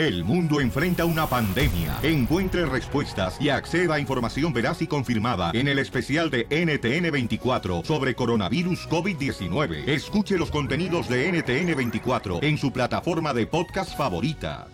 [0.00, 1.98] El mundo enfrenta una pandemia.
[2.02, 8.14] Encuentre respuestas y acceda a información veraz y confirmada en el especial de NTN24 sobre
[8.14, 9.86] coronavirus COVID-19.
[9.86, 14.68] Escuche los contenidos de NTN24 en su plataforma de podcast favorita.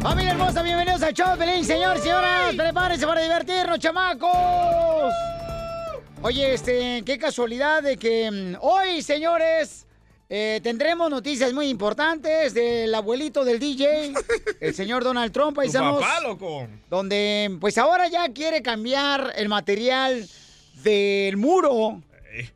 [0.00, 2.54] Familia hermosa, bienvenidos al show Pelín, señor, señoras.
[2.54, 5.33] Prepárense para divertirnos, chamacos.
[6.26, 9.86] Oye, este, qué casualidad de que mm, hoy, señores,
[10.30, 14.14] eh, tendremos noticias muy importantes del abuelito del DJ,
[14.60, 15.58] el señor Donald Trump.
[15.62, 16.66] Estamos, papá, loco.
[16.88, 20.26] Donde, pues ahora ya quiere cambiar el material
[20.82, 22.00] del muro.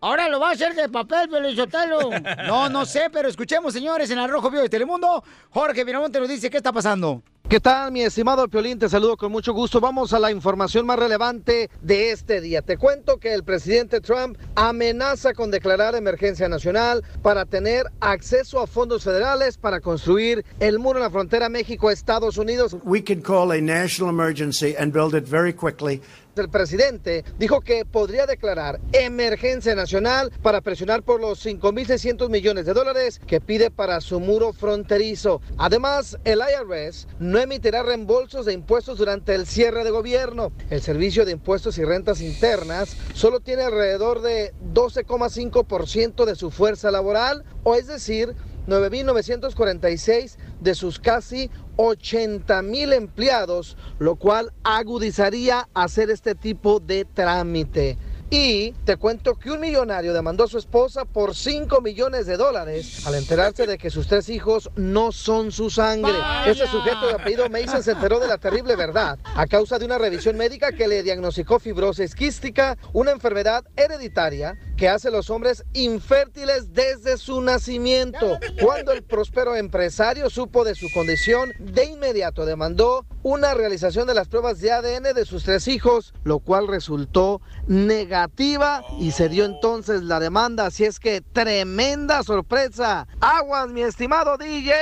[0.00, 2.08] Ahora lo va a hacer de papel, Pelizotelo.
[2.46, 5.22] No, no sé, pero escuchemos, señores, en el Rojo Vivo de Telemundo.
[5.50, 7.22] Jorge Miramonte nos dice qué está pasando.
[7.48, 8.78] ¿Qué tal, mi estimado Piolín?
[8.78, 9.80] Te saludo con mucho gusto.
[9.80, 12.60] Vamos a la información más relevante de este día.
[12.60, 18.66] Te cuento que el presidente Trump amenaza con declarar emergencia nacional para tener acceso a
[18.66, 22.76] fondos federales para construir el muro en la frontera México-Estados Unidos.
[22.84, 26.02] We can call a national emergency and build it very quickly.
[26.38, 32.74] El presidente dijo que podría declarar emergencia nacional para presionar por los 5.600 millones de
[32.74, 35.40] dólares que pide para su muro fronterizo.
[35.56, 40.52] Además, el IRS no emitirá reembolsos de impuestos durante el cierre de gobierno.
[40.70, 46.90] El Servicio de Impuestos y Rentas Internas solo tiene alrededor de 12,5% de su fuerza
[46.90, 48.34] laboral, o es decir,
[48.68, 57.96] 9.946 de sus casi 80 mil empleados, lo cual agudizaría hacer este tipo de trámite.
[58.30, 63.06] Y te cuento que un millonario demandó a su esposa por 5 millones de dólares
[63.06, 66.12] al enterarse de que sus tres hijos no son su sangre.
[66.46, 69.96] Este sujeto de apellido Mason se enteró de la terrible verdad a causa de una
[69.96, 76.72] revisión médica que le diagnosticó fibrosis quística, una enfermedad hereditaria que hace los hombres infértiles
[76.72, 78.38] desde su nacimiento.
[78.62, 84.28] Cuando el próspero empresario supo de su condición, de inmediato demandó una realización de las
[84.28, 90.02] pruebas de ADN de sus tres hijos, lo cual resultó negativa y se dio entonces
[90.04, 90.66] la demanda.
[90.66, 93.08] Así es que tremenda sorpresa.
[93.20, 94.72] Aguas, mi estimado DJ.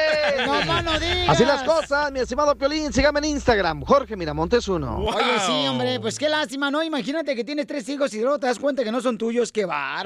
[0.47, 1.31] No, no, no digas.
[1.31, 2.93] Así las cosas, mi estimado Piolín.
[2.93, 4.99] Sígame en Instagram, Jorge Miramontes uno.
[4.99, 6.83] Oye, sí, hombre, pues qué lástima, ¿no?
[6.83, 9.51] Imagínate que tienes tres hijos y luego te das cuenta que no son tuyos,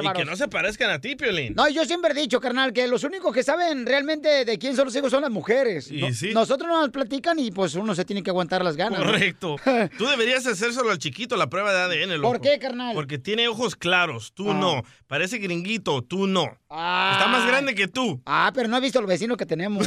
[0.02, 1.54] Y que no se parezcan a ti, Piolín.
[1.54, 4.86] No, yo siempre he dicho, carnal, que los únicos que saben realmente de quién son
[4.86, 5.90] los hijos son las mujeres.
[5.90, 6.30] Y No- sí.
[6.32, 9.00] Nosotros no nos platican y pues uno se tiene que aguantar las ganas.
[9.00, 9.06] ¿no?
[9.06, 9.56] Correcto.
[9.98, 12.32] Tú deberías hacérselo al chiquito la prueba de ADN, loco.
[12.34, 12.94] ¿Por qué, carnal?
[12.94, 14.54] Porque tiene ojos claros, tú Ah.
[14.54, 14.82] no.
[15.06, 16.46] Parece gringuito, tú no.
[16.68, 17.10] Ah.
[17.14, 18.20] Está más grande que tú.
[18.26, 19.86] Ah, pero no he visto los vecinos que tenemos.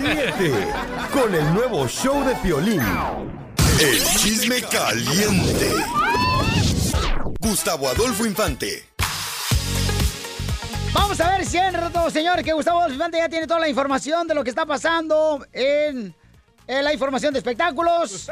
[0.00, 0.52] Ríete
[1.12, 2.80] con el nuevo show de Piolín.
[3.80, 5.70] El chisme caliente.
[7.40, 8.84] Gustavo Adolfo Infante.
[10.92, 13.68] Vamos a ver si en rato, señor, que Gustavo Adolfo Infante ya tiene toda la
[13.68, 16.12] información de lo que está pasando en,
[16.66, 18.28] en la información de espectáculos.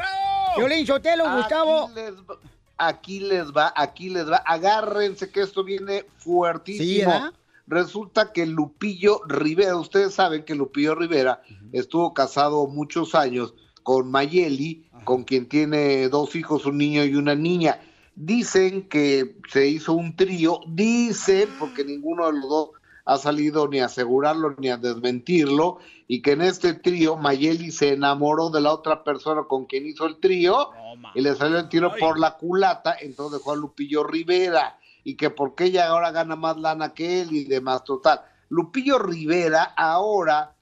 [0.57, 1.89] Violín Chotelo, Gustavo.
[1.89, 2.37] Aquí les, va,
[2.77, 4.37] aquí les va, aquí les va.
[4.45, 7.09] Agárrense que esto viene fuertísimo.
[7.09, 7.33] ¿verdad?
[7.65, 11.41] Resulta que Lupillo Rivera, ustedes saben que Lupillo Rivera
[11.71, 13.53] estuvo casado muchos años
[13.83, 17.79] con Mayeli, con quien tiene dos hijos, un niño y una niña.
[18.19, 22.69] Dicen que se hizo un trío, dicen, porque ninguno de los dos
[23.05, 27.93] ha salido ni a asegurarlo ni a desmentirlo, y que en este trío Mayeli se
[27.93, 30.71] enamoró de la otra persona con quien hizo el trío
[31.13, 35.29] y le salió el tiro por la culata, entonces dejó a Lupillo Rivera, y que
[35.29, 38.21] porque ella ahora gana más lana que él y demás, total.
[38.49, 40.55] Lupillo Rivera ahora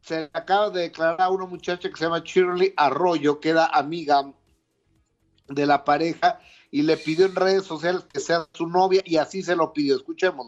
[0.00, 4.32] se acaba de declarar a una muchacha que se llama Shirley Arroyo, que era amiga
[5.54, 6.38] de la pareja,
[6.70, 9.96] y le pidió en redes sociales que sea su novia, y así se lo pidió.
[9.96, 10.46] Escuchemos.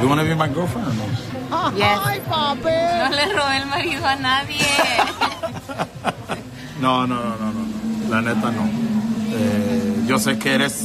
[0.00, 1.04] You wanna be my girlfriend or no?
[1.50, 2.62] ¡Ay, papi!
[2.62, 4.60] No le robé el marido a nadie.
[6.80, 8.08] No, no, no, no, no, no.
[8.08, 8.70] La neta no.
[9.32, 10.80] Eh, yo sé que eres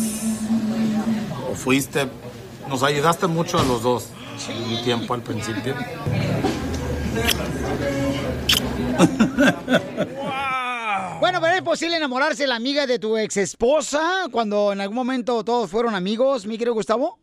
[1.52, 2.10] o fuiste,
[2.68, 4.08] nos ayudaste mucho a los dos
[4.50, 5.76] en un tiempo al principio.
[11.24, 14.98] Bueno, pero es posible enamorarse de la amiga de tu ex esposa cuando en algún
[14.98, 17.18] momento todos fueron amigos, mi querido Gustavo.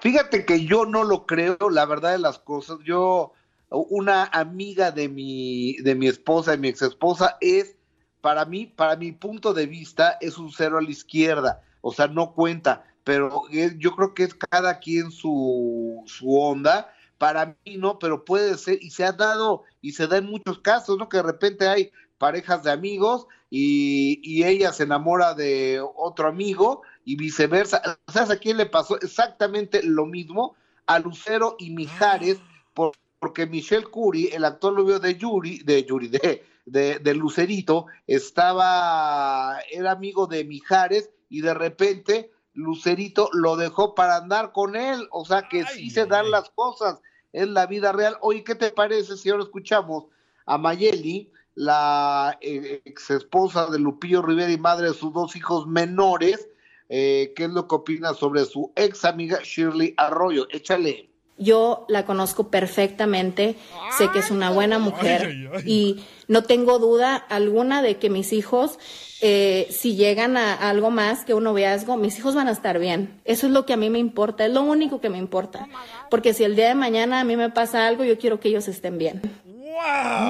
[0.00, 2.80] Fíjate que yo no lo creo, la verdad de las cosas.
[2.84, 3.32] Yo,
[3.70, 7.76] una amiga de mi, de mi esposa, de mi ex esposa, es,
[8.20, 11.62] para mí, para mi punto de vista, es un cero a la izquierda.
[11.80, 12.84] O sea, no cuenta.
[13.04, 13.44] Pero
[13.78, 16.92] yo creo que es cada quien su, su onda.
[17.16, 20.58] Para mí no, pero puede ser, y se ha dado, y se da en muchos
[20.58, 21.08] casos, ¿no?
[21.08, 21.90] Que de repente hay
[22.24, 27.82] parejas de amigos y, y ella se enamora de otro amigo y viceversa.
[28.08, 30.56] ¿Sabes a quién le pasó exactamente lo mismo?
[30.86, 32.38] A Lucero y Mijares,
[32.72, 37.88] por- porque Michelle Curry, el actor novio de Yuri, de Yuri, de, de, de Lucerito,
[38.06, 45.08] estaba, era amigo de Mijares y de repente Lucerito lo dejó para andar con él.
[45.10, 47.02] O sea que sí se dan las cosas
[47.34, 48.16] en la vida real.
[48.22, 50.06] Oye, ¿qué te parece si ahora escuchamos
[50.46, 55.66] a Mayeli, la eh, ex esposa de Lupillo Rivera y madre de sus dos hijos
[55.66, 56.48] menores?
[56.88, 60.46] eh, ¿Qué es lo que opina sobre su ex amiga Shirley Arroyo?
[60.50, 61.10] Échale.
[61.36, 63.56] Yo la conozco perfectamente,
[63.98, 65.34] sé que es una buena mujer
[65.66, 68.78] y no tengo duda alguna de que mis hijos,
[69.20, 73.20] eh, si llegan a algo más que un noviazgo, mis hijos van a estar bien.
[73.24, 75.66] Eso es lo que a mí me importa, es lo único que me importa.
[76.08, 78.68] Porque si el día de mañana a mí me pasa algo, yo quiero que ellos
[78.68, 79.20] estén bien.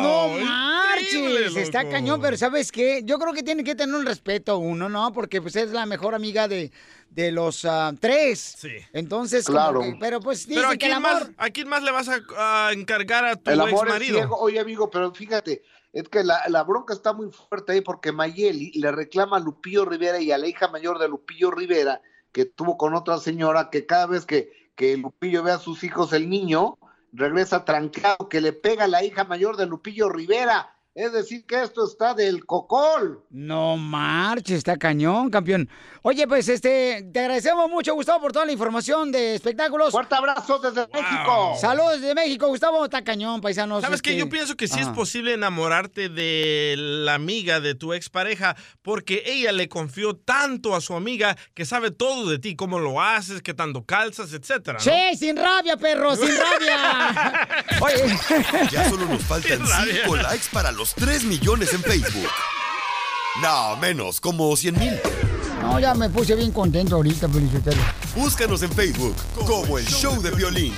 [0.02, 3.02] No marches, está cañón, pero ¿sabes qué?
[3.04, 5.12] Yo creo que tiene que tener un respeto uno, ¿no?
[5.12, 6.72] Porque pues es la mejor amiga de,
[7.10, 8.56] de los ah, tres.
[8.58, 8.70] Sí.
[8.92, 9.80] Entonces, Claro.
[9.80, 11.12] que- pero pues ¿a que el amor...
[11.12, 12.20] más, ¿a quién más le vas a,
[12.68, 14.18] a encargar a tu El ex es marido?
[14.18, 14.36] ciego.
[14.38, 15.62] Oye, amigo, pero fíjate,
[15.92, 19.84] es que la, la bronca está muy fuerte ahí porque Mayeli le reclama a Lupillo
[19.84, 22.00] Rivera y a la hija mayor de Lupillo Rivera,
[22.32, 26.12] que tuvo con otra señora, que cada vez que, que Lupillo ve a sus hijos,
[26.12, 26.78] el niño
[27.14, 30.73] regresa trancado, que le pega a la hija mayor de Lupillo Rivera.
[30.94, 33.24] Es decir, que esto está del cocol.
[33.30, 35.68] No marches, está cañón, campeón.
[36.02, 39.90] Oye, pues este, te agradecemos mucho, Gustavo, por toda la información de espectáculos.
[39.90, 41.56] Fuerte abrazo desde México.
[41.60, 43.82] Saludos desde México, Gustavo, está cañón, paisanos.
[43.82, 44.10] ¿Sabes qué?
[44.10, 49.24] este- Yo pienso que sí es posible enamorarte de la amiga de tu expareja porque
[49.26, 53.42] ella le confió tanto a su amiga que sabe todo de ti, cómo lo haces,
[53.42, 54.78] qué tanto calzas, etcétera.
[54.78, 54.84] ¿no?
[54.84, 57.58] Sí, sin rabia, perro, sin rabia.
[57.80, 58.16] Oye.
[58.70, 59.58] Ya solo nos faltan.
[59.66, 62.28] 5 likes para los 3 millones en Facebook.
[63.40, 65.00] No, menos, como 100 mil.
[65.62, 67.80] No, ya me puse bien contento ahorita, Felicitelo.
[68.14, 69.16] Búscanos en Facebook
[69.46, 70.74] como el show de violín.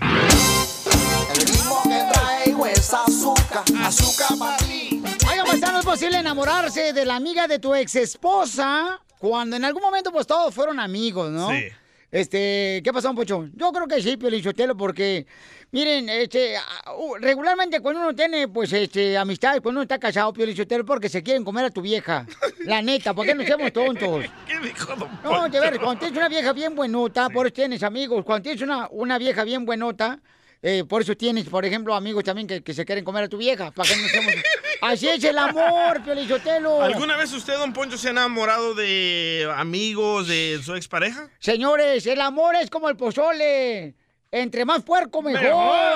[0.00, 5.02] El ritmo que traigo es azúcar, azúcar para ti.
[5.30, 9.64] Oiga, pues no es posible enamorarse de la amiga de tu ex esposa cuando en
[9.64, 11.50] algún momento pues todos fueron amigos, ¿no?
[11.50, 11.68] Sí.
[12.10, 13.48] Este, ¿qué pasó, Pocho?
[13.54, 15.26] Yo creo que sí, Piolichotelo, porque,
[15.72, 20.84] miren, este, ah, regularmente cuando uno tiene, pues, este, amistades, cuando uno está casado, Piolichotelo,
[20.84, 22.26] porque se quieren comer a tu vieja.
[22.66, 24.24] La neta, ¿por qué no seamos tontos?
[24.46, 27.82] ¿Qué dijo don No, de ver, cuando tienes una vieja bien buenota, por eso tienes
[27.82, 28.24] amigos.
[28.24, 30.20] Cuando tienes una, una vieja bien buenota,
[30.62, 33.36] eh, por eso tienes, por ejemplo, amigos también que, que se quieren comer a tu
[33.36, 33.70] vieja.
[33.70, 34.32] ¿Para que no seamos...
[34.82, 36.82] Así es el amor, Piolichotelo.
[36.82, 41.28] ¿Alguna vez usted, don Poncho, se ha enamorado de amigos de su expareja?
[41.38, 43.94] Señores, el amor es como el pozole.
[44.38, 45.42] Entre más puerco, mejor.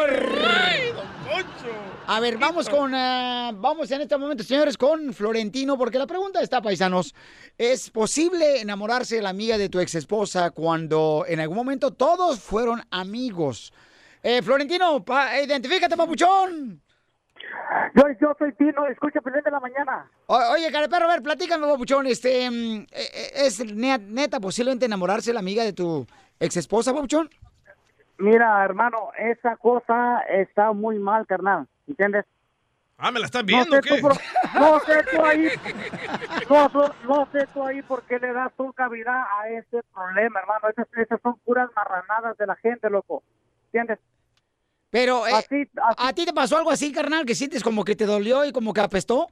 [0.08, 1.74] ¡Ay, don Poncho!
[2.06, 6.40] A ver, vamos con, ah, vamos en este momento, señores, con Florentino, porque la pregunta
[6.40, 7.14] está, paisanos,
[7.58, 12.40] ¿es posible enamorarse de la amiga de tu ex esposa cuando en algún momento todos
[12.40, 13.72] fueron amigos?
[14.22, 16.80] Eh, Florentino, pa- identifícate, papuchón.
[17.94, 20.10] Yo, yo soy Tino, escucha Pelín de la Mañana.
[20.26, 24.86] O- oye, careperro, a ver, platícame, papuchón, este, mm, eh, eh, ¿es ne- neta posiblemente
[24.86, 26.06] enamorarse de la amiga de tu
[26.40, 27.28] ex esposa, papuchón?
[28.20, 32.26] Mira, hermano, esa cosa está muy mal, carnal, ¿entiendes?
[32.98, 33.94] Ah, ¿me la estás No viendo o sé, qué?
[33.96, 34.16] tú, por-
[34.60, 35.48] no sé tú ahí,
[36.50, 40.40] no, no- no sé tú ahí por qué le das tu cavidad a ese problema,
[40.40, 40.68] hermano.
[40.68, 43.22] Esas, esas son puras marranadas de la gente, loco,
[43.66, 43.98] ¿entiendes?
[44.90, 47.96] Pero, eh, Así- así- ¿a ti te pasó algo así, carnal, que sientes como que
[47.96, 49.28] te dolió y como que apestó?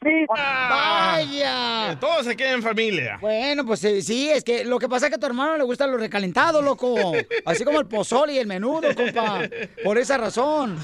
[0.00, 0.26] Sí.
[0.28, 1.90] ¡Vaya!
[1.90, 3.18] Que todo se queda en familia.
[3.20, 5.64] Bueno, pues eh, sí, es que lo que pasa es que a tu hermano le
[5.64, 7.12] gusta lo recalentado, loco.
[7.44, 9.40] Así como el pozole y el menudo, compa.
[9.82, 10.78] Por esa razón.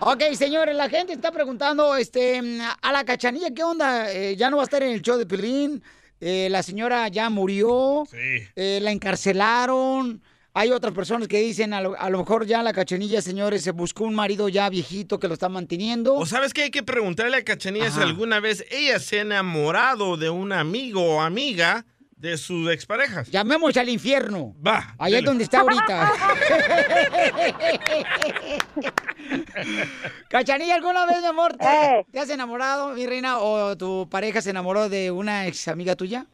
[0.00, 2.40] Ok, señores, la gente está preguntando, este,
[2.82, 4.12] a la cachanilla, ¿qué onda?
[4.12, 5.82] Eh, ya no va a estar en el show de Pilín.
[6.20, 8.04] Eh, la señora ya murió.
[8.12, 10.20] Eh, la encarcelaron.
[10.58, 13.70] Hay otras personas que dicen, a lo, a lo mejor ya la cachanilla, señores, se
[13.70, 16.16] buscó un marido ya viejito que lo está manteniendo.
[16.16, 16.64] ¿O sabes qué?
[16.64, 21.14] Hay que preguntarle a Cachanilla si alguna vez ella se ha enamorado de un amigo
[21.14, 21.86] o amiga
[22.16, 23.30] de sus exparejas.
[23.30, 24.56] Llamemos al infierno.
[24.60, 24.96] Va.
[24.98, 26.12] Allá es donde está ahorita.
[30.28, 34.50] Cachanilla, ¿alguna vez, mi amor, te, te has enamorado, mi reina, o tu pareja se
[34.50, 36.26] enamoró de una ex amiga tuya?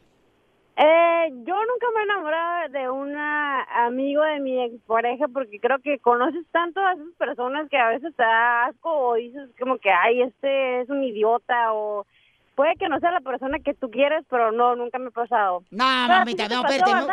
[0.77, 5.99] Eh, yo nunca me he enamorado de un amigo de mi expareja porque creo que
[5.99, 9.89] conoces tanto a esas personas que a veces te da asco o dices como que,
[9.89, 12.05] ay, este es un idiota o
[12.55, 15.63] puede que no sea la persona que tú quieres, pero no, nunca me ha pasado.
[15.71, 16.91] No, mamita, no, espérate.
[16.91, 17.07] No,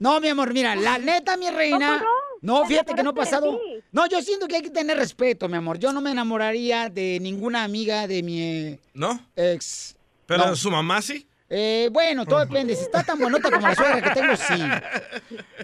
[0.00, 1.98] no, mi amor, mira, la neta, mi reina.
[1.98, 2.18] ¿Cómo no?
[2.40, 3.58] No, ¿A fíjate que no ha pasado.
[3.92, 5.78] No, yo siento que hay que tener respeto, mi amor.
[5.78, 9.18] Yo no me enamoraría de ninguna amiga de mi ¿No?
[9.34, 9.96] ex.
[10.26, 10.56] Pero No.
[10.56, 11.27] su mamá sí.
[11.50, 12.76] Eh, bueno, todo depende.
[12.76, 14.62] Si está tan bonita como la suegra que tengo, sí.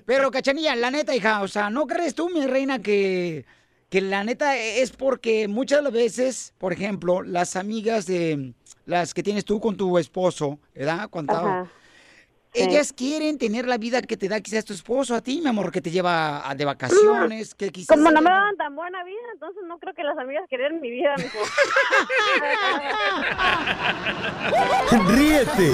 [0.06, 3.44] Pero, cachanilla, la neta, hija, o sea, ¿no crees tú, mi reina, que,
[3.90, 8.54] que la neta es porque muchas veces, por ejemplo, las amigas de
[8.86, 11.08] las que tienes tú con tu esposo, ¿verdad?
[11.10, 11.68] Cuando.
[12.54, 15.70] Ellas quieren tener la vida que te da quizás tu esposo a ti, mi amor,
[15.72, 17.96] que te lleva a- de vacaciones, que quizás...
[17.96, 20.90] Como no me daban tan buena vida, entonces no creo que las amigas querían mi
[20.90, 21.38] vida, mijo.
[25.08, 25.70] Ríete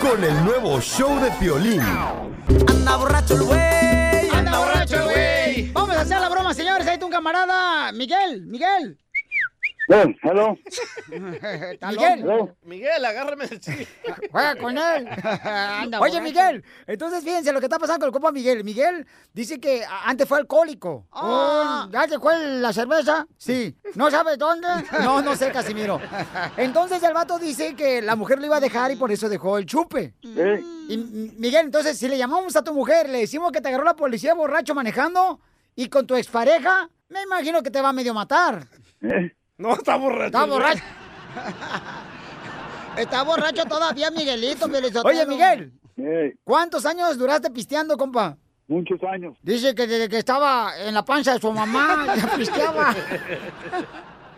[0.00, 1.80] con el nuevo show de Piolín.
[1.80, 4.28] Anda borracho el güey.
[4.32, 5.72] Anda borracho el güey.
[5.72, 6.86] Vamos a hacer la broma, señores.
[6.86, 7.92] Ahí está un camarada.
[7.92, 8.98] Miguel, Miguel.
[9.88, 10.56] Hello.
[11.08, 12.54] Miguel.
[12.62, 13.60] Miguel, agárrame el
[14.30, 15.08] Juega con él.
[16.00, 18.64] Oye, Miguel, entonces fíjense lo que está pasando con el compa Miguel.
[18.64, 21.06] Miguel dice que antes fue alcohólico.
[21.12, 23.26] Oh, ¿Ya te fue la cerveza?
[23.36, 23.76] Sí.
[23.94, 24.68] ¿No sabes dónde?
[25.02, 26.00] No, no sé, Casimiro.
[26.56, 29.58] Entonces el vato dice que la mujer lo iba a dejar y por eso dejó
[29.58, 30.14] el chupe.
[30.22, 33.84] Y M- Miguel, entonces si le llamamos a tu mujer, le decimos que te agarró
[33.84, 35.40] la policía borracho manejando
[35.74, 38.66] y con tu expareja, me imagino que te va a medio matar.
[39.58, 40.26] No, está borracho.
[40.26, 40.82] Está borracho.
[42.96, 44.66] Está borracho todavía, Miguelito.
[45.04, 45.72] Oye, Miguel.
[46.44, 48.36] ¿Cuántos años duraste pisteando, compa?
[48.66, 49.36] Muchos años.
[49.42, 52.94] Dice que desde que estaba en la panza de su mamá ya pisteaba.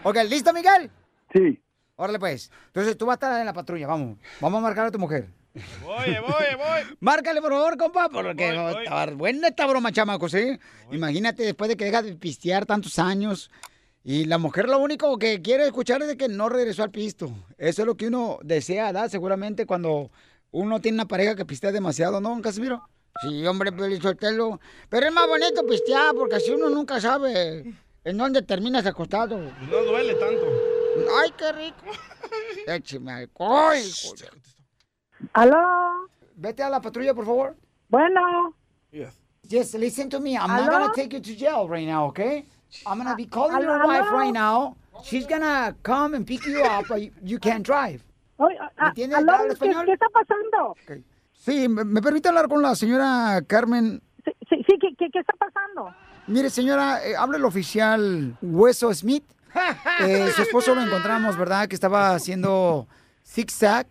[0.02, 0.90] ok, ¿listo, Miguel?
[1.32, 1.60] Sí.
[1.96, 2.50] Órale, pues.
[2.66, 4.18] Entonces tú vas a estar en la patrulla, vamos.
[4.40, 5.26] Vamos a marcar a tu mujer.
[5.82, 6.96] Voy, voy, voy.
[7.00, 10.60] Márcale, por favor, compa, porque está buena esta broma, chamacos, ¿eh?
[10.92, 13.50] Imagínate después de que deja de pistear tantos años
[14.10, 17.30] y la mujer lo único que quiere escuchar es de que no regresó al pisto.
[17.56, 19.08] Eso es lo que uno desea, ¿verdad?
[19.08, 20.10] Seguramente cuando
[20.50, 22.82] uno tiene una pareja que pistea demasiado, ¿no, Casimiro?
[23.22, 24.58] Sí, hombre, Pelizotelo.
[24.88, 29.38] Pero es más bonito pistear porque así uno nunca sabe en dónde terminas acostado.
[29.38, 30.44] No duele tanto.
[31.22, 31.86] ¡Ay, qué rico!
[32.66, 33.76] Écheme alcohol.
[35.34, 36.08] ¿Aló?
[36.34, 37.56] Vete a la patrulla, por favor.
[37.88, 38.56] Bueno.
[38.90, 40.32] Yes, listen to me.
[40.32, 40.72] I'm not ¿Aló?
[40.72, 42.44] gonna take you to jail right now, okay?
[42.86, 44.76] I'm gonna be calling ¿Aló, your wife right now.
[45.02, 48.02] She's gonna come and pick you up, but you, you can't drive.
[48.38, 49.18] ¿Me ah, entiendes?
[49.18, 49.86] aló, ¿Habla ¿qué, español?
[49.86, 50.74] qué está pasando?
[51.32, 54.02] Sí, ¿me, me permite hablar con la señora Carmen?
[54.24, 55.94] Sí, sí, sí, ¿qué, qué, qué está pasando?
[56.26, 59.24] Mire, señora, eh, habla el oficial Hueso Smith.
[60.02, 61.66] Eh, su esposo lo encontramos, ¿verdad?
[61.68, 62.86] Que estaba haciendo
[63.26, 63.86] zigzag.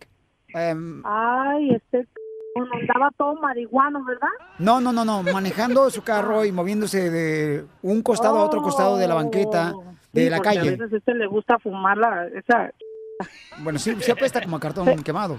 [0.48, 2.08] Em, Ay, este
[2.54, 4.28] andaba todo marihuano, ¿verdad?
[4.58, 8.96] no, no, no, no, manejando su carro y moviéndose de un costado a otro costado
[8.96, 9.72] de la banqueta
[10.12, 10.70] de Sí, la porque A calle.
[10.72, 12.70] veces este le gusta fumar la, esa...
[13.62, 15.38] Bueno, sí, se apesta como a cartón quemado.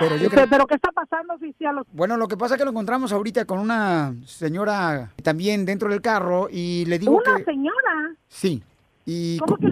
[0.00, 0.46] Pero yo creo...
[0.50, 1.76] pero ¿qué está pasando, oficial?
[1.92, 6.02] Bueno, lo que pasa es que lo encontramos ahorita con una señora también dentro del
[6.02, 7.44] carro y le digo ¿Una que...
[7.44, 8.14] señora?
[8.28, 8.62] Sí.
[9.06, 9.38] Y...
[9.38, 9.70] ¿Cómo que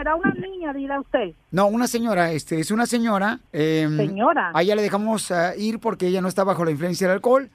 [0.00, 1.34] será una niña, dirá usted?
[1.50, 3.38] No, una señora, este, es una señora.
[3.52, 4.50] eh, Señora.
[4.54, 7.50] A ella le dejamos ah, ir porque ella no está bajo la influencia del alcohol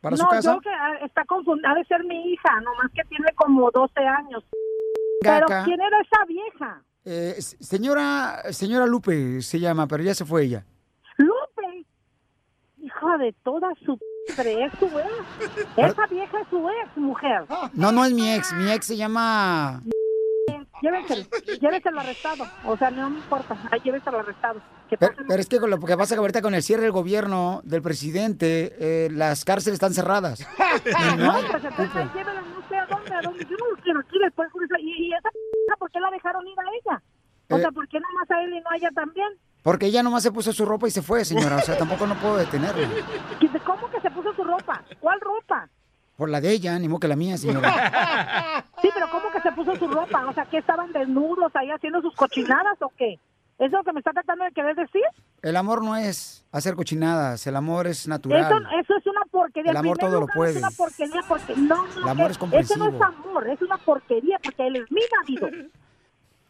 [0.00, 0.54] para no, su casa.
[0.54, 4.00] yo que ah, está confundida, ha de ser mi hija, nomás que tiene como 12
[4.00, 4.44] años.
[5.20, 5.46] Pero.
[5.64, 6.82] ¿quién era esa vieja?
[7.04, 10.64] Eh, señora, señora Lupe se llama, pero ya se fue ella.
[11.16, 11.84] Lupe.
[12.80, 13.98] Hija de toda su
[14.36, 15.68] es su ex.
[15.76, 17.44] Esa vieja es su ex, mujer.
[17.72, 19.82] No, no es mi ex, mi ex se llama...
[20.82, 21.24] Llévenselo,
[21.60, 22.44] llévenselo arrestado.
[22.64, 23.56] O sea, no me importa.
[23.70, 24.60] Ahí llévenselo arrestado.
[24.98, 27.60] Pero, pero es que con lo que pasa que ahorita con el cierre del gobierno
[27.64, 30.40] del presidente, eh, las cárceles están cerradas.
[31.18, 33.44] No pues entonces no sé a dónde, a dónde.
[33.44, 34.48] Yo no lo quiero aquí después.
[34.80, 35.38] Y, y esa p***,
[35.78, 37.02] ¿por qué la dejaron ir a ella?
[37.50, 37.60] O Eh.
[37.60, 39.28] sea, ¿por qué nomás a él y no a ella también?
[39.62, 41.56] Porque ella nomás se puso su ropa y se fue, señora.
[41.56, 42.88] O sea, tampoco no puedo detenerla.
[43.40, 44.82] ¿Qué- ¿Cómo que se puso su ropa?
[45.00, 45.68] ¿Cuál ropa?
[46.18, 48.64] Por la de ella, ni modo que la mía, señora.
[48.82, 50.24] Sí, pero ¿cómo que se puso su ropa?
[50.28, 53.14] O sea, ¿que estaban desnudos ahí haciendo sus cochinadas o qué?
[53.14, 55.02] ¿Eso es lo que me está tratando de querer decir?
[55.42, 58.40] El amor no es hacer cochinadas, el amor es natural.
[58.40, 59.70] Eso, eso es una porquería.
[59.72, 60.52] El amor todo lo puede.
[60.52, 62.84] Es una porquería porque no, no, El amor que- es comprensivo.
[62.84, 65.48] Eso no es amor, es una porquería porque él es mi marido.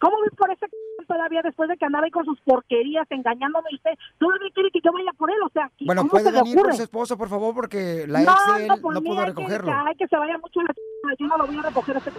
[0.01, 3.69] ¿Cómo ves por ese c- todavía después de que andaba ahí con sus porquerías engañándome
[3.71, 5.37] y usted todavía quiere que yo vaya por él?
[5.45, 8.21] O sea, ¿qué- Bueno, ¿cómo puede se venir por su esposo, por favor, porque la
[8.23, 9.73] no, ex de él no, no, pudo recogerlo.
[9.73, 10.75] Que, hay que se vaya mucho la
[11.19, 12.11] yo no lo voy a recoger a ese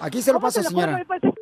[0.00, 1.02] Aquí se lo ¿Cómo paso, se señora.
[1.06, 1.32] por ese-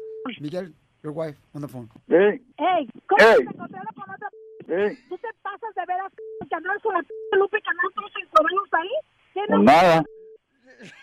[0.40, 1.88] Miguel, your wife, on the phone.
[2.08, 3.38] Ey, Ey, ¿cómo Ey.
[3.38, 4.28] que se considera con otra
[4.68, 6.12] ey, ¿Tú te pasas de veras
[6.48, 7.02] que andar con la
[7.38, 8.90] Lupe que andan todos encobados ahí?
[9.34, 9.62] ¿Qué pues no?
[9.64, 10.04] nada.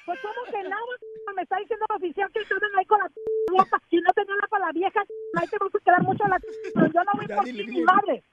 [0.06, 0.76] Pues ¿cómo que nada?
[1.36, 3.12] Me está diciendo el oficial que estaban ahí con la
[3.58, 3.82] ropa.
[3.90, 5.02] Si no tenía nada para la vieja,
[5.36, 6.40] ahí te vas a quedar mucho a la
[6.74, 8.24] pero yo no voy por ti, mi madre.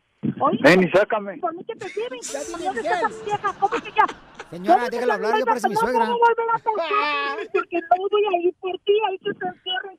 [0.41, 1.39] Oye, Ven y sácame.
[1.39, 2.21] por mí que te lleven.
[2.63, 3.55] ¿Dónde está esa vieja?
[3.59, 4.07] ¿Cómo que ya?
[4.51, 6.07] Señora, déjala hablar, yo parece mi suegra.
[6.07, 6.59] No volver a
[7.53, 9.99] porque no voy a ir por ti, hay que te encierren.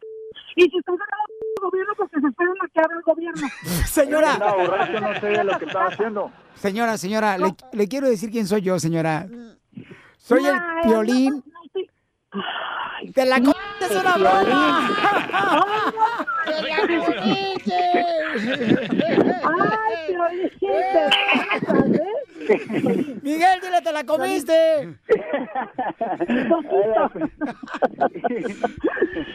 [0.55, 3.47] Y si estás ganando el gobierno, pues que se esperen a que abra el gobierno.
[3.87, 4.37] Señora.
[4.37, 6.31] Borracho, no sé lo que estaba haciendo.
[6.55, 9.27] Señora, señora, le, le quiero decir quién soy yo, señora.
[10.17, 10.55] Soy el
[12.33, 13.11] Ay.
[13.11, 13.51] ¡Te la c***!
[13.81, 14.89] ¡Es una broma!
[16.45, 16.75] ¡Te la
[19.43, 20.51] Ay, Piolín,
[23.21, 24.97] Miguel, dile, te la comiste.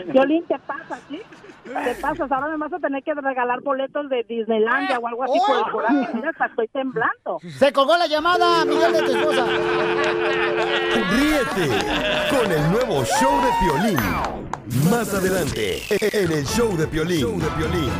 [0.06, 1.22] Violín, te pasas, ¿sí?
[1.68, 5.38] Te pasas, ahora me vas a tener que regalar boletos de Disneylandia o algo así
[5.46, 6.08] por el coraje.
[6.14, 7.38] Mira, hasta estoy temblando.
[7.58, 9.46] Se colgó la llamada, Miguel, de tu esposa.
[11.10, 11.68] Ríete
[12.30, 14.00] con el nuevo show de Piolín.
[14.90, 17.20] Más adelante, en el show de Piolín.
[17.20, 17.90] Show de Piolín.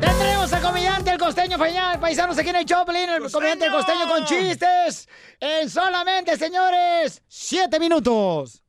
[0.00, 4.08] Tendremos al comediante El Costeño Peñal, paisanos aquí en el Choplin, el comediante El Costeño
[4.08, 5.08] con chistes.
[5.40, 8.62] En solamente, señores, siete minutos.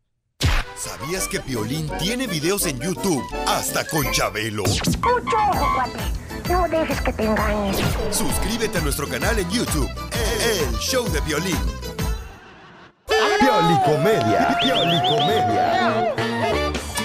[0.79, 4.63] ¿Sabías que Piolín tiene videos en YouTube hasta con Chabelo?
[4.63, 4.79] Mucho
[5.51, 5.99] ojo, cuate.
[6.49, 7.75] No dejes que te engañen.
[8.11, 9.89] Suscríbete a nuestro canal en YouTube,
[10.41, 11.57] El Show de Piolín.
[13.05, 14.57] Piolicomedia.
[14.61, 16.15] Piolicomedia.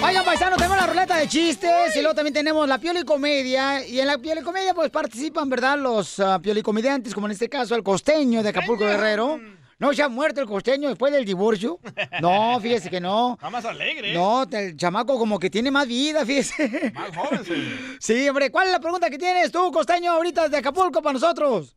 [0.01, 3.85] Oigan, paisanos, tenemos la ruleta de chistes y luego también tenemos la piolicomedia.
[3.85, 5.77] Y en la piolicomedia, pues participan, ¿verdad?
[5.77, 9.37] Los piolicomediantes, como en este caso el costeño de Acapulco Guerrero.
[9.77, 11.79] ¿No se ha muerto el costeño después del divorcio?
[12.21, 13.33] No, fíjese que no.
[13.35, 14.13] Está más alegre.
[14.13, 16.91] No, el chamaco como que tiene más vida, fíjese.
[16.93, 17.97] Más joven, señor.
[17.99, 21.75] Sí, hombre, ¿cuál es la pregunta que tienes tú, costeño, ahorita de Acapulco para nosotros?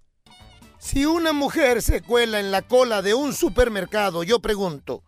[0.78, 5.02] Si una mujer se cuela en la cola de un supermercado, yo pregunto,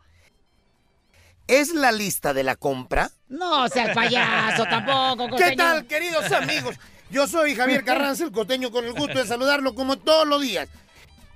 [1.46, 3.10] ¿es la lista de la compra?
[3.28, 5.56] No seas payaso tampoco, ¿Qué costeño.
[5.56, 6.76] tal, queridos amigos?
[7.08, 10.68] Yo soy Javier Carranza, el costeño, con el gusto de saludarlo como todos los días.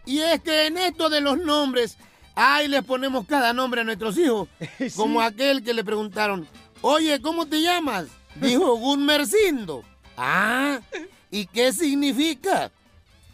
[0.07, 1.97] Y es que en esto de los nombres,
[2.35, 4.49] ahí les ponemos cada nombre a nuestros hijos.
[4.97, 6.47] Como aquel que le preguntaron,
[6.81, 8.07] oye, ¿cómo te llamas?
[8.37, 9.85] Dijo Gunmercindo.
[10.17, 10.81] Ah,
[11.31, 12.71] ¿y qué significa?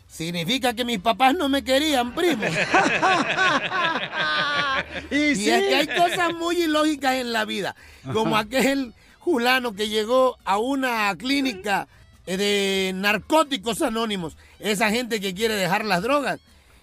[0.09, 2.45] Significa que mis papás no me querían, primo.
[5.11, 7.76] y es que hay cosas muy ilógicas en la vida.
[8.13, 11.87] Como aquel fulano que llegó a una clínica
[12.26, 14.37] de narcóticos anónimos.
[14.59, 16.41] Esa gente que quiere dejar las drogas.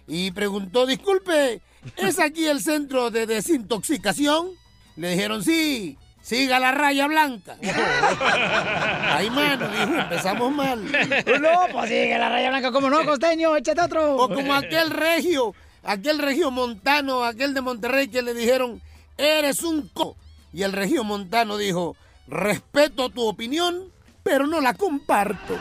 [0.07, 1.61] Y preguntó, disculpe,
[1.97, 4.51] ¿es aquí el centro de desintoxicación?
[4.95, 7.57] Le dijeron, sí, siga la raya blanca.
[7.61, 10.83] Ay, mano, dijo, empezamos mal.
[10.85, 13.55] No, pues sigue la raya blanca, ¿cómo no, costeño?
[13.55, 14.15] Échate otro.
[14.15, 18.81] O como aquel regio, aquel regio montano, aquel de Monterrey que le dijeron,
[19.17, 20.15] eres un co.
[20.53, 23.91] Y el regio montano dijo, respeto tu opinión,
[24.23, 25.57] pero no la comparto.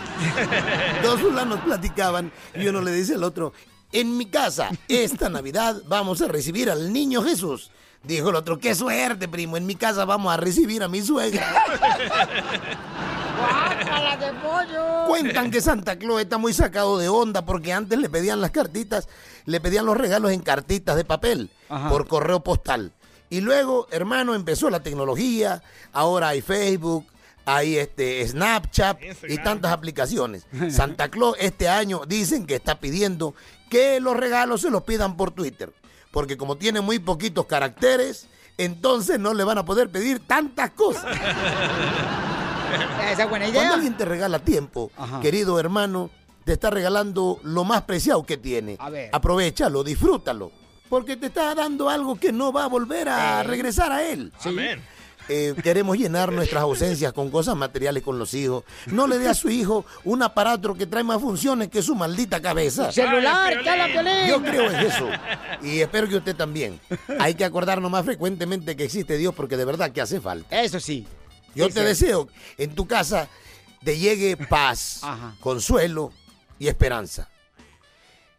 [1.03, 3.53] Dos fulanos platicaban y uno le dice al otro,
[3.93, 7.71] en mi casa, esta Navidad vamos a recibir al niño Jesús.
[8.03, 11.65] Dijo el otro, qué suerte, primo, en mi casa vamos a recibir a mi suegra.
[13.37, 15.07] ¡Guácala de pollo!
[15.09, 19.09] Cuentan que Santa Claus está muy sacado de onda porque antes le pedían las cartitas,
[19.45, 21.89] le pedían los regalos en cartitas de papel Ajá.
[21.89, 22.93] por correo postal.
[23.29, 27.07] Y luego, hermano, empezó la tecnología, ahora hay Facebook,
[27.45, 30.47] hay este Snapchat y tantas aplicaciones.
[30.71, 33.35] Santa Claus este año dicen que está pidiendo
[33.69, 35.73] que los regalos se los pidan por Twitter,
[36.11, 41.05] porque como tiene muy poquitos caracteres, entonces no le van a poder pedir tantas cosas.
[43.13, 44.91] Esa es buena Cuando alguien te regala tiempo,
[45.23, 46.11] querido hermano,
[46.45, 48.77] te está regalando lo más preciado que tiene.
[48.79, 49.11] A ver.
[49.13, 50.51] Aprovechalo, disfrútalo.
[50.89, 53.45] Porque te está dando algo que no va a volver a Eh.
[53.45, 54.33] regresar a él.
[54.45, 54.81] Amén.
[55.29, 58.65] Eh, queremos llenar nuestras ausencias con cosas materiales con los hijos.
[58.87, 62.41] No le dé a su hijo un aparato que trae más funciones que su maldita
[62.41, 62.93] cabeza.
[62.93, 63.55] Celular.
[64.29, 65.09] Yo creo en eso.
[65.63, 66.81] Y espero que usted también.
[67.19, 70.61] Hay que acordarnos más frecuentemente que existe Dios porque de verdad que hace falta.
[70.63, 71.07] Eso sí.
[71.55, 71.87] Yo Sí, te sí.
[71.87, 73.29] deseo en tu casa
[73.83, 75.01] te llegue paz,
[75.41, 76.13] consuelo
[76.59, 77.29] y esperanza.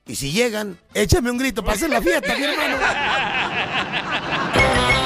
[0.05, 2.77] Y si llegan, échame un grito para hacer la fiesta, mi hermano.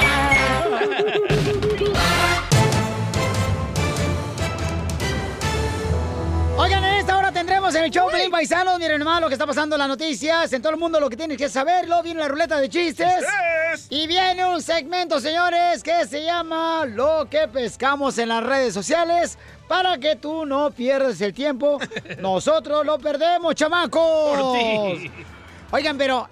[7.62, 10.52] tendremos en el show Pelín Paisanos, miren nomás lo que está pasando en las noticias,
[10.52, 13.24] en todo el mundo lo que tienes que saberlo, viene la ruleta de chistes.
[13.88, 19.38] Y viene un segmento, señores, que se llama Lo que pescamos en las redes sociales.
[19.68, 21.78] Para que tú no pierdas el tiempo,
[22.20, 24.38] nosotros lo perdemos, chamacos.
[24.38, 25.10] Por ti.
[25.70, 26.28] Oigan, pero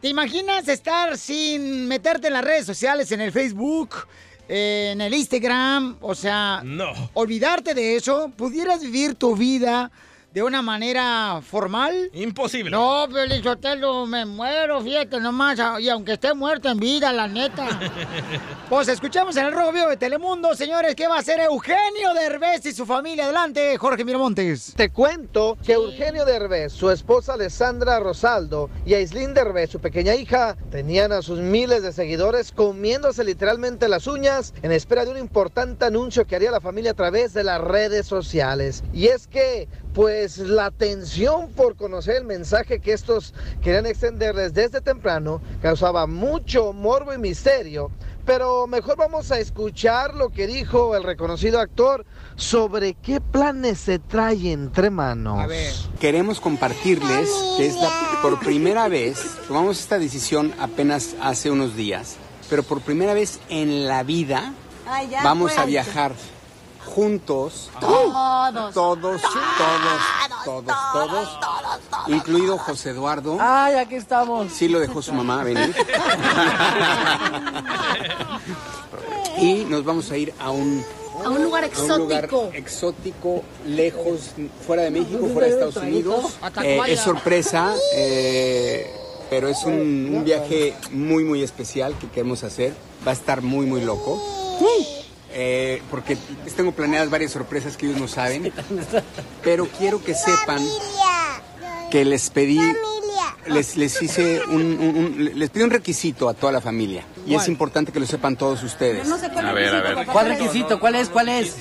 [0.00, 3.94] ¿te imaginas estar sin meterte en las redes sociales, en el Facebook,
[4.48, 5.98] eh, en el Instagram?
[6.00, 6.92] O sea, No.
[7.14, 9.90] olvidarte de eso, pudieras vivir tu vida
[10.34, 12.10] de una manera formal.
[12.12, 12.68] Imposible.
[12.72, 15.60] No, Pelizotelo, me muero, fíjate nomás.
[15.78, 17.68] Y aunque esté muerto en vida, la neta.
[18.68, 22.64] Pues escuchemos en el Rojo Vivo de Telemundo, señores, ¿qué va a hacer Eugenio Derbez
[22.64, 23.24] y su familia?
[23.24, 24.72] Adelante, Jorge Miramontes.
[24.74, 30.56] Te cuento que Eugenio Derbez, su esposa Alessandra Rosaldo y Aislinn Derbez, su pequeña hija,
[30.70, 35.84] tenían a sus miles de seguidores comiéndose literalmente las uñas en espera de un importante
[35.84, 38.82] anuncio que haría la familia a través de las redes sociales.
[38.94, 44.80] Y es que pues la tensión por conocer el mensaje que estos querían extenderles desde
[44.80, 47.90] temprano causaba mucho morbo y misterio.
[48.26, 53.98] Pero mejor vamos a escuchar lo que dijo el reconocido actor sobre qué planes se
[53.98, 55.46] trae entre manos.
[56.00, 57.90] Queremos compartirles que es la,
[58.22, 62.16] por primera vez, tomamos esta decisión apenas hace unos días,
[62.48, 64.54] pero por primera vez en la vida
[64.86, 66.14] Ay, vamos a viajar
[66.86, 67.70] juntos.
[67.80, 68.74] Todos.
[68.74, 70.00] Todos, todos,
[70.44, 71.28] todos, todos,
[72.08, 73.36] incluido José Eduardo.
[73.40, 74.52] Ay, aquí estamos.
[74.52, 75.74] Sí lo dejó su mamá venir.
[79.38, 80.84] y nos vamos a ir a un
[81.24, 82.50] A un lugar a un lugar exótico.
[82.52, 84.30] exótico, lejos,
[84.66, 86.36] fuera de México, fuera de Estados Unidos.
[86.62, 88.90] Eh, es sorpresa, eh,
[89.30, 92.74] pero es un, un viaje muy, muy especial que queremos hacer.
[93.06, 94.20] Va a estar muy, muy loco.
[95.36, 96.16] Eh, porque
[96.56, 98.52] tengo planeadas varias sorpresas que ellos no saben.
[99.42, 100.64] Pero quiero que sepan
[101.90, 102.60] que les pedí,
[103.46, 107.04] les, les hice un, un- un- les pedí un requisito a toda la familia.
[107.26, 109.08] Y es importante que lo sepan todos ustedes.
[109.08, 110.06] No sé cuál A ver, a ver.
[110.06, 110.78] ¿Cuál requisito?
[110.78, 111.08] ¿Cuál es?
[111.08, 111.54] ¿Cuál es?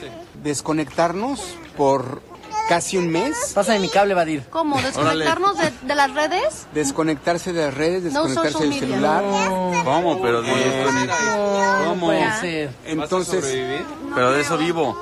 [0.44, 1.42] Desconectarnos
[1.76, 2.22] por
[2.68, 3.52] casi un mes.
[3.54, 4.44] Pasa de mi cable, Vadir.
[4.50, 4.82] ¿Cómo?
[4.82, 6.68] ¿Desconectarnos de, de las redes?
[6.74, 9.24] Desconectarse de las redes, No desconectarse social del celular.
[9.24, 9.72] No.
[9.84, 10.22] ¿Cómo?
[10.22, 10.52] Pero de
[11.88, 12.08] ¿Cómo?
[12.08, 12.70] puede ser.
[12.86, 13.58] Entonces,
[14.16, 14.98] Pero de eso vivo.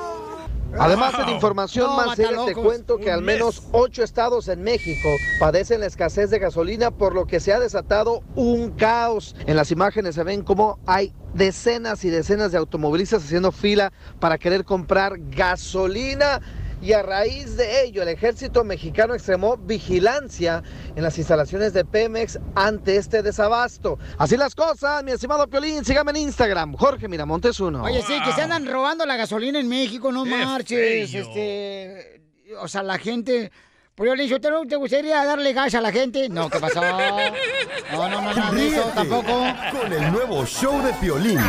[0.79, 4.63] Además de la información No, más seria, te cuento que al menos ocho estados en
[4.63, 9.35] México padecen la escasez de gasolina, por lo que se ha desatado un caos.
[9.47, 14.37] En las imágenes se ven cómo hay decenas y decenas de automovilistas haciendo fila para
[14.37, 16.39] querer comprar gasolina.
[16.81, 20.63] Y a raíz de ello, el ejército mexicano extremó vigilancia
[20.95, 23.99] en las instalaciones de Pemex ante este desabasto.
[24.17, 27.83] Así las cosas, mi estimado Piolín, sígame en Instagram, Jorge Miramontes uno.
[27.83, 31.11] Oye, sí, que se andan robando la gasolina en México, no Qué marches.
[31.11, 31.21] feo.
[31.21, 32.21] Este,
[32.59, 33.51] o sea, la gente.
[33.93, 36.29] Pues yo ¿te, ¿te gustaría darle gas a la gente?
[36.29, 36.81] No, ¿qué pasó?
[36.81, 39.45] No, no, no, no, de eso tampoco.
[39.79, 41.39] Con el nuevo show de Piolín.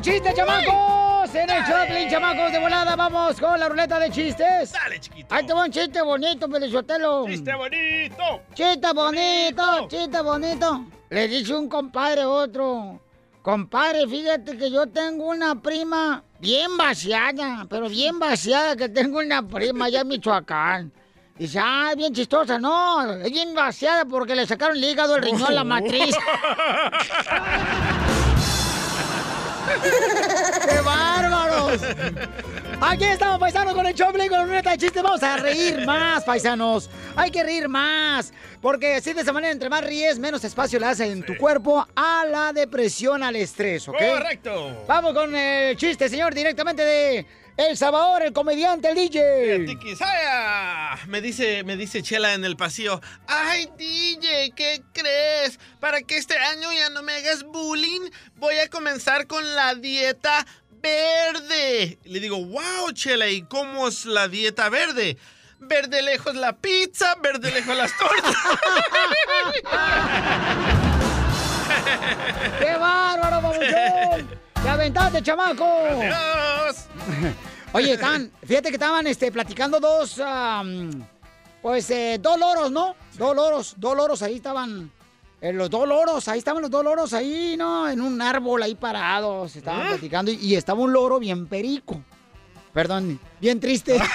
[0.00, 1.34] De chistes, chamacos.
[1.34, 2.96] En el Choplin, chamacos, de volada.
[2.96, 4.72] Vamos con la ruleta de chistes.
[4.72, 5.34] Dale, chiquito.
[5.34, 7.26] Ahí te va un chiste bonito, Pelizotelo.
[7.26, 8.42] ¡Chiste bonito!
[8.54, 10.84] Chiste bonito, chiste bonito.
[11.10, 13.00] Le dice un compadre a otro.
[13.42, 19.46] Compadre, fíjate que yo tengo una prima bien vaciada, pero bien vaciada que tengo una
[19.46, 20.92] prima allá en Michoacán.
[21.38, 22.58] Dice, ah, bien chistosa.
[22.58, 26.14] No, es bien vaciada porque le sacaron el hígado, el riñón, la matriz.
[30.68, 31.80] ¡Qué bárbaros!
[32.82, 35.02] Aquí estamos, paisanos, con el Choplin, con la ruleta de chistes.
[35.02, 36.88] Vamos a reír más, paisanos.
[37.14, 38.32] Hay que reír más.
[38.62, 41.86] Porque así de esa manera, entre más ríes, menos espacio le hace en tu cuerpo
[41.94, 43.96] a la depresión, al estrés, ¿ok?
[43.98, 44.84] Correcto.
[44.88, 49.66] Vamos con el chiste, señor, directamente de El Salvador, el comediante, el DJ.
[51.06, 53.00] Me dice, me dice Chela en el pasillo.
[53.26, 55.58] Ay, DJ, ¿qué crees?
[55.80, 60.46] Para que este año ya no me hagas bullying, voy a comenzar con la dieta
[60.80, 61.98] verde.
[62.04, 65.16] Le digo, wow, Chela, ¿y cómo es la dieta verde?
[65.60, 68.34] Verde lejos la pizza, verde lejos las tortas.
[72.58, 74.28] ¡Qué bárbaro, babuchón!
[74.62, 75.66] ¡Te aventaste, chamaco!
[75.98, 76.88] Gracias.
[77.72, 80.20] Oye, estaban, fíjate que estaban este, platicando dos,
[81.62, 82.96] pues, eh, dos loros, ¿no?
[83.14, 84.90] Dos loros, dos loros, ahí estaban,
[85.40, 87.88] eh, los dos loros, ahí estaban los dos loros, ahí, ¿no?
[87.88, 92.02] En un árbol ahí parados, estaban platicando, y, y estaba un loro bien perico.
[92.72, 93.98] Perdón, bien triste.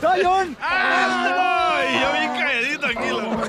[0.00, 0.56] ¡Soy un!
[0.60, 3.42] Ay, yo bien calladito aquí, loco.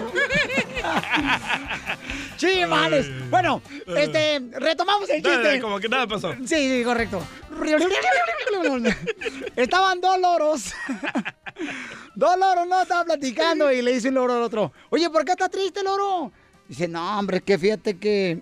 [2.38, 3.08] ¡Chimales!
[3.30, 3.62] Bueno,
[3.96, 5.48] este, retomamos el Dale, chiste.
[5.50, 6.34] dale, como que nada pasó.
[6.46, 7.22] Sí, sí, correcto.
[9.56, 10.74] Estaban dos loros.
[12.15, 15.32] Dos loros, no, estaban platicando y le dice un loro al otro, oye, ¿por qué
[15.32, 16.32] está triste, loro?
[16.67, 18.41] Dice, no, hombre, que fíjate que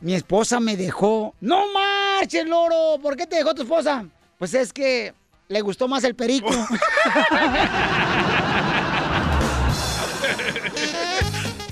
[0.00, 1.34] mi esposa me dejó.
[1.40, 3.00] ¡No marches, loro!
[3.02, 4.04] ¿Por qué te dejó tu esposa?
[4.38, 5.14] Pues es que
[5.48, 6.48] le gustó más el perico.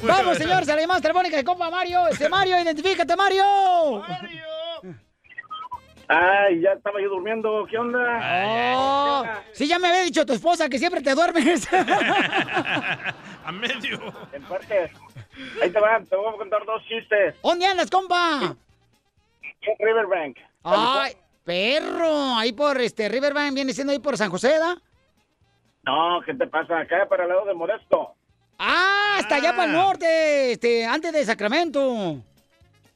[0.02, 2.08] Vamos, señores, a la llamada telefónica de compa Mario.
[2.08, 3.44] Este Mario, identifícate, Mario.
[6.08, 7.66] Ay, ya estaba yo durmiendo.
[7.70, 8.20] ¿Qué onda?
[8.76, 11.68] Oh, sí, ya me había dicho tu esposa que siempre te duermes.
[13.44, 14.00] A medio.
[14.32, 14.90] En parte.
[15.62, 17.34] Ahí te van, te voy a contar dos chistes.
[17.42, 18.56] ¿Dónde andas, compa?
[19.62, 20.36] En Riverbank.
[20.62, 21.12] Ay,
[21.44, 22.36] perro.
[22.36, 24.76] Ahí por este Riverbank viene siendo ahí por San José, ¿da?
[25.84, 26.78] No, ¿qué te pasa?
[26.78, 28.14] Acá para el lado de Modesto.
[28.58, 32.16] Ah, hasta allá para el norte, este, antes de Sacramento.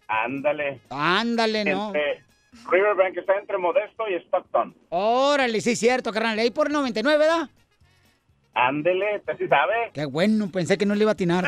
[0.06, 0.80] Ándale.
[0.88, 1.88] Ándale, no.
[1.88, 2.22] Entre
[2.70, 4.74] Riverbank está entre Modesto y Stockton.
[4.90, 6.38] Órale, sí, cierto, carnal.
[6.38, 7.48] Ahí por 99, ¿verdad?
[8.54, 9.90] Ándele, ¿usted sí sabe?
[9.94, 11.44] Qué bueno, pensé que no le iba a atinar.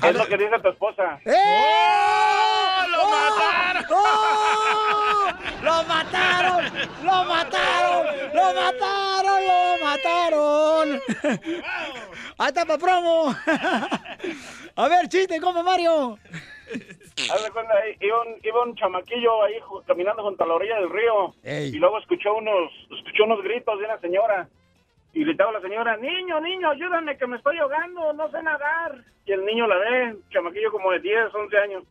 [0.00, 1.18] ¿Qué es lo que dice tu esposa?
[1.24, 2.82] ¡Oh!
[2.92, 3.84] ¡Lo mataron!
[3.90, 5.32] ¡Oh!
[5.62, 6.64] ¡Lo mataron!
[7.04, 8.06] ¡Lo mataron!
[8.34, 9.40] ¡Lo mataron!
[9.46, 11.00] ¡Lo mataron!
[12.38, 13.34] ¡Ahí está pa' promo!
[14.76, 16.18] A ver, chiste, compa Mario.
[16.70, 17.19] Haz de cuenta, ahí
[18.00, 19.54] iba un, iba un chamaquillo ahí
[19.86, 23.84] caminando junto a la orilla del río y luego escuchó unos, escuchó unos gritos de
[23.84, 24.48] una señora
[25.12, 28.96] y gritaba la señora, niño, niño, ayúdame que me estoy ahogando, no sé nadar.
[29.26, 31.84] Y el niño la ve, chamaquillo como de 10, 11 años,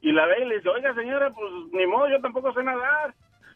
[0.00, 3.14] y la ve y le dice, oiga señora, pues ni modo, yo tampoco sé nadar.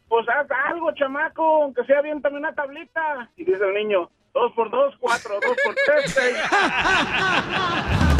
[0.09, 3.29] Pues haz algo, chamaco, aunque sea bien también una tablita.
[3.37, 6.37] Y dice el niño, dos por dos, cuatro, dos por tres, seis.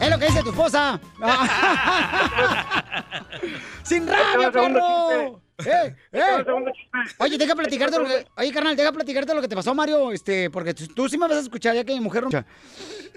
[0.00, 1.00] Es lo que dice tu esposa.
[3.82, 5.40] ¡Sin rabia, perro!
[5.64, 6.44] ¡Eh, eh!
[7.18, 8.26] Oye, deja platicarte lo que...
[8.36, 11.28] Oye, carnal, deja platicarte lo que te pasó, Mario, este, porque tú, tú sí me
[11.28, 12.30] vas a escuchar ya que mi mujer no...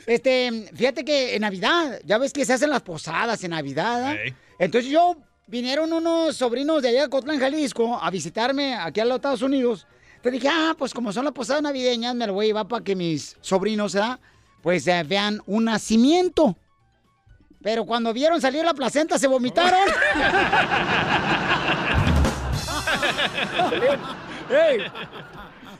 [0.05, 4.33] Este, fíjate que en Navidad, ya ves que se hacen las posadas en Navidad, ¿eh?
[4.59, 9.15] Entonces yo, vinieron unos sobrinos de allá de Cotlán, Jalisco, a visitarme aquí a los
[9.15, 9.87] Estados Unidos.
[10.21, 12.83] Te dije, ah, pues como son las posadas navideñas, me lo voy a llevar para
[12.83, 14.19] que mis sobrinos, ¿verdad?
[14.61, 16.55] Pues eh, vean un nacimiento.
[17.61, 19.79] Pero cuando vieron salir la placenta, se vomitaron.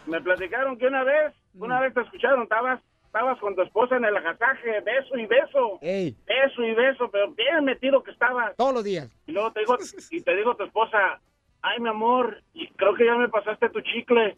[0.05, 4.05] Me platicaron que una vez, una vez te escucharon, estabas, estabas con tu esposa en
[4.05, 5.79] el agasaje, beso y beso.
[5.81, 8.55] Beso y beso, pero bien metido que estabas.
[8.55, 9.09] Todos los días.
[9.25, 9.77] Y luego te digo,
[10.11, 11.19] y te digo a tu esposa,
[11.61, 12.41] ay mi amor,
[12.77, 14.37] creo que ya me pasaste tu chicle.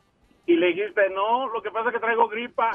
[0.50, 2.72] Y le dijiste, no, lo que pasa es que traigo gripa.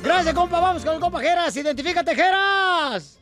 [0.00, 0.60] Gracias, compa.
[0.60, 1.56] Vamos con el compa Jeras.
[1.56, 3.20] Identifícate, Jeras.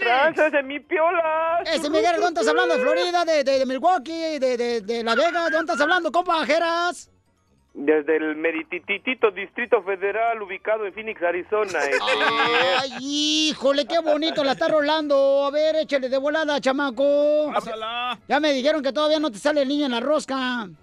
[0.00, 1.60] tranzas de mi piola?
[1.66, 2.74] Ese Miguel, ¿dónde estás hablando?
[2.74, 3.24] ¿De Florida?
[3.26, 4.38] ¿De, de, de Milwaukee?
[4.38, 5.44] De, de, de La Vega?
[5.44, 7.10] ¿De dónde estás hablando, compa Jeras?
[7.78, 11.78] Desde el merititito Distrito Federal ubicado en Phoenix, Arizona.
[11.80, 11.98] este.
[12.80, 12.90] Ay,
[13.50, 15.44] híjole, qué bonito la está rolando.
[15.44, 17.52] A ver, échale de volada, chamaco.
[18.28, 20.68] Ya me dijeron que todavía no te sale el niño en la rosca.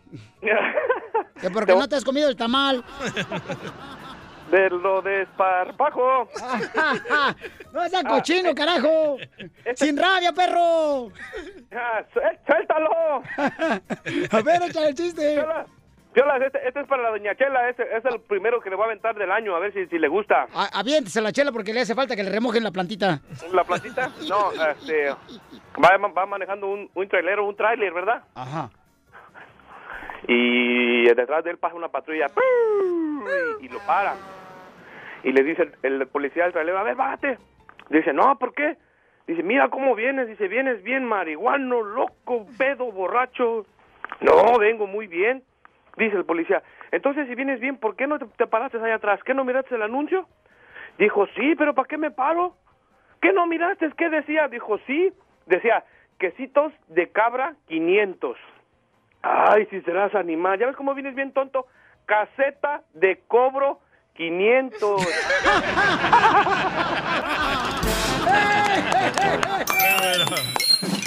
[1.41, 2.83] Que porque no te has comido el tamal.
[4.51, 6.29] De lo de esparpajo.
[7.73, 9.17] No seas cochino, carajo.
[9.75, 11.07] Sin rabia, perro.
[11.75, 13.23] Ah, sué- ¡Suéltalo!
[14.31, 15.43] A ver, échale el chiste.
[16.13, 18.83] Piola, este, este es para la doña Chela, este es el primero que le voy
[18.83, 20.47] a aventar del año, a ver si, si le gusta.
[20.53, 23.19] A- Aviéntese la chela porque le hace falta que le remojen la plantita.
[23.51, 24.11] ¿La plantita?
[24.29, 25.09] No, este,
[25.83, 28.23] va, va manejando un, un trailero, un trailer, ¿verdad?
[28.35, 28.69] Ajá.
[30.27, 32.27] Y detrás de él pasa una patrulla
[33.61, 34.15] y, y lo para.
[35.23, 37.37] Y le dice el, el policía del trailero, a ver, bájate.
[37.89, 38.77] Dice, no, ¿por qué?
[39.27, 40.27] Dice, mira cómo vienes.
[40.27, 43.65] Dice, vienes bien marihuano, loco, pedo, borracho.
[44.21, 45.43] No, vengo muy bien.
[45.97, 49.19] Dice el policía, entonces si vienes bien, ¿por qué no te, te paraste allá atrás?
[49.23, 50.27] ¿Qué no miraste el anuncio?
[50.97, 52.55] Dijo, sí, pero ¿para qué me paro?
[53.21, 53.89] ¿Qué no miraste?
[53.97, 54.47] ¿Qué decía?
[54.47, 55.13] Dijo, sí.
[55.45, 55.83] Decía,
[56.19, 58.37] quesitos de cabra 500.
[59.21, 60.59] Ay, si serás animal.
[60.59, 61.67] ¿Ya ves cómo vienes bien tonto?
[62.05, 63.79] Caseta de cobro
[64.15, 65.07] 500.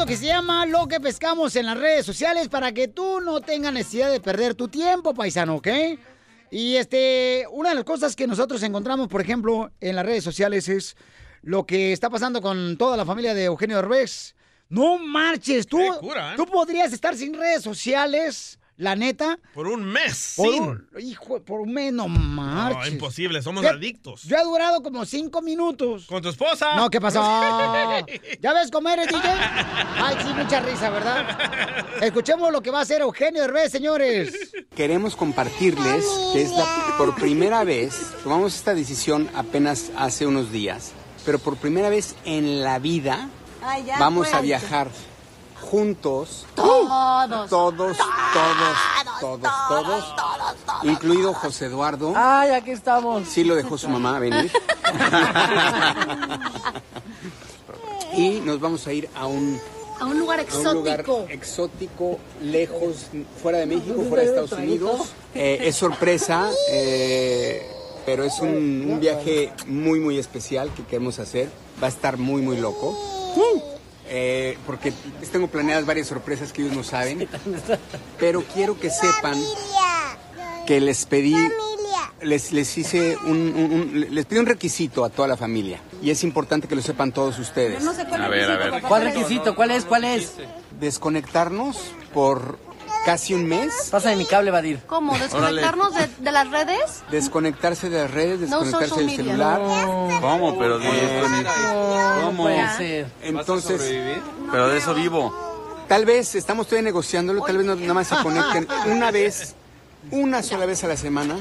[0.00, 3.40] segmento que se llama Lo que pescamos en las redes sociales para que tú no
[3.40, 5.68] tengas necesidad de perder tu tiempo, paisano, ¿ok?
[6.50, 10.68] Y este, una de las cosas que nosotros encontramos, por ejemplo, en las redes sociales
[10.68, 10.96] es
[11.42, 14.34] lo que está pasando con toda la familia de Eugenio Derbez.
[14.68, 16.36] No marches, tú, cura, ¿eh?
[16.36, 19.38] tú podrías estar sin redes sociales, la neta.
[19.52, 20.34] Por un mes.
[20.36, 20.62] Por sin.
[20.62, 24.22] un, hijo, por un mes, no No, imposible, somos Yo- adictos.
[24.22, 26.06] Yo he durado como cinco minutos.
[26.06, 26.76] ¿Con tu esposa?
[26.76, 27.20] No, ¿qué pasó?
[28.40, 29.20] ¿Ya ves cómo eres, DJ?
[29.22, 31.86] Ay, sí, mucha risa, ¿verdad?
[32.00, 34.50] Escuchemos lo que va a hacer Eugenio Derbez, señores.
[34.74, 40.92] Queremos compartirles que es la, por primera vez, tomamos esta decisión apenas hace unos días,
[41.26, 43.28] pero por primera vez en la vida
[43.62, 44.88] Ay, ya, vamos a viajar
[45.60, 46.46] juntos.
[46.54, 47.48] Todos.
[47.48, 48.76] Todos, todos,
[49.20, 50.04] todos, todos.
[50.84, 52.12] Incluido José Eduardo.
[52.16, 53.28] Ay, aquí estamos.
[53.28, 54.50] Sí lo dejó su mamá venir.
[58.16, 59.60] y nos vamos a ir a un,
[60.00, 61.26] A un lugar a un lugar exótico.
[61.28, 63.06] exótico, lejos,
[63.42, 65.12] fuera de México, fuera de Estados Unidos.
[65.34, 67.66] Eh, es sorpresa, eh,
[68.06, 71.48] pero es un, un viaje muy, muy especial que queremos hacer.
[71.82, 72.96] Va a estar muy, muy loco.
[74.12, 74.92] Eh, porque
[75.30, 77.28] tengo planeadas varias sorpresas que ellos no saben.
[78.18, 79.40] Pero quiero que sepan
[80.66, 81.36] que les pedí,
[82.20, 85.80] les, les hice un, un- un- les pedí un requisito a toda la familia.
[86.02, 87.82] Y es importante que lo sepan todos ustedes.
[87.84, 88.82] No sé cuál A ver, a ver.
[88.82, 89.54] ¿Cuál requisito?
[89.54, 89.84] ¿Cuál es?
[89.84, 90.32] ¿Cuál es?
[90.80, 91.78] Desconectarnos
[92.12, 92.58] por
[93.04, 93.88] casi un mes.
[93.90, 94.80] Pasa de mi cable, Vadir.
[94.86, 95.16] ¿Cómo?
[95.18, 97.02] ¿Desconectarnos de, de las redes?
[97.10, 99.60] Desconectarse de las redes, No desconectarse social del celular.
[100.20, 100.58] ¿Cómo?
[100.58, 100.88] Pero de
[102.24, 102.42] ¿Cómo?
[102.44, 103.06] puede ser.
[103.22, 103.80] Entonces,
[104.50, 105.34] Pero de eso vivo.
[105.88, 109.54] tal vez estamos todavía negociándolo, tal vez no- nada más se conecten una vez,
[110.10, 111.36] una sola vez a la semana.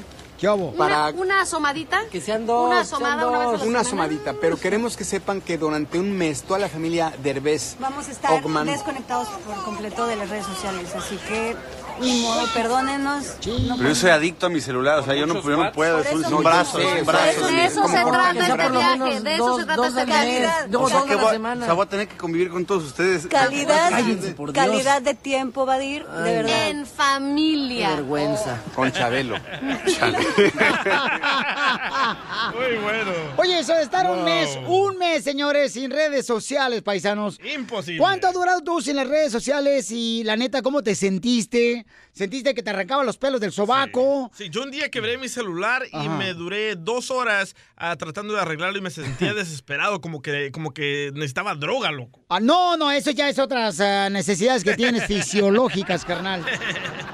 [0.78, 2.02] Para Una, una asomadita.
[2.12, 3.80] Que sean Una asomada una vez a la una semana.
[3.82, 8.12] asomadita, pero queremos que sepan que durante un mes toda la familia Derbez, Vamos a
[8.12, 11.56] estar Ogman, desconectados por completo de las redes sociales, así que
[12.02, 13.26] ni modo, perdónenos.
[13.68, 16.00] No Pero yo soy adicto a mi celular, o sea, yo no, yo no puedo,
[16.00, 17.48] es un, brazo, es un brazo.
[17.48, 20.40] De eso se ¿Cómo trata este viaje, de eso se trata este viaje.
[20.42, 20.72] mes.
[20.72, 21.62] Dos- O sea, dos la voy, semana.
[21.62, 23.28] o sea, voy a tener que convivir con todos ustedes.
[23.28, 23.92] Calidad,
[24.54, 26.68] calidad de tiempo, Vadir, de verdad.
[26.70, 27.90] En familia.
[27.92, 28.62] vergüenza.
[28.76, 29.36] Con Chabelo.
[32.56, 33.12] Muy bueno.
[33.38, 37.40] Oye, eso de estar un mes, un mes, señores, sin redes sociales, paisanos.
[37.54, 38.00] Imposible.
[38.00, 39.92] ¿Cuánto has durado tú sin las redes sociales?
[39.92, 41.86] Y la neta, ¿cómo te sentiste?
[42.12, 44.32] ¿Sentiste que te arrancaban los pelos del sobaco?
[44.34, 46.10] Sí, yo un día quebré mi celular y Ajá.
[46.18, 50.74] me duré dos horas ah, tratando de arreglarlo y me sentía desesperado, como que, como
[50.74, 52.26] que necesitaba droga, loco.
[52.30, 56.46] Ah, no, no, eso ya es otras ah, necesidades que tienes fisiológicas, carnal.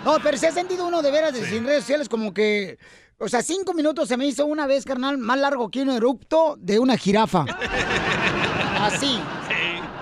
[0.03, 2.77] No, pero se ha sentido uno de veras de sin redes sociales como que...
[3.17, 6.57] O sea, cinco minutos se me hizo una vez, carnal, más largo que un erupto
[6.59, 7.45] de una jirafa.
[8.79, 9.19] Así.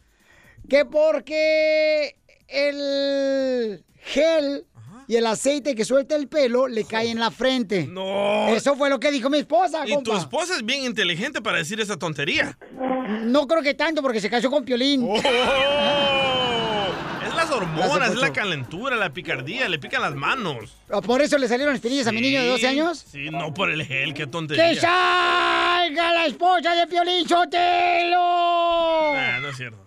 [0.67, 2.15] Que porque
[2.47, 4.65] el gel
[5.09, 7.87] y el aceite que suelta el pelo le cae en la frente.
[7.87, 8.47] No.
[8.49, 11.79] Eso fue lo que dijo mi esposa, Y tu esposa es bien inteligente para decir
[11.81, 12.55] esa tontería.
[13.23, 15.03] No creo que tanto porque se casó con Piolín.
[15.09, 15.15] Oh.
[17.25, 20.75] Es las hormonas, es la calentura, la picardía, le pican las manos.
[20.91, 23.03] Ah, ¿Por eso le salieron espinillas a mi niño de 12 años?
[23.11, 24.73] Sí, no por el gel, qué tontería.
[24.73, 24.79] ¡Que
[25.89, 29.13] salga la esposa de Piolín Sotelo!
[29.13, 29.77] Nah, no es cierto.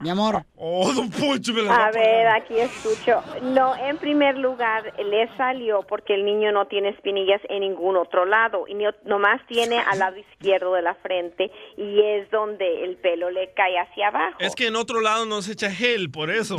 [0.00, 0.44] Mi amor.
[0.62, 3.22] Oh, don Poncho, me la va A ver, aquí escucho.
[3.40, 8.26] No, en primer lugar, le salió porque el niño no tiene espinillas en ningún otro
[8.26, 12.96] lado y ni- nomás tiene al lado izquierdo de la frente y es donde el
[12.96, 14.36] pelo le cae hacia abajo.
[14.38, 16.56] Es que en otro lado no se echa gel, por eso.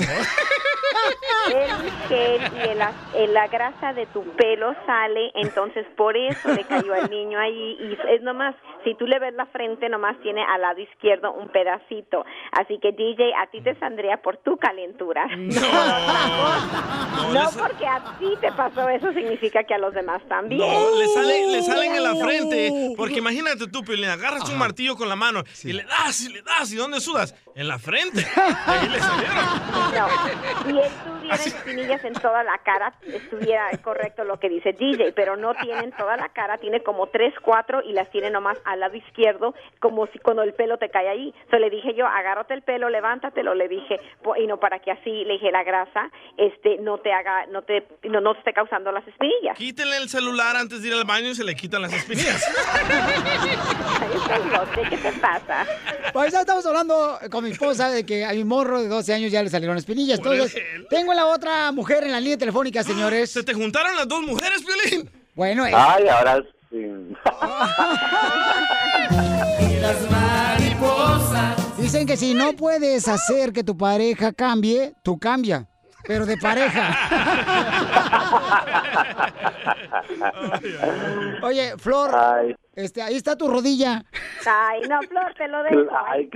[1.53, 6.49] El gel y el a- eh, la grasa de tu pelo sale, entonces por eso
[6.53, 10.19] le cayó al niño ahí y es nomás, si tú le ves la frente, nomás
[10.21, 12.23] tiene al lado izquierdo un pedacito.
[12.51, 15.27] Así que DJ, a ti te saldría por tu calentura.
[15.35, 15.61] No,
[17.59, 20.61] porque a ti te pasó eso significa que a los demás también.
[20.61, 22.93] No, le, sale, le salen en la frente.
[22.95, 26.41] Porque imagínate tú, Piolín, agarras un martillo con la mano y le das y le
[26.41, 26.71] das.
[26.71, 27.35] ¿Y dónde sudas?
[27.55, 28.25] En la frente.
[28.65, 29.45] Ahí le salieron.
[29.93, 30.07] No.
[30.69, 30.73] Y
[31.19, 35.83] tuviera espinillas en toda la cara, estuviera correcto lo que dice DJ, pero no tiene
[35.83, 39.53] en toda la cara, tiene como tres, cuatro y las tiene nomás al lado izquierdo,
[39.79, 41.33] como si cuando el pelo te cae ahí.
[41.43, 43.80] Entonces le dije yo, agárrate el pelo, levántatelo, le dije,
[44.23, 47.61] po- y no para que así, le dije, la grasa, este, no te haga, no
[47.63, 49.57] te, no, no te esté causando las espinillas.
[49.57, 52.43] Quítenle el celular antes de ir al baño y se le quitan las espinillas.
[54.89, 55.65] ¿Qué te pasa?
[56.13, 59.31] Pues ya estamos hablando con mi esposa de que a mi morro de 12 años
[59.31, 60.19] ya le salieron espinillas.
[60.19, 60.55] Entonces,
[60.89, 63.31] tengo a la otra mujer en la línea telefónica, señores.
[63.31, 65.09] ¿Se te juntaron las dos mujeres, Violín?
[65.35, 66.77] Bueno, eh, Ay, ahora sí.
[69.81, 70.50] las mariposas.
[71.91, 75.67] Dicen que si no puedes hacer que tu pareja cambie, tú cambia.
[76.07, 76.95] Pero de pareja.
[81.43, 82.55] Oye, Flor, Ay.
[82.75, 84.05] este, ahí está tu rodilla.
[84.45, 85.91] Ay, no, Flor, te lo dejo.
[86.07, 86.29] Ay,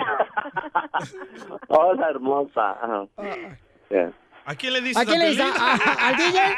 [1.69, 2.71] Hola, hermosa.
[2.71, 3.05] Ajá.
[3.89, 4.13] Bien.
[4.45, 4.97] ¿A quién le dices?
[4.97, 5.45] ¿A quién le dices?
[5.99, 6.39] ¿Al DJ?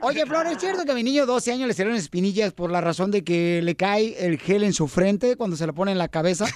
[0.00, 2.70] Oye, Flor, ¿es cierto que a mi niño de 12 años le salieron espinillas por
[2.70, 5.92] la razón de que le cae el gel en su frente cuando se lo pone
[5.92, 6.46] en la cabeza?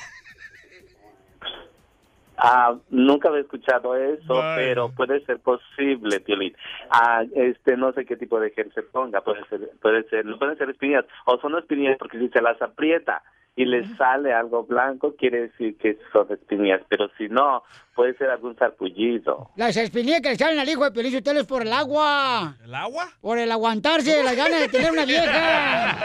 [2.41, 4.55] Ah, nunca había escuchado eso, Vaya.
[4.55, 6.55] pero puede ser posible, Piolín.
[6.89, 10.39] Ah, este, no sé qué tipo de gel se ponga, puede ser, puede ser, no
[10.39, 13.25] pueden ser espinillas, o son espinillas porque si se las aprieta
[13.59, 18.31] y le sale algo blanco, quiere decir que son espinillas, pero si no, puede ser
[18.31, 19.51] algún sarpullido.
[19.57, 22.55] Las espinillas que le salen al hijo de Piolín Sotelo es por el agua.
[22.65, 23.09] ¿El agua?
[23.21, 25.97] Por el aguantarse, las ganas de tener una vieja.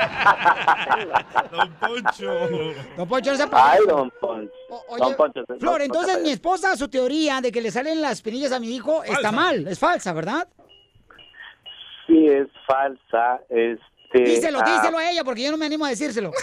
[1.51, 2.34] Don Poncho.
[2.97, 4.51] Don Poncho, no se Ay, don Poncho.
[4.88, 8.51] Oye, Don Poncho, Flor, entonces mi esposa, su teoría de que le salen las espinillas
[8.51, 10.47] a mi hijo está mal, es falsa, ¿verdad?
[12.08, 13.41] Sí, es falsa.
[14.14, 16.32] Este, díselo, ah, díselo a ella, porque yo no me animo a decírselo.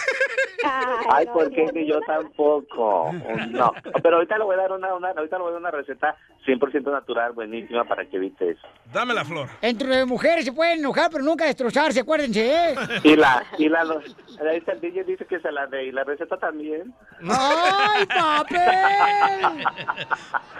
[1.09, 3.11] Ay, porque yo tampoco.
[3.49, 5.71] No, pero ahorita le voy a dar una, una ahorita le voy a dar una
[5.71, 6.15] receta
[6.45, 8.67] 100% natural, buenísima para que evite eso.
[8.93, 9.47] Dame la flor.
[9.63, 12.75] Entre mujeres se pueden enojar, pero nunca destrozarse, acuérdense, ¿eh?
[13.03, 13.99] Y la, y la, lo-
[14.47, 16.93] ahí está el DJ dice que se la dé y la receta también.
[17.27, 19.65] ¡Ay, papel!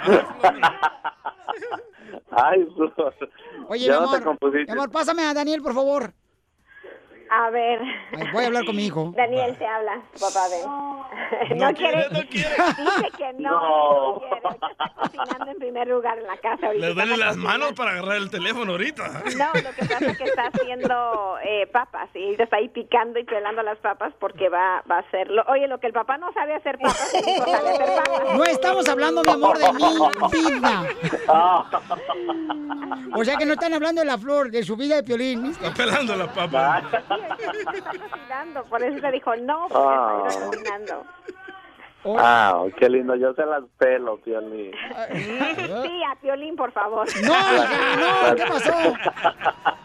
[2.31, 3.13] Ay, Flor.
[3.67, 6.13] Oye, Ya mi no te amor, mi amor, pásame a Daniel, por favor.
[7.33, 7.79] A ver.
[8.11, 9.13] Ay, voy a hablar con mi hijo.
[9.15, 10.65] Daniel te habla, papá, ven.
[10.65, 11.05] No
[11.69, 12.49] No, quiere, no quiere.
[12.77, 14.13] Dice que no, No.
[14.15, 14.35] no quiere.
[14.71, 16.67] Está cocinando en primer lugar en la casa.
[16.67, 19.07] ahorita Le duele las manos para agarrar el teléfono ahorita.
[19.37, 23.23] No, lo que pasa es que está haciendo eh, papas y está ahí picando y
[23.23, 25.43] pelando las papas porque va, va a hacerlo.
[25.47, 28.35] Oye, lo que el papá no sabe hacer papas, el hijo sabe hacer papas.
[28.35, 30.83] No estamos hablando, mi amor, de mi vida.
[33.15, 35.45] O sea que no están hablando de la flor, de su vida de Piolín.
[35.45, 36.81] Está pelando la papa.
[37.29, 40.23] Está cocinando, por eso le dijo no, porque Ah.
[40.27, 41.05] está cocinando.
[42.03, 44.71] Ah, qué lindo, yo se las pelo, Piolín.
[45.83, 47.07] Sí, a Piolín, por favor.
[47.23, 48.73] No, hija, no, ¿qué pasó?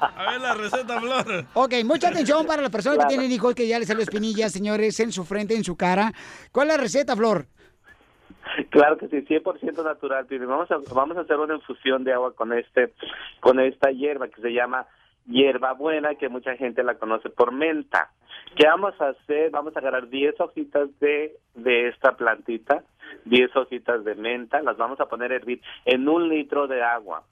[0.01, 1.45] A ver la receta, Flor.
[1.53, 4.99] Ok, mucha atención para las personas que tienen hijos que ya les salió espinillas, señores,
[5.01, 6.12] en su frente, en su cara.
[6.53, 7.47] ¿Cuál es la receta, Flor?
[8.70, 10.49] Claro que sí, 100% natural, Piolín.
[10.49, 12.95] Vamos a, vamos a hacer una infusión de agua con este,
[13.41, 14.87] con esta hierba que se llama
[15.27, 18.11] hierbabuena, que mucha gente la conoce por menta.
[18.55, 19.51] ¿Qué vamos a hacer?
[19.51, 22.85] Vamos a agarrar 10 hojitas de, de esta plantita,
[23.24, 27.24] 10 hojitas de menta, las vamos a poner a hervir en un litro de agua.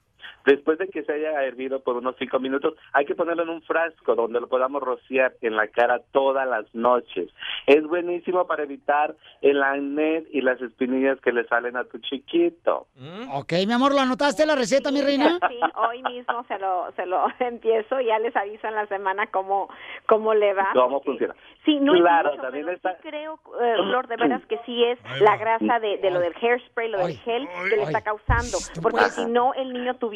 [0.45, 3.61] Después de que se haya hervido por unos cinco minutos, hay que ponerlo en un
[3.63, 7.29] frasco donde lo podamos rociar en la cara todas las noches.
[7.65, 12.87] Es buenísimo para evitar el acné y las espinillas que le salen a tu chiquito.
[13.33, 15.39] Ok, mi amor, ¿lo anotaste la receta, mi reina?
[15.49, 19.27] Sí, hoy mismo se lo, se lo empiezo y ya les aviso en la semana
[19.27, 19.69] cómo,
[20.07, 20.69] cómo le va.
[20.73, 21.35] ¿Cómo funciona?
[21.65, 22.95] Sí, no claro, es mucho, también pero está...
[22.97, 26.35] sí creo, eh, Flor, de veras que sí es la grasa de, de lo del
[26.39, 28.57] hairspray, lo del gel que le está causando.
[28.81, 30.14] Porque si no, el niño tuviera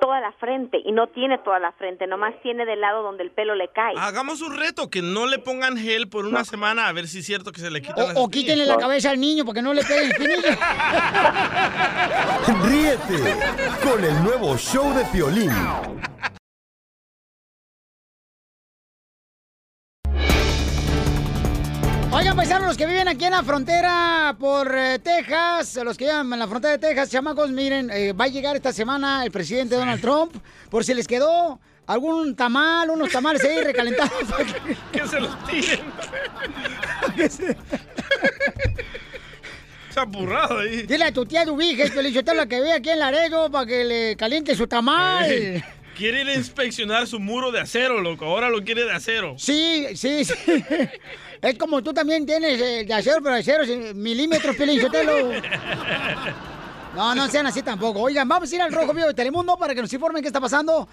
[0.00, 3.30] toda la frente y no tiene toda la frente, nomás tiene del lado donde el
[3.30, 3.94] pelo le cae.
[3.96, 7.26] Hagamos un reto, que no le pongan gel por una semana a ver si es
[7.26, 9.82] cierto que se le quitan las O quítenle la cabeza al niño porque no le
[9.82, 10.58] peguen espinillas.
[12.64, 13.36] Ríete
[13.82, 15.50] con el nuevo show de Piolín.
[22.24, 26.32] Oigan, paisanos, los que viven aquí en la frontera por eh, Texas, los que viven
[26.32, 29.74] en la frontera de Texas, chamacos, miren, eh, va a llegar esta semana el presidente
[29.74, 30.34] Donald Trump,
[30.70, 34.10] por si les quedó algún tamal, unos tamales ahí recalentados.
[34.38, 35.80] que- Que se los tiren.
[39.90, 40.80] Esa burrada ahí.
[40.84, 44.56] Dile a tu tía Dubíges, la que ve aquí en Laredo, para que le caliente
[44.56, 45.30] su tamal.
[45.30, 45.62] Ey,
[45.94, 48.24] Quiere ir a inspeccionar su muro de acero, loco.
[48.24, 49.36] Ahora lo quiere de acero.
[49.38, 50.32] Sí, sí, sí.
[51.44, 55.30] Es como tú también tienes eh, de acero, pero de acero milímetros, Sotelo.
[56.94, 58.02] No, no sean así tampoco.
[58.02, 60.40] Oigan, vamos a ir al Rojo Vivo de Telemundo para que nos informen qué está
[60.40, 60.88] pasando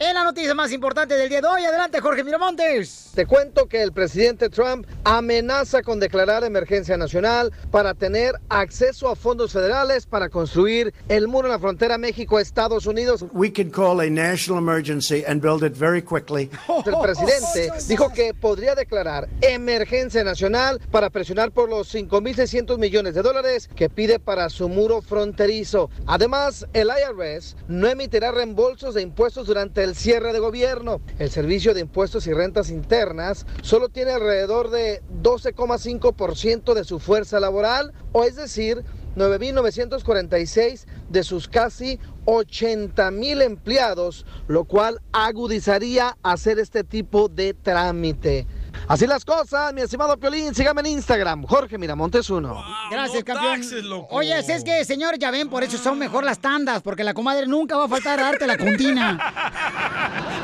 [0.00, 1.64] en la noticia más importante del día de hoy.
[1.64, 3.10] Adelante, Jorge Miramontes.
[3.14, 9.16] Te cuento que el presidente Trump amenaza con declarar emergencia nacional para tener acceso a
[9.16, 13.24] fondos federales para construir el muro en la frontera México-Estados Unidos.
[13.32, 16.48] We can call a national emergency and build it very quickly.
[16.86, 23.22] El presidente dijo que podría declarar emergencia nacional para presionar por los 5.600 millones de
[23.22, 25.90] dólares que pide para su muro fronterizo.
[26.06, 31.00] Además, el IRS no emitirá reembolsos de impuestos durante el cierre de gobierno.
[31.18, 37.40] El Servicio de Impuestos y Rentas Internas solo tiene alrededor de 12,5% de su fuerza
[37.40, 38.84] laboral, o es decir,
[39.16, 48.46] 9.946 de sus casi 80.000 empleados, lo cual agudizaría hacer este tipo de trámite.
[48.88, 52.64] Así las cosas, mi estimado Piolín, sígame en Instagram, Jorge Miramontes 1.
[52.90, 53.60] Gracias, campeón.
[54.08, 57.46] Oye, es que, señores, ya ven, por eso son mejor las tandas, porque la comadre
[57.46, 59.18] nunca va a faltar a darte la contina.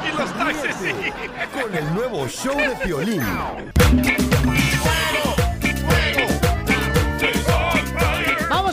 [0.13, 0.93] y los taxis, sí.
[1.59, 3.23] Con el nuevo show de Piolín.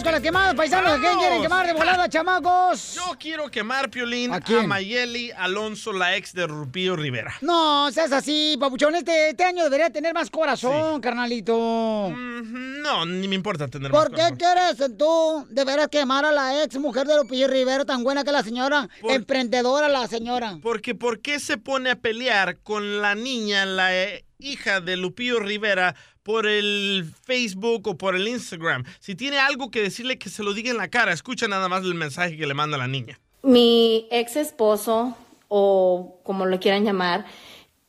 [0.02, 0.94] Vamos con las quemadas, paisanos.
[0.94, 2.96] ¿A quién quieren quemar de volada, chamacos?
[2.96, 4.42] Yo quiero quemar, Piolín, ¿A?
[4.66, 7.36] Mayeli Alonso, la ex de Rupillo Rivera.
[7.42, 8.96] No, seas así, papuchón.
[8.96, 12.12] Este, este año debería tener más corazón, carnalito.
[12.16, 16.64] No, ni me importa tener más ¿Por qué quieres tú de veras quemar a la
[16.64, 18.90] ex mujer de Lupillo Rivera, tan buena que la señora?
[19.04, 20.58] Emprendedora la señora.
[20.64, 25.40] Porque ¿por qué se pone a pelear con la niña, la eh, hija de Lupillo
[25.40, 28.84] Rivera, por el Facebook o por el Instagram?
[29.00, 31.14] Si tiene algo que decirle, que se lo diga en la cara.
[31.14, 33.20] Escucha nada más el mensaje que le manda la niña.
[33.44, 35.16] Mi ex esposo,
[35.48, 37.26] o como lo quieran llamar,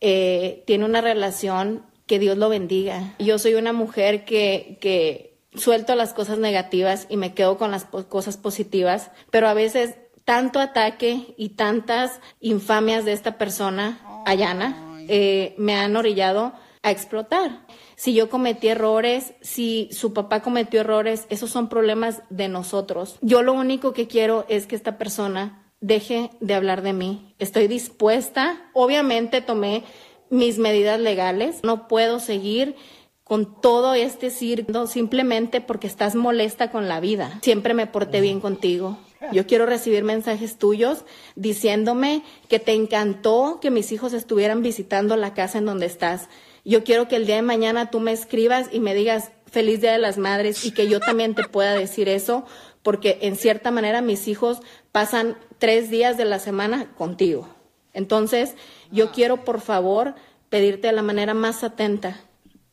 [0.00, 3.14] eh, tiene una relación que Dios lo bendiga.
[3.18, 7.84] Yo soy una mujer que, que suelto las cosas negativas y me quedo con las
[7.84, 14.96] po- cosas positivas, pero a veces tanto ataque y tantas infamias de esta persona, Ayana,
[15.08, 16.52] eh, me han orillado
[16.82, 17.60] a explotar.
[18.03, 23.16] Si yo cometí errores, si su papá cometió errores, esos son problemas de nosotros.
[23.20, 27.32] Yo lo único que quiero es que esta persona deje de hablar de mí.
[27.38, 29.84] Estoy dispuesta, obviamente tomé
[30.30, 32.74] mis medidas legales, no puedo seguir
[33.22, 37.38] con todo este circo simplemente porque estás molesta con la vida.
[37.40, 38.98] Siempre me porté bien contigo.
[39.30, 41.05] Yo quiero recibir mensajes tuyos
[41.36, 46.28] diciéndome que te encantó que mis hijos estuvieran visitando la casa en donde estás.
[46.64, 49.92] Yo quiero que el día de mañana tú me escribas y me digas feliz Día
[49.92, 52.46] de las Madres y que yo también te pueda decir eso,
[52.82, 54.60] porque en cierta manera mis hijos
[54.92, 57.48] pasan tres días de la semana contigo.
[57.92, 58.54] Entonces,
[58.90, 60.14] yo quiero por favor
[60.48, 62.20] pedirte de la manera más atenta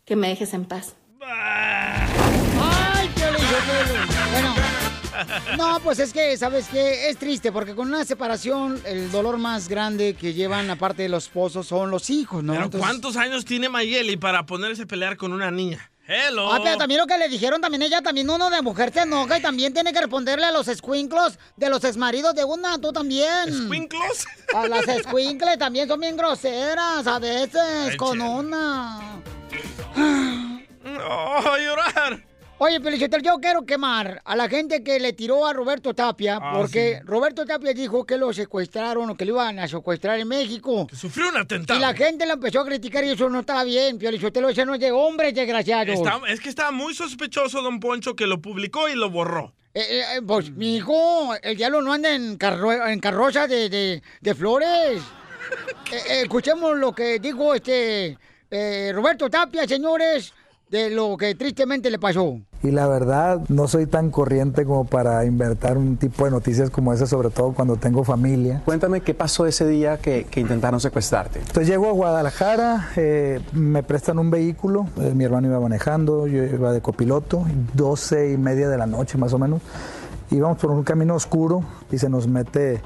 [0.05, 0.95] que me dejes en paz.
[1.21, 2.08] ¡Ay,
[5.57, 7.09] no, pues es que, ¿sabes qué?
[7.09, 11.25] Es triste porque con una separación el dolor más grande que llevan aparte de los
[11.25, 12.53] esposos son los hijos, ¿no?
[12.53, 15.91] Pero Entonces- ¿cuántos años tiene Mayeli para ponerse a pelear con una niña?
[16.11, 16.51] Hello.
[16.51, 19.37] Ah, pero también lo que le dijeron, también ella, también uno de mujer se enoja
[19.37, 23.47] y también tiene que responderle a los escuinclos de los exmaridos de una, tú también.
[23.47, 24.25] ¿Escuinclos?
[24.55, 27.61] A las escuincles también son bien groseras a veces,
[27.91, 29.21] Ay, con una.
[31.07, 32.23] ¡Oh, llorar!
[32.61, 36.51] Oye, Pelichotel, yo quiero quemar a la gente que le tiró a Roberto Tapia, Ah,
[36.57, 37.05] porque sí.
[37.05, 40.87] Roberto Tapia dijo que lo secuestraron o que lo iban a secuestrar en México.
[40.93, 41.79] Sufrió un atentado.
[41.79, 44.73] Y la gente lo empezó a criticar y eso no estaba bien, Pelichotelo, ese no
[44.73, 45.95] es de hombres desgraciados.
[45.95, 49.53] Está- es que estaba muy sospechoso Don Poncho que lo publicó y lo borró.
[49.73, 53.69] Eh, eh, eh, pues, mi hijo, el diablo no anda en, carro- en carroza de,
[53.69, 55.01] de- de flores.
[55.91, 58.15] Eh, escuchemos lo que dijo este
[58.93, 60.31] Roberto Tapia, señores,
[60.69, 62.39] de lo que tristemente le pasó.
[62.61, 66.93] Y la verdad, no soy tan corriente como para inventar un tipo de noticias como
[66.93, 68.61] esa, sobre todo cuando tengo familia.
[68.65, 71.39] Cuéntame qué pasó ese día que, que intentaron secuestrarte.
[71.39, 76.43] Entonces llego a Guadalajara, eh, me prestan un vehículo, eh, mi hermano iba manejando, yo
[76.43, 79.61] iba de copiloto, 12 y media de la noche más o menos.
[80.31, 82.81] Íbamos por un camino oscuro y se nos mete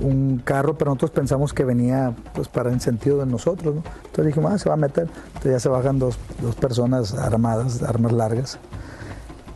[0.00, 3.82] un carro, pero nosotros pensamos que venía pues para en sentido de nosotros, ¿no?
[4.04, 5.08] Entonces dijimos, ah, se va a meter.
[5.28, 8.58] Entonces ya se bajan dos, dos personas armadas, armas largas,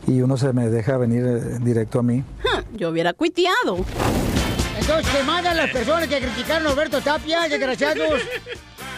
[0.07, 2.23] y uno se me deja venir eh, directo a mí.
[2.73, 3.77] Yo hubiera cuiteado.
[4.79, 8.19] Entonces, que mandan las personas que criticaron a Roberto Tapia, desgraciados.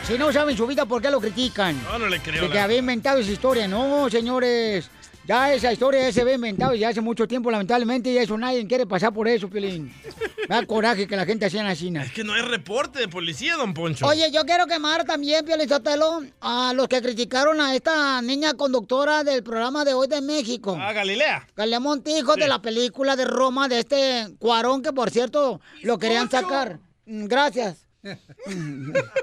[0.07, 1.81] Si no saben su vida, ¿por qué lo critican?
[1.83, 2.41] No, no le creo.
[2.41, 3.67] De la- que había inventado esa historia.
[3.67, 4.89] No, señores.
[5.27, 8.65] Ya esa historia ya se había inventado ya hace mucho tiempo, lamentablemente, y eso nadie
[8.65, 9.93] quiere pasar por eso, Piolín.
[10.47, 12.01] Me da coraje que la gente hacía en la China.
[12.01, 14.05] Es que no hay reporte de policía, don Poncho.
[14.07, 19.43] Oye, yo quiero quemar también, Piolizotelo, a los que criticaron a esta niña conductora del
[19.43, 20.77] programa de hoy de México.
[20.79, 21.45] Ah, Galilea.
[21.57, 26.31] Galilea Montijo de la película de Roma de este Cuarón, que por cierto lo querían
[26.31, 26.79] sacar.
[27.05, 27.86] Mm, Gracias.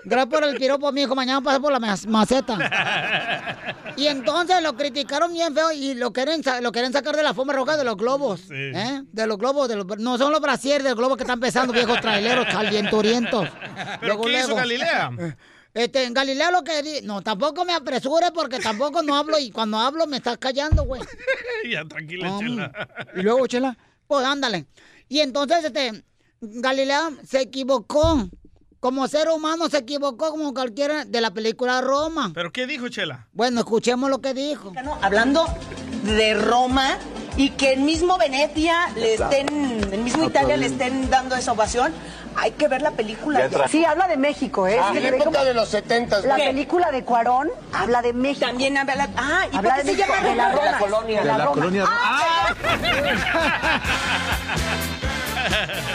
[0.04, 1.14] Gracias por el piropo, mi hijo.
[1.14, 2.58] Mañana pasa por la maceta.
[3.96, 7.52] Y entonces lo criticaron bien feo y lo quieren, lo quieren sacar de la forma
[7.52, 8.42] roja de los globos.
[8.50, 9.02] ¿eh?
[9.12, 12.00] De los globos, de los, no son los brasieres del globo que están pesando, viejos
[12.00, 13.48] traileros calienturientos.
[14.00, 15.10] ¿Pero qué hizo Galilea?
[15.74, 19.50] Este, en Galilea lo que di- No, tampoco me apresure porque tampoco no hablo y
[19.50, 21.02] cuando hablo me estás callando, güey.
[21.68, 22.88] ya, tranquila, Um, chela.
[23.16, 23.76] Y luego, Chela,
[24.06, 24.66] pues ándale.
[25.08, 26.04] Y entonces, este,
[26.40, 28.28] Galilea se equivocó.
[28.84, 32.32] Como ser humano se equivocó como cualquiera de la película Roma.
[32.34, 33.26] ¿Pero qué dijo Chela?
[33.32, 34.74] Bueno, escuchemos lo que dijo.
[35.00, 35.46] hablando
[36.02, 36.98] de Roma
[37.38, 39.48] y que el mismo Venecia le estén,
[39.90, 41.94] el mismo Italia le estén dando esa ovación,
[42.36, 43.48] hay que ver la película.
[43.70, 44.78] Sí, habla de México, ¿eh?
[44.78, 46.44] Ah, la época como- de los 70, La ¿qué?
[46.48, 48.44] película de Cuarón habla de México.
[48.44, 50.48] También habla la- Ah, ¿y habla por qué de se llama México, de la.
[50.50, 51.20] De la colonia.
[51.20, 51.54] De la De la Roma.
[51.54, 51.84] colonia.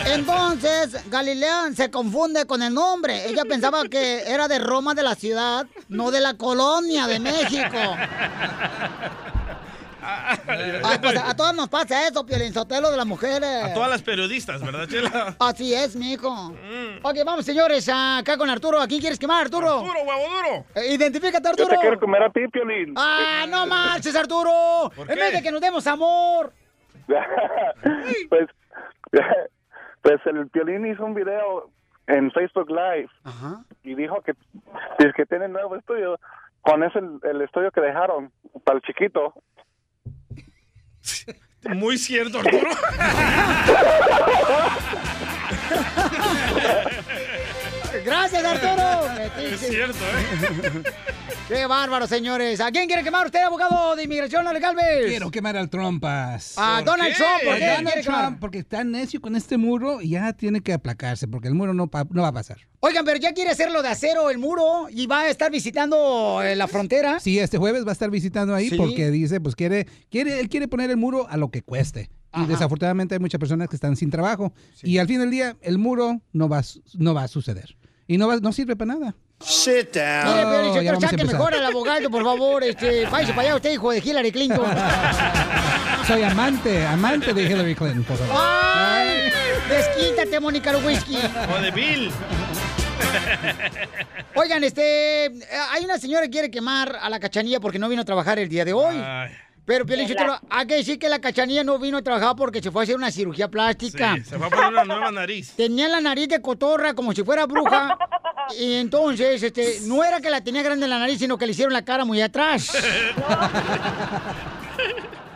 [0.06, 3.28] Entonces, Galilea se confunde con el nombre.
[3.28, 7.78] Ella pensaba que era de Roma de la ciudad, no de la colonia de México.
[10.02, 13.64] Ay, pues, a todos nos pasa eso, Piolinsotelo de las mujeres.
[13.64, 15.36] A todas las periodistas, ¿verdad, Chela?
[15.40, 16.54] Así es, mijo.
[17.04, 18.82] Ok, vamos, señores, acá con Arturo.
[18.82, 19.80] ¿A quién quieres quemar, Arturo?
[19.82, 20.66] Arturo, huevo duro.
[20.76, 21.70] Eh, identifícate, Yo Arturo.
[21.70, 22.94] te quiero comer a ti, Piolín.
[22.96, 24.92] Ah, no marches, Arturo.
[24.98, 26.54] En vez de que nos demos amor.
[28.30, 28.48] pues,
[30.02, 31.70] pues el Piolín hizo un video
[32.08, 33.10] en Facebook Live
[33.84, 34.34] y dijo que,
[34.98, 36.20] dice que tiene nuevo estudio.
[36.62, 38.32] Con ese el, el estudio que dejaron
[38.66, 39.34] para el chiquito.
[41.64, 42.70] Muy cierto, Arturo.
[48.06, 49.08] Gracias, Arturo.
[49.38, 50.84] Es cierto, ¿eh?
[51.50, 52.62] Qué bárbaro, señores.
[52.62, 55.08] ¿A quién quiere quemar usted, abogado de inmigración, Ale Galvez?
[55.08, 56.54] Quiero quemar al Trumpas.
[56.58, 58.04] A Donald Trump, ¿por qué Donald?
[58.04, 61.74] Trump, porque está necio con este muro y ya tiene que aplacarse, porque el muro
[61.74, 62.60] no, va a pasar.
[62.82, 66.56] Oigan, pero ya quiere hacerlo de acero el muro y va a estar visitando eh,
[66.56, 67.20] la frontera.
[67.20, 68.76] Sí, este jueves va a estar visitando ahí Sí.
[68.78, 72.12] porque dice, pues quiere, quiere, él quiere poner el muro a lo que cueste.
[72.32, 72.46] Y Ajá.
[72.46, 74.54] desafortunadamente hay muchas personas que están sin trabajo.
[74.84, 76.62] Y al fin del día, el muro no va,
[76.94, 77.76] no va a suceder.
[78.06, 79.16] Y no, va, no sirve para nada.
[79.40, 81.26] Mire, Sit vamos a que empezar.
[81.26, 82.64] mejor al abogado, por favor.
[82.64, 84.66] Este, váyase para allá usted, hijo de Hillary Clinton.
[86.08, 88.36] Soy amante, amante de Hillary Clinton, por favor.
[88.38, 89.32] ¡Ay!
[89.70, 91.18] Desquítate, Mónica Lewinsky.
[91.56, 92.12] O de Bill.
[94.36, 95.32] Oigan, este, eh,
[95.72, 98.50] hay una señora que quiere quemar a la cachanilla porque no vino a trabajar el
[98.50, 98.98] día de hoy.
[99.02, 99.32] Ay.
[99.66, 100.08] Pero, Piolín,
[100.50, 102.96] hay que decir que la cachanilla no vino a trabajar porque se fue a hacer
[102.96, 104.16] una cirugía plástica.
[104.16, 105.54] Sí, se va a poner una nueva nariz.
[105.56, 107.96] Tenía la nariz de cotorra como si fuera bruja.
[108.58, 111.52] Y entonces, este, no era que la tenía grande en la nariz, sino que le
[111.52, 112.72] hicieron la cara muy atrás.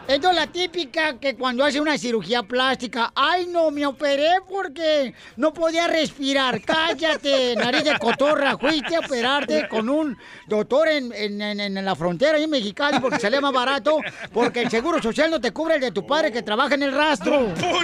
[0.05, 5.13] Esto es la típica que cuando hace una cirugía plástica, ay no, me operé porque
[5.37, 6.61] no podía respirar.
[6.61, 11.95] Cállate, nariz de cotorra, fuiste a operarte con un doctor en, en- en- en la
[11.95, 13.97] frontera ahí en Mexicali porque salía más barato,
[14.33, 16.91] porque el seguro social no te cubre el de tu padre que trabaja en el
[16.91, 17.47] rastro.
[17.55, 17.79] ¿Puedo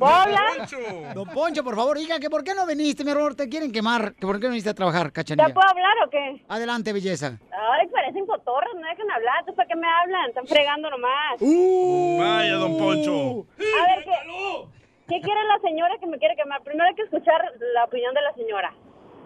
[0.00, 1.14] hablar?
[1.14, 4.14] Don Poncho, por favor, diga que por qué no viniste, mi amor, te quieren quemar,
[4.14, 5.48] que por qué no viniste a trabajar, cachanilla.
[5.48, 6.44] ¿Ya puedo hablar o qué?
[6.48, 7.38] Adelante, belleza.
[7.50, 9.44] Ay, parecen cotorros, no dejan hablar.
[9.46, 10.28] ¿Tú para qué me hablan?
[10.28, 11.36] Están fregando nomás.
[11.40, 12.18] Uh.
[12.18, 13.46] Vaya, don Poncho.
[13.58, 14.16] A ver, ¿qué,
[15.08, 16.62] ¿qué quiere la señora que me quiere quemar?
[16.62, 17.40] Primero hay que escuchar
[17.74, 18.74] la opinión de la señora.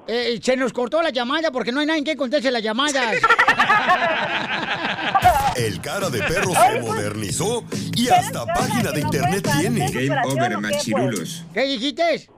[0.06, 2.94] Eh, se nos cortó la llamada porque no hay nadie que conteste las llamadas.
[5.56, 9.90] El cara de perro se modernizó y hasta página de internet tiene.
[9.90, 11.44] Game over, machirulos.
[11.52, 12.28] ¿Qué dijiste?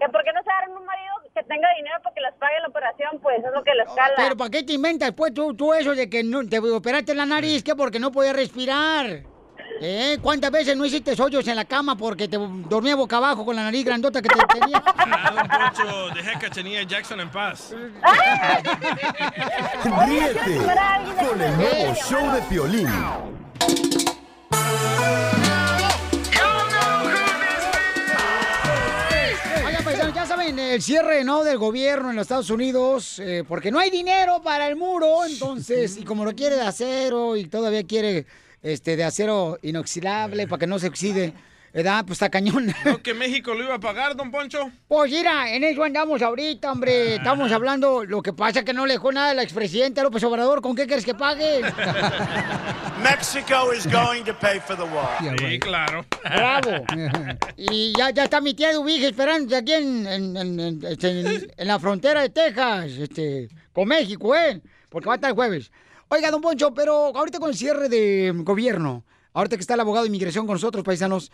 [0.00, 2.60] Que por qué no se agarran un marido que tenga dinero para que les pague
[2.60, 4.14] la operación, pues es lo que les cala.
[4.16, 7.26] Pero ¿para qué te inventas pues tú, tú eso de que no, te operaste la
[7.26, 7.64] nariz?
[7.64, 9.24] que porque no podías respirar?
[9.80, 10.18] ¿Eh?
[10.22, 13.64] ¿Cuántas veces no hiciste hoyos en la cama porque te dormía boca abajo con la
[13.64, 14.82] nariz grandota que te tenía?
[15.06, 17.72] Ah, don Poncho, deja a Cachanilla y Jackson en paz.
[20.06, 20.58] Ríete
[21.26, 22.88] con el nuevo show de Piolín.
[30.14, 31.44] Ya saben, el cierre ¿no?
[31.44, 35.96] del gobierno en los Estados Unidos, eh, porque no hay dinero para el muro, entonces,
[35.98, 38.26] y como lo quiere de acero y todavía quiere
[38.64, 41.32] este de acero inoxidable para que no se oxide.
[41.76, 42.04] ¿Edad?
[42.06, 42.72] Pues está cañón.
[42.84, 44.70] ¿No que México lo iba a pagar, don Poncho?
[44.86, 47.16] Pues mira, en eso andamos ahorita, hombre.
[47.16, 48.04] Estamos hablando.
[48.04, 50.62] Lo que pasa es que no le dejó nada al expresidente López Obrador.
[50.62, 51.62] ¿Con qué quieres que pague?
[53.02, 55.36] Mexico is going to pay for the wall.
[55.38, 56.04] Sí, claro.
[56.22, 56.84] Bravo.
[57.56, 61.52] Y ya, ya está mi tía Dubige esperando aquí en, en, en- en- este, en-
[61.56, 64.60] en la frontera de Texas, este, con México, ¿eh?
[64.88, 65.70] Porque va a estar el jueves.
[66.14, 70.04] Oiga, don Poncho, pero ahorita con el cierre de gobierno, ahorita que está el abogado
[70.04, 71.32] de inmigración con nosotros, paisanos,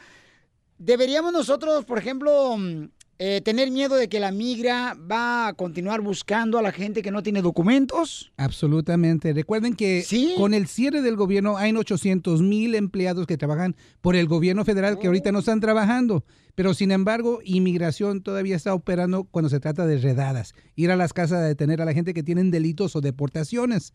[0.79, 2.85] ¿deberíamos nosotros, por ejemplo, mm,
[3.19, 7.11] eh, tener miedo de que la migra va a continuar buscando a la gente que
[7.11, 8.33] no tiene documentos?
[8.39, 9.35] Absolutamente.
[9.35, 10.03] Recuerden que
[10.39, 14.99] con el cierre del gobierno hay 800 mil empleados que trabajan por el gobierno federal
[14.99, 16.25] que ahorita no están trabajando.
[16.55, 21.13] Pero sin embargo, inmigración todavía está operando cuando se trata de redadas, ir a las
[21.13, 23.93] casas a detener a la gente que tienen delitos o deportaciones.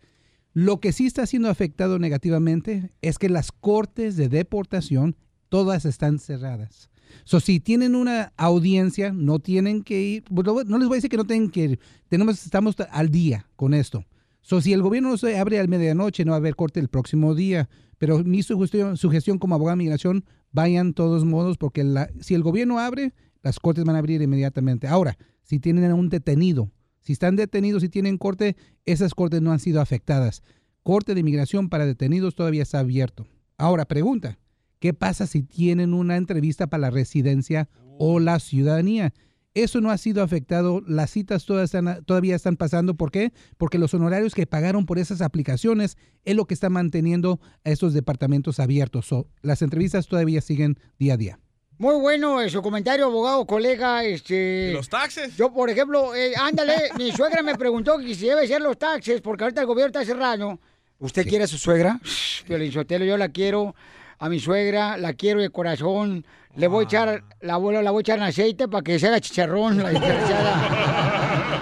[0.55, 5.17] Lo que sí está siendo afectado negativamente es que las cortes de deportación
[5.49, 6.89] todas están cerradas.
[7.25, 11.17] So, si tienen una audiencia, no tienen que ir, no les voy a decir que
[11.17, 14.05] no tienen que ir, tenemos, estamos al día con esto.
[14.39, 16.87] So, si el gobierno no se abre a medianoche, no va a haber corte el
[16.87, 17.67] próximo día.
[17.97, 22.43] Pero mi sugestión, sugestión como abogado de migración, vayan todos modos, porque la- si el
[22.43, 24.87] gobierno abre, las cortes van a abrir inmediatamente.
[24.87, 26.71] Ahora, si tienen a un detenido,
[27.05, 30.41] si están detenidos y tienen corte, esas cortes no han sido afectadas.
[30.81, 33.27] Corte de inmigración para detenidos todavía está abierto.
[33.57, 34.39] Ahora, pregunta,
[34.79, 39.13] ¿qué pasa si tienen una entrevista para la residencia o la ciudadanía?
[39.53, 42.95] Eso no ha sido afectado, las citas todas están- todavía están pasando.
[42.95, 43.31] ¿Por qué?
[43.57, 47.93] Porque los honorarios que pagaron por esas aplicaciones es lo que está manteniendo a estos
[47.93, 49.05] departamentos abiertos.
[49.05, 51.39] So, las entrevistas todavía siguen día a día.
[51.77, 54.03] Muy bueno eh, su comentario, abogado, colega.
[54.03, 55.35] Este, los taxes?
[55.35, 59.19] Yo, por ejemplo, eh, ándale, mi suegra me preguntó que si debe ser los taxes,
[59.21, 60.59] porque ahorita el gobierno está cerrado.
[60.99, 61.99] ¿Usted quiere a su suegra?
[62.47, 63.75] Piolín Sotelo, yo la quiero
[64.17, 66.25] a mi suegra, la quiero de corazón.
[66.55, 69.07] Le voy a echar, la abuela la voy a echar en aceite para que se
[69.07, 71.51] haga chicharrón, la desgraciada.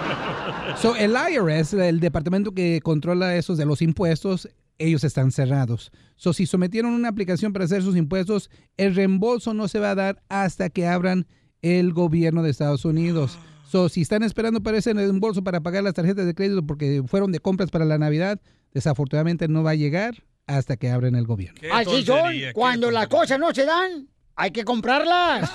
[0.76, 4.48] So, el IRS, el departamento que controla esos de los impuestos,
[4.78, 5.92] ellos están cerrados.
[6.16, 9.94] So, si sometieron una aplicación para hacer sus impuestos, el reembolso no se va a
[9.94, 11.26] dar hasta que abran
[11.62, 13.38] el gobierno de Estados Unidos.
[13.66, 17.32] So, si están esperando para ese reembolso para pagar las tarjetas de crédito porque fueron
[17.32, 18.40] de compras para la Navidad,
[18.72, 21.60] desafortunadamente no va a llegar hasta que abran el gobierno.
[21.72, 25.50] Así son, cuando las cosas no se dan, hay que comprarlas.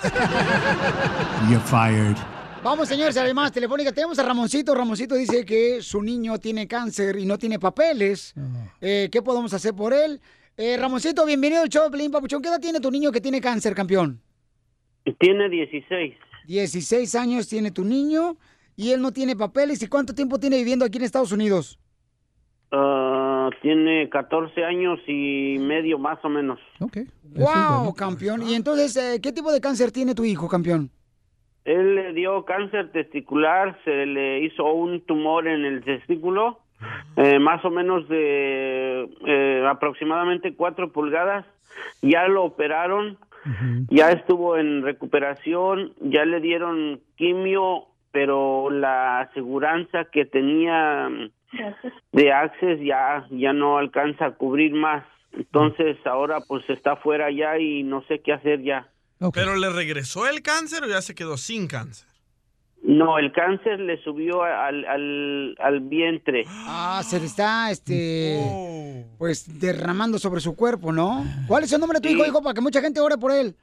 [1.49, 2.17] You're fired.
[2.61, 3.91] Vamos, señores, además, telefónica.
[3.93, 4.75] Tenemos a Ramoncito.
[4.75, 8.33] Ramoncito dice que su niño tiene cáncer y no tiene papeles.
[8.81, 10.19] Eh, ¿Qué podemos hacer por él?
[10.57, 12.41] Eh, Ramoncito, bienvenido al show Pelín Papuchón.
[12.41, 14.21] ¿Qué edad tiene tu niño que tiene cáncer, campeón?
[15.19, 16.15] Tiene 16.
[16.47, 18.35] 16 años tiene tu niño
[18.75, 19.81] y él no tiene papeles.
[19.81, 21.79] ¿Y cuánto tiempo tiene viviendo aquí en Estados Unidos?
[22.71, 26.59] Ah, tiene 14 años y medio más o menos.
[27.23, 28.43] ¡Wow, campeón!
[28.43, 30.91] Y entonces, eh, ¿qué tipo de cáncer tiene tu hijo, campeón?
[31.65, 36.59] Él le dio cáncer testicular, se le hizo un tumor en el testículo,
[37.17, 41.45] eh, más o menos de eh, aproximadamente 4 pulgadas.
[42.01, 43.17] Ya lo operaron,
[43.89, 51.09] ya estuvo en recuperación, ya le dieron quimio, pero la aseguranza que tenía
[52.11, 55.03] de Access ya ya no alcanza a cubrir más.
[55.33, 58.87] Entonces ahora pues está fuera ya y no sé qué hacer ya.
[59.33, 62.07] ¿Pero le regresó el cáncer o ya se quedó sin cáncer?
[62.81, 66.45] No, el cáncer le subió al, al, al vientre.
[66.47, 71.25] Ah, se le está, este, pues derramando sobre su cuerpo, ¿no?
[71.47, 72.15] ¿Cuál es el nombre de tu Sí.
[72.15, 73.55] hijo, hijo, para que mucha gente ore por él?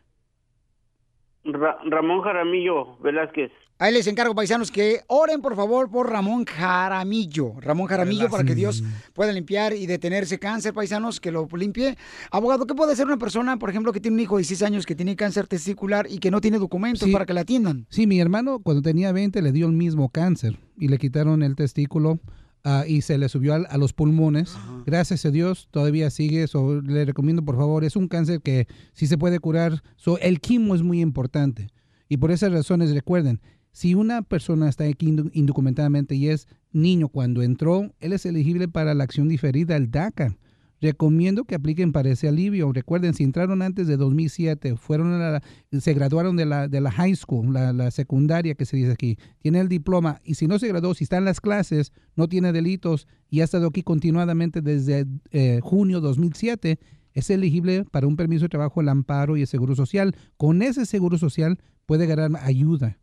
[1.52, 3.50] Ra- Ramón Jaramillo Velázquez.
[3.78, 7.52] Ahí les encargo, paisanos, que oren, por favor, por Ramón Jaramillo.
[7.60, 8.82] Ramón Jaramillo, para que Dios
[9.12, 11.96] pueda limpiar y detener ese cáncer, paisanos, que lo limpie.
[12.30, 14.86] Abogado, ¿qué puede hacer una persona, por ejemplo, que tiene un hijo de 16 años
[14.86, 17.12] que tiene cáncer testicular y que no tiene documentos Sí.
[17.12, 17.86] para que la atiendan?
[17.90, 21.54] Sí, mi hermano cuando tenía 20 le dio el mismo cáncer y le quitaron el
[21.54, 22.18] testículo
[22.66, 24.54] ah, y se le subió al- a, los pulmones.
[24.84, 26.46] Gracias a Dios todavía sigue.
[26.48, 29.82] So, le recomiendo por favor, es un cáncer que sí se puede curar.
[29.96, 31.68] So, el quimo es muy importante
[32.08, 33.40] y por esas razones recuerden,
[33.72, 38.94] si una persona está aquí indocumentadamente y es niño cuando entró, él es elegible para
[38.94, 40.36] la acción diferida, el DACA.
[40.86, 42.72] Recomiendo que apliquen para ese alivio.
[42.72, 45.42] Recuerden, si entraron antes de 2007, fueron a la-
[45.80, 49.58] se graduaron de la, de la high school, la, secundaria que se dice aquí, tiene
[49.58, 53.08] el diploma y si no se graduó, si está en las clases, no tiene delitos
[53.28, 56.78] y ha estado aquí continuadamente desde eh, junio 2007,
[57.14, 60.14] es elegible para un permiso de trabajo, el amparo y el seguro social.
[60.36, 62.96] Con ese seguro social puede ganar ayuda.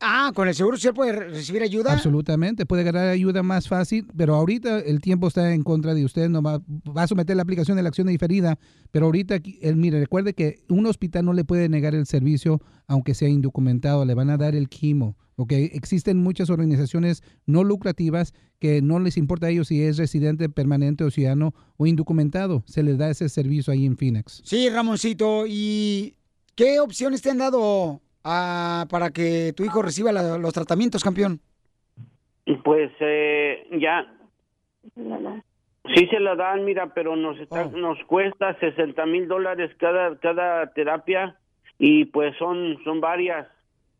[0.00, 1.92] Ah, con el seguro social puede re- recibir ayuda.
[1.94, 6.28] Absolutamente, puede ganar ayuda más fácil, pero ahorita el tiempo está en contra de usted,
[6.28, 6.60] no va,
[6.96, 8.58] va a someter la aplicación de la acción diferida,
[8.90, 13.14] pero ahorita, él, mire, recuerde que un hospital no le puede negar el servicio aunque
[13.14, 15.52] sea indocumentado, le van a dar el quimo, ¿ok?
[15.52, 21.04] Existen muchas organizaciones no lucrativas que no les importa a ellos si es residente permanente
[21.04, 24.42] o ciudadano o indocumentado, se les da ese servicio ahí en Phoenix.
[24.44, 25.44] Sí, Ramoncito.
[25.46, 26.16] ¿Y
[26.54, 31.40] qué opciones te han dado ah, para que tu hijo reciba la- los tratamientos, campeón?
[32.64, 34.12] Pues eh, ya.
[35.94, 40.72] Sí se la dan, mira, pero nos está, nos cuesta 60 mil dólares cada cada
[40.72, 41.38] terapia
[41.78, 43.46] y pues son son varias.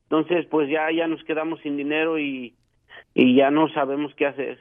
[0.05, 2.55] Entonces pues ya ya nos quedamos sin dinero y
[3.15, 4.59] y ya no sabemos qué hacer.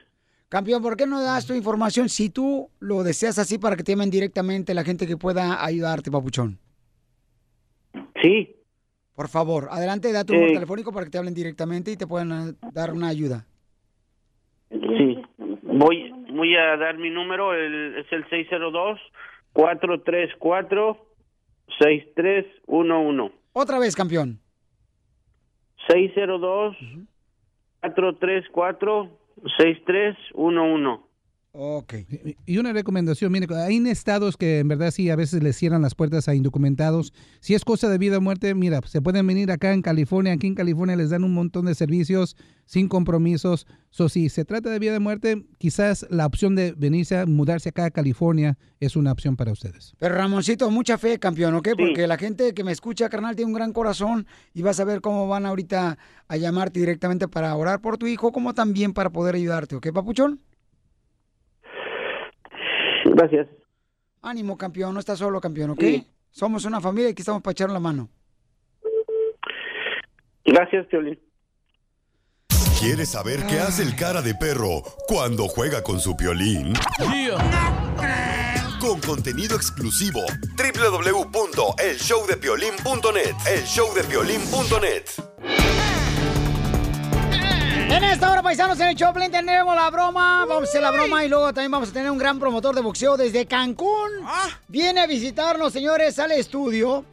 [0.48, 3.92] Campeón, ¿por qué no das tu información si tú lo deseas así para que te
[3.92, 6.58] llamen directamente la gente que pueda ayudarte, papuchón?
[8.22, 8.56] Sí.
[9.20, 10.54] Por favor, adelante, da tu número Eh.
[10.54, 13.44] telefónico para que te hablen directamente y te puedan ah, dar una ayuda.
[14.70, 15.22] Sí.
[15.62, 18.98] Voy voy a dar mi número, el, es el 602
[19.52, 20.96] 434
[21.78, 23.34] 6311.
[23.52, 24.40] Otra vez, campeón.
[25.86, 26.78] 602
[27.82, 29.10] 434
[29.58, 31.02] 6311.
[31.52, 31.94] Ok.
[32.46, 35.96] Y una recomendación, mire, hay estados que en verdad sí a veces les cierran las
[35.96, 37.12] puertas a indocumentados.
[37.40, 40.46] Si es cosa de vida o muerte, mira, se pueden venir acá en California, aquí
[40.46, 42.36] en California les dan un montón de servicios
[42.66, 43.66] sin compromisos.
[43.90, 47.70] So, si se trata de vida o muerte, quizás la opción de venirse a mudarse
[47.70, 49.94] acá a California es una opción para ustedes.
[49.98, 51.70] Pero Ramoncito, mucha fe, campeón, ¿ok?
[51.76, 55.00] Porque la gente que me escucha, carnal, tiene un gran corazón y vas a ver
[55.00, 55.98] cómo van ahorita
[56.28, 60.40] a llamarte directamente para orar por tu hijo, como también para poder ayudarte, ¿ok, papuchón?
[63.14, 63.46] Gracias.
[64.22, 65.80] Ánimo, campeón, no estás solo, campeón, ¿ok?
[65.80, 66.06] Sí.
[66.30, 68.08] Somos una familia y aquí estamos para echar la mano.
[70.44, 71.18] Gracias, Piolín.
[72.78, 76.72] ¿Quieres saber qué hace el cara de perro cuando juega con su piolín?
[78.80, 80.20] Con contenido exclusivo.
[80.56, 85.04] www.elshowdepiolín.net elshowdepiolín.net
[87.90, 90.46] En esta hora, paisanos, en el Choplin tenemos la broma.
[90.46, 92.82] Vamos a hacer la broma y luego también vamos a tener un gran promotor de
[92.82, 94.10] boxeo desde Cancún.
[94.68, 97.04] Viene a visitarnos, señores, al estudio.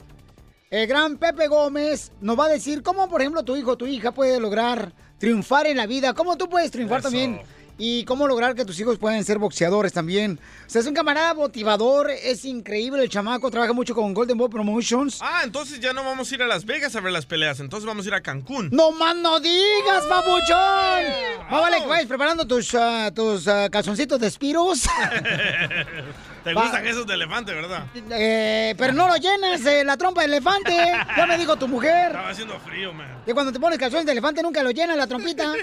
[0.69, 3.87] El gran Pepe Gómez nos va a decir cómo, por ejemplo, tu hijo o tu
[3.87, 6.13] hija puede lograr triunfar en la vida.
[6.13, 7.41] Cómo tú puedes triunfar también.
[7.77, 10.39] Y cómo lograr que tus hijos puedan ser boxeadores también.
[10.65, 14.49] O sea, es un camarada motivador, es increíble el chamaco, trabaja mucho con Golden Boy
[14.49, 15.19] Promotions.
[15.21, 17.85] Ah, entonces ya no vamos a ir a Las Vegas a ver las peleas, entonces
[17.85, 18.69] vamos a ir a Cancún.
[18.71, 21.03] ¡No más no digas, papuchón!
[21.51, 24.83] Más vale que vayas preparando tus, ah, tus ah, calzoncitos de Spiros.
[26.43, 27.85] Te Va- gustan esos de elefante, ¿verdad?
[28.11, 30.73] Eh, pero no lo llenes eh, la trompa de elefante.
[31.15, 32.07] Ya me dijo tu mujer.
[32.07, 33.07] Estaba haciendo frío, man.
[33.25, 35.53] Que cuando te pones calzones de elefante nunca lo llenas la trompita.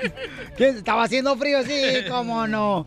[0.58, 2.86] estaba haciendo frío, sí, cómo no.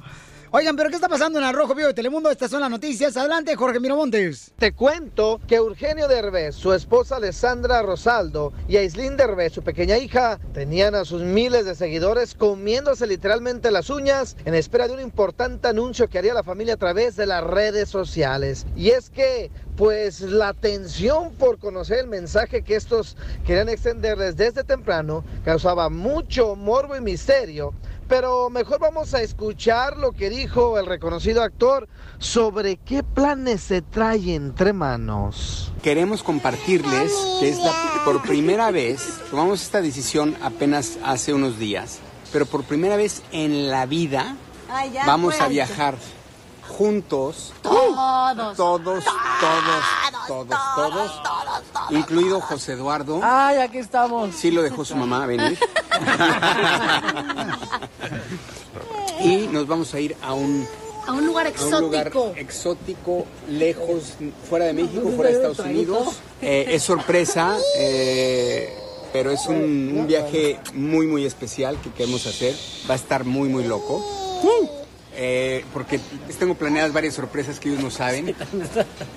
[0.56, 2.30] Oigan, pero ¿qué está pasando en Arrojo Vivo de Telemundo?
[2.30, 3.18] Estas son las noticias.
[3.18, 4.52] Adelante, Jorge Miramontes.
[4.60, 10.40] Te cuento que Eugenio Derbez, su esposa Alessandra Rosaldo y Aislinn Derbez, su pequeña hija,
[10.54, 15.70] tenían a sus miles de seguidores comiéndose literalmente las uñas en espera de un importante
[15.70, 18.68] anuncio que haría la familia a través de las redes sociales.
[18.76, 24.64] Y es que, pues, la tensión por conocer el mensaje que estos querían extenderles desde
[24.64, 27.74] temprano causaba mucho morbo y misterio.
[28.14, 31.90] Pero mejor vamos a escuchar lo que dijo el reconocido actor
[32.20, 35.74] sobre qué planes se trae entre manos.
[35.82, 37.74] Queremos compartirles que es la,
[38.06, 42.02] por primera vez, tomamos esta decisión apenas hace unos días,
[42.32, 44.38] pero por primera vez en la vida
[44.70, 45.96] Ay, ya, vamos a viajar
[46.78, 48.56] juntos, Todos.
[48.58, 49.04] todos, todos,
[50.28, 51.12] todos, todos,
[51.92, 53.20] incluido José Eduardo.
[53.22, 54.36] Ay, aquí estamos.
[54.36, 55.58] Sí lo dejó su mamá venir.
[59.24, 60.68] y nos vamos a ir a un
[61.08, 62.34] A un lugar a un lugar exótico.
[62.36, 64.14] exótico, lejos,
[64.50, 66.08] fuera de México, fuera de Estados Unidos.
[66.42, 68.78] Eh, es sorpresa, eh,
[69.14, 72.56] pero es un, un viaje muy, muy especial que queremos hacer.
[72.90, 74.04] Va a estar muy, muy loco.
[75.16, 76.00] Eh, porque
[76.40, 78.36] tengo planeadas varias sorpresas que ellos no saben.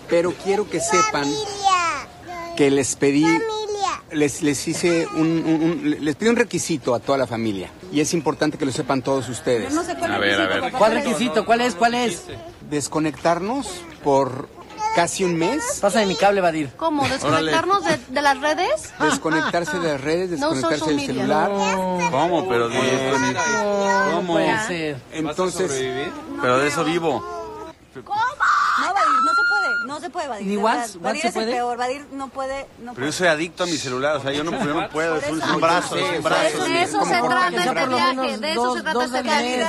[0.09, 1.31] Pero quiero que sepan
[2.57, 3.27] que les pedí
[4.13, 8.01] les, les hice un, un- un- les pedí un requisito a toda la familia y
[8.01, 9.73] es importante que lo sepan todos ustedes.
[9.75, 10.73] No sé cuál A ver, a ver.
[10.73, 11.45] ¿Cuál requisito?
[11.45, 11.75] ¿Cuál es?
[11.75, 12.23] ¿Cuál es?
[12.71, 13.67] Desconectarnos
[14.05, 14.49] por
[14.97, 15.79] casi un mes.
[15.81, 16.73] Pasa de mi cable, Vadir.
[16.77, 17.07] ¿Cómo?
[17.07, 18.95] ¿Desconectarnos de, de las redes?
[18.99, 21.51] Desconectarse de las redes, No desconectarse del celular.
[22.11, 22.49] ¿Cómo?
[22.49, 24.23] Pero de ¿Cómo?
[24.23, 24.97] No puede ser.
[25.13, 25.71] Entonces,
[26.41, 27.21] Pero de eso vivo.
[27.95, 28.56] No, Vadir,
[29.87, 30.27] no se puede.
[30.27, 30.47] Evadir.
[30.47, 30.57] ¿Ni.
[30.57, 31.53] ¿Once Vadir se es el puede?
[31.53, 31.79] peor.
[31.79, 32.67] Vadir no puede.
[32.83, 35.17] No Pero yo soy adicto a mi celular, o sea, yo no, yo no puedo,
[35.17, 36.65] es un, brazo, es un brazo.
[36.65, 39.65] De eso se trata este viaje, de eso se trata este viaje.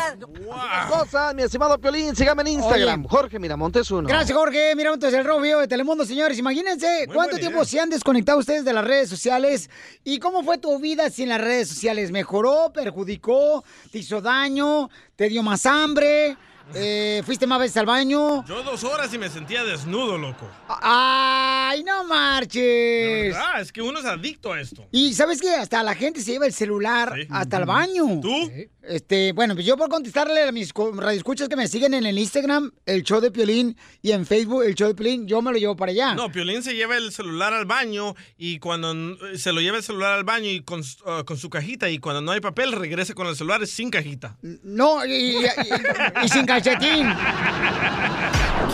[0.89, 3.05] Cosa, mi estimado Piolín, sígame en Instagram.
[3.07, 4.07] Jorge Miramontes uno.
[4.07, 4.75] Gracias, Jorge.
[4.75, 6.37] Mira, entonces el Rubio de Telemundo, señores.
[6.37, 9.69] Imagínense cuánto tiempo se han desconectado ustedes de las redes sociales
[10.03, 12.11] y cómo fue tu vida sin las redes sociales.
[12.11, 16.37] ¿Mejoró, perjudicó, te hizo daño, te dio más hambre,
[16.73, 18.45] eh, fuiste más veces al baño?
[18.45, 20.49] Yo dos horas y me sentía desnudo, loco.
[20.67, 23.33] ¡Ay, no marches!
[23.33, 24.87] verdad, es que uno es adicto a esto.
[24.91, 28.19] Y sabes que hasta la gente se lleva el celular hasta el baño.
[28.21, 28.51] ¿Tú?
[28.87, 32.71] Este, bueno, pues yo por contestarle a mis radioescuchas que me siguen en el Instagram,
[32.85, 35.75] el show de Piolín, y en Facebook, el show de Piolín, yo me lo llevo
[35.75, 36.15] para allá.
[36.15, 39.83] No, Piolín se lleva el celular al baño y cuando n- se lo lleva el
[39.83, 43.13] celular al baño y con, ah, con su cajita y cuando no hay papel regresa
[43.13, 44.37] con el celular sin cajita.
[44.41, 47.07] No, y, y- y- y sin calcetín.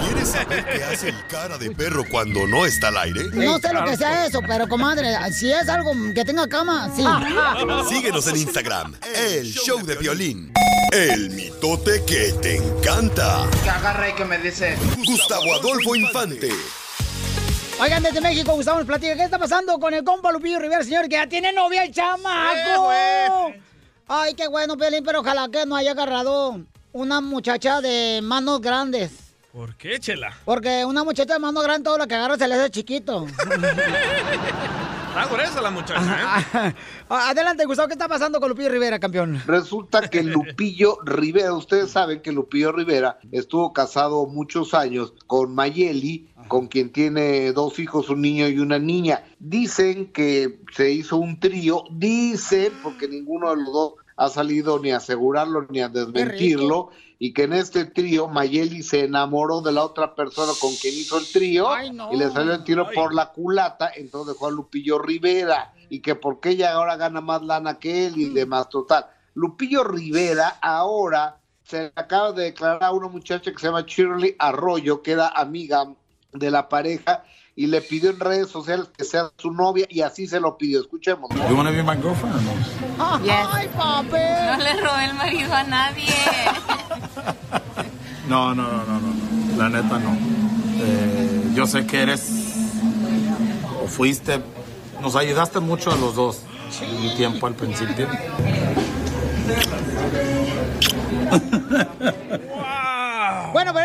[0.05, 3.23] ¿Quieres saber qué hace el cara de perro cuando no está al aire?
[3.33, 7.03] No sé lo que sea eso, pero comadre, si es algo que tenga cama, sí.
[7.89, 10.51] Síguenos en Instagram, el show de violín.
[10.91, 13.49] El mitote que te encanta.
[13.63, 14.75] Que agarra y que me dice.
[14.97, 16.49] Gustavo Adolfo Infante.
[17.79, 21.03] Oigan, desde México, Gustavo nos platica, ¿qué está pasando con el compa Lupillo Rivera, señor?
[21.07, 23.53] Que ya tiene novia el chamaco.
[24.09, 26.59] Ay, qué bueno, Pelín, pero ojalá que no haya agarrado
[26.91, 29.11] una muchacha de manos grandes.
[29.53, 30.35] ¿Por qué, Chela?
[30.43, 33.25] Porque una muchacha de manos grandes, todo lo que agarra se le hace chiquito.
[35.13, 36.75] Está gruesa la muchacha, ¿eh?
[37.07, 39.43] Adelante, Gustavo, ¿qué está pasando con Lupillo Rivera, campeón?
[39.45, 46.33] Resulta que Lupillo Rivera, ustedes saben que Lupillo Rivera estuvo casado muchos años con Mayeli,
[46.47, 49.23] con quien tiene dos hijos, un niño y una niña.
[49.37, 54.93] Dicen que se hizo un trío, dicen, porque ninguno de los dos ha salido ni
[54.93, 56.89] a asegurarlo ni a desmentirlo,
[57.23, 61.17] y que en este trío Mayeli se enamoró de la otra persona con quien hizo
[61.17, 61.69] el trío
[62.11, 66.15] y le salió el tiro por la culata, entonces dejó a Lupillo Rivera, y que
[66.15, 69.05] porque ella ahora gana más lana que él y demás, total.
[69.35, 74.35] Lupillo Rivera ahora se le acaba de declarar a una muchacha que se llama Shirley
[74.37, 75.95] Arroyo, que era amiga
[76.33, 77.23] de la pareja,
[77.55, 80.81] y le pidió en redes sociales que sea su novia, y así se lo pidió.
[80.81, 81.29] Escuchemos.
[81.49, 82.51] You wanna be my girlfriend or no?
[83.53, 84.11] ¡Ay, papi!
[84.11, 86.07] No le robé el marido a nadie.
[88.25, 89.57] No, no, no, no, no, no.
[89.57, 90.17] La neta no.
[90.79, 92.31] Eh, yo sé que eres
[93.83, 94.39] o fuiste,
[95.01, 96.39] nos ayudaste mucho a los dos
[96.81, 98.07] un tiempo al principio.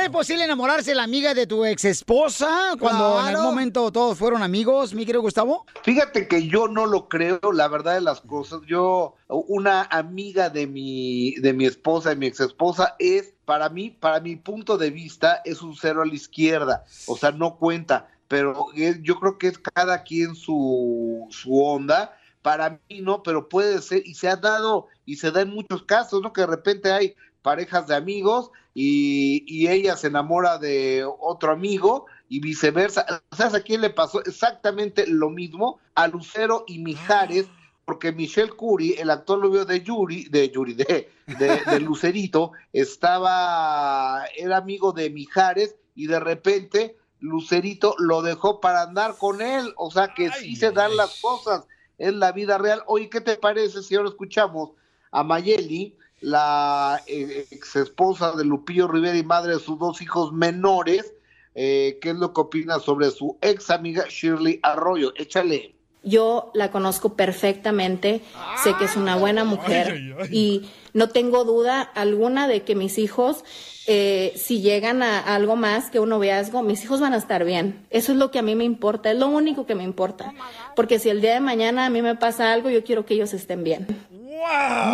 [0.08, 4.16] Es posible enamorarse de la amiga de tu ex esposa cuando en algún momento todos
[4.16, 5.66] fueron amigos, mi querido Gustavo.
[5.82, 8.60] Fíjate que yo no lo creo, la verdad de las cosas.
[8.66, 13.90] Yo, una amiga de mi, de mi esposa, de mi ex esposa, es para mí,
[13.90, 16.84] para mi punto de vista, es un cero a la izquierda.
[17.06, 18.08] O sea, no cuenta.
[18.28, 22.14] Pero es- yo creo que es cada quien su, su onda.
[22.40, 25.82] Para mí no, pero puede ser, y se ha dado, y se da en muchos
[25.82, 26.32] casos, ¿no?
[26.32, 32.06] Que de repente hay parejas de amigos y, y ella se enamora de otro amigo
[32.28, 33.22] y viceversa.
[33.32, 35.80] ¿Sabes a quién le pasó exactamente lo mismo?
[35.94, 37.46] A Lucero y Mijares,
[37.84, 44.24] porque Michelle Curry, el actor novio de Yuri, de Yuri, de, de, de Lucerito, estaba,
[44.36, 49.72] era amigo de Mijares y de repente Lucerito lo dejó para andar con él.
[49.76, 51.66] O sea que sí se dan las cosas
[51.98, 52.82] en la vida real.
[52.86, 54.70] Oye, ¿qué te parece si ahora escuchamos
[55.10, 60.32] a Mayeli, la eh, ex esposa de Lupillo Rivera y madre de sus dos hijos
[60.32, 61.14] menores?
[61.54, 65.12] Eh, ¿Qué es lo que opina sobre su ex amiga Shirley Arroyo?
[65.16, 65.74] Échale.
[66.04, 68.22] Yo la conozco perfectamente,
[68.62, 70.28] sé que es una buena mujer Ay, ay, ay.
[70.30, 73.44] y no tengo duda alguna de que mis hijos,
[73.88, 77.84] eh, si llegan a algo más que un noviazgo, mis hijos van a estar bien.
[77.90, 80.32] Eso es lo que a mí me importa, es lo único que me importa.
[80.76, 83.34] Porque si el día de mañana a mí me pasa algo, yo quiero que ellos
[83.34, 83.86] estén bien.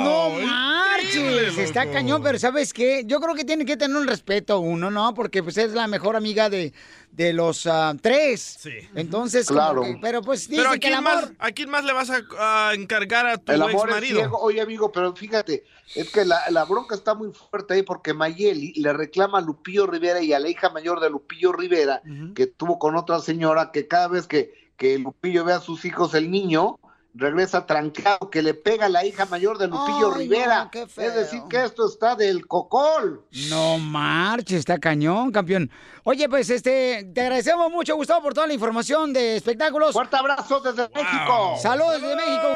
[0.04, 3.02] No marches, está cañón, pero ¿sabes qué?
[3.06, 5.14] Yo creo que tiene que tener un respeto uno, ¿no?
[5.14, 6.72] Porque pues es la mejor amiga de,
[7.12, 8.40] de los ah, tres.
[8.60, 8.70] Sí.
[8.94, 9.82] Entonces, Claro.
[9.82, 11.14] que- pero pues Pero dicen ¿a que el quién, amor...
[11.14, 14.04] más, ¿a quién más le vas a, a encargar a tu El ex amor es
[14.08, 14.38] ciego.
[14.38, 15.64] Oye, amigo, pero fíjate,
[15.94, 19.86] es que la, la bronca está muy fuerte ahí porque Mayeli le reclama a Lupillo
[19.86, 22.02] Rivera y a la hija mayor de Lupillo Rivera,
[22.34, 26.14] que tuvo con otra señora, que cada vez que, que Lupillo ve a sus hijos,
[26.14, 26.78] el niño
[27.14, 30.70] regresa trancado, que le pega a la hija mayor de Lupillo Ay, Rivera.
[30.74, 33.24] no, es decir, que esto está del cocol.
[33.48, 35.70] No marches, está cañón, campeón.
[36.06, 39.94] Oye, pues este, te agradecemos mucho, Gustavo, por toda la información de espectáculos.
[39.94, 41.56] Fuerte abrazo desde México.
[41.62, 42.48] Saludos desde México.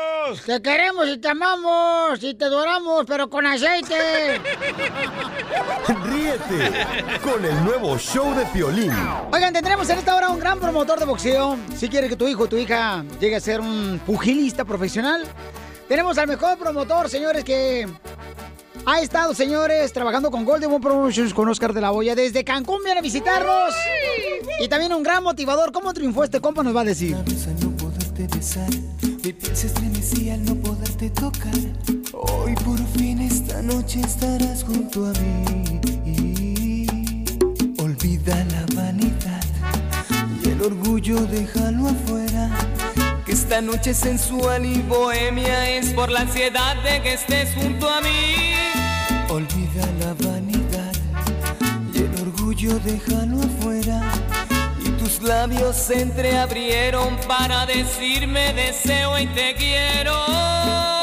[0.44, 4.38] Te queremos y te amamos y te adoramos, pero con aceite.
[6.04, 6.86] Ríete
[7.22, 8.92] con el nuevo show de Piolín.
[9.32, 11.56] Oigan, tendremos en esta hora un gran promotor de boxeo.
[11.74, 15.24] Si quieres que tu hijo o tu hija llegue a ser un pugilista profesional,
[15.88, 17.88] tenemos al mejor promotor, señores, que
[18.90, 22.82] ha estado, señores, trabajando con Golden One Promotions con Oscar de la Hoya desde Cancún.
[22.82, 23.74] Viene a visitarnos.
[24.60, 25.72] Y también un gran motivador.
[25.72, 26.62] ¿Cómo triunfó este compa?
[26.62, 27.14] Nos va a decir.
[29.22, 31.52] Mi piel se estremecía al no poderte tocar.
[32.14, 36.86] Hoy por fin esta noche estarás junto a mí.
[37.78, 39.44] Olvida la vanidad
[40.42, 42.50] y el orgullo déjalo afuera.
[43.26, 48.00] Que esta noche sensual y bohemia es por la ansiedad de que estés junto a
[48.00, 48.67] mí.
[49.30, 50.92] Olvida la vanidad
[51.92, 54.00] y el orgullo déjalo afuera.
[54.80, 60.97] Y tus labios se entreabrieron para decirme deseo y te quiero.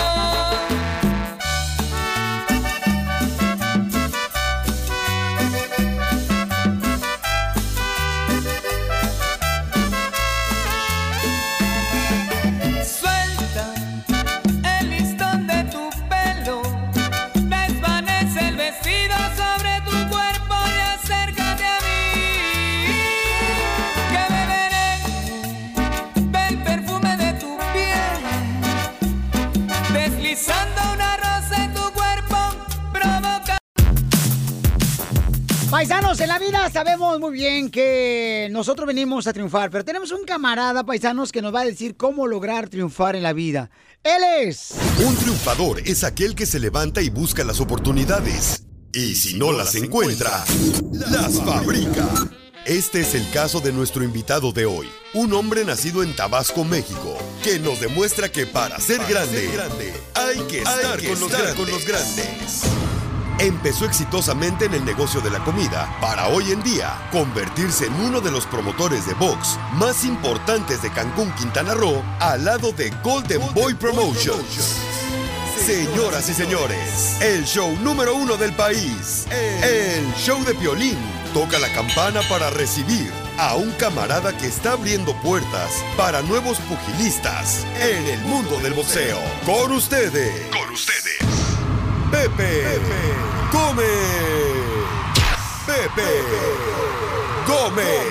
[36.75, 41.55] Sabemos muy bien que nosotros venimos a triunfar, pero tenemos un camarada, paisanos, que nos
[41.55, 43.69] va a decir cómo lograr triunfar en la vida.
[44.03, 44.73] Él es...
[44.99, 48.63] Un triunfador es aquel que se levanta y busca las oportunidades.
[48.91, 50.43] Y si no las encuentra,
[50.91, 52.09] las fabrica.
[52.65, 57.17] Este es el caso de nuestro invitado de hoy, un hombre nacido en Tabasco, México,
[57.41, 59.49] que nos demuestra que para ser grande,
[60.13, 61.55] hay que estar, con, los grandes.
[61.55, 62.94] con los grandes.
[63.39, 68.21] Empezó exitosamente en el negocio de la comida para hoy en día convertirse en uno
[68.21, 73.41] de los promotores de box más importantes de Cancún, Quintana Roo, al lado de Golden
[73.53, 74.77] Boy Promotions.
[75.65, 80.97] Señoras y señores, el show número uno del país, el show de Piolín,
[81.33, 87.65] toca la campana para recibir a un camarada que está abriendo puertas para nuevos pugilistas
[87.81, 89.19] en el mundo del boxeo.
[89.45, 91.19] Con ustedes, con ustedes,
[92.15, 92.63] Pepe,
[93.51, 93.87] Gómez.
[95.65, 96.09] Pepe
[97.45, 98.05] Gómez.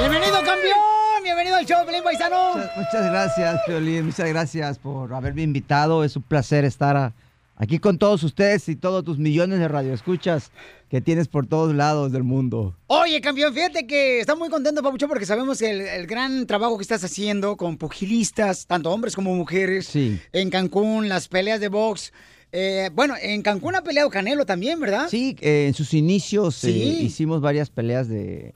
[0.00, 1.22] ¡Bienvenido, campeón!
[1.22, 2.54] ¡Bienvenido al show, Pelín Paisano!
[2.56, 4.06] Muchas, muchas gracias, Piolín.
[4.06, 6.02] Muchas gracias por haberme invitado.
[6.02, 7.12] Es un placer estar a-
[7.58, 10.50] aquí con todos ustedes y todos tus millones de radioescuchas
[10.88, 12.74] que tienes por todos lados del mundo.
[12.86, 16.82] Oye, campeón, fíjate que está muy contento, Papucho, porque sabemos el, el gran trabajo que
[16.82, 22.12] estás haciendo con pugilistas, tanto hombres como mujeres, en Cancún, las peleas de box.
[22.52, 25.08] Eh, bueno, en Cancún ha peleado Canelo también, ¿verdad?
[25.10, 26.98] Sí, eh, en sus inicios eh, Sí.
[27.02, 28.54] hicimos varias peleas de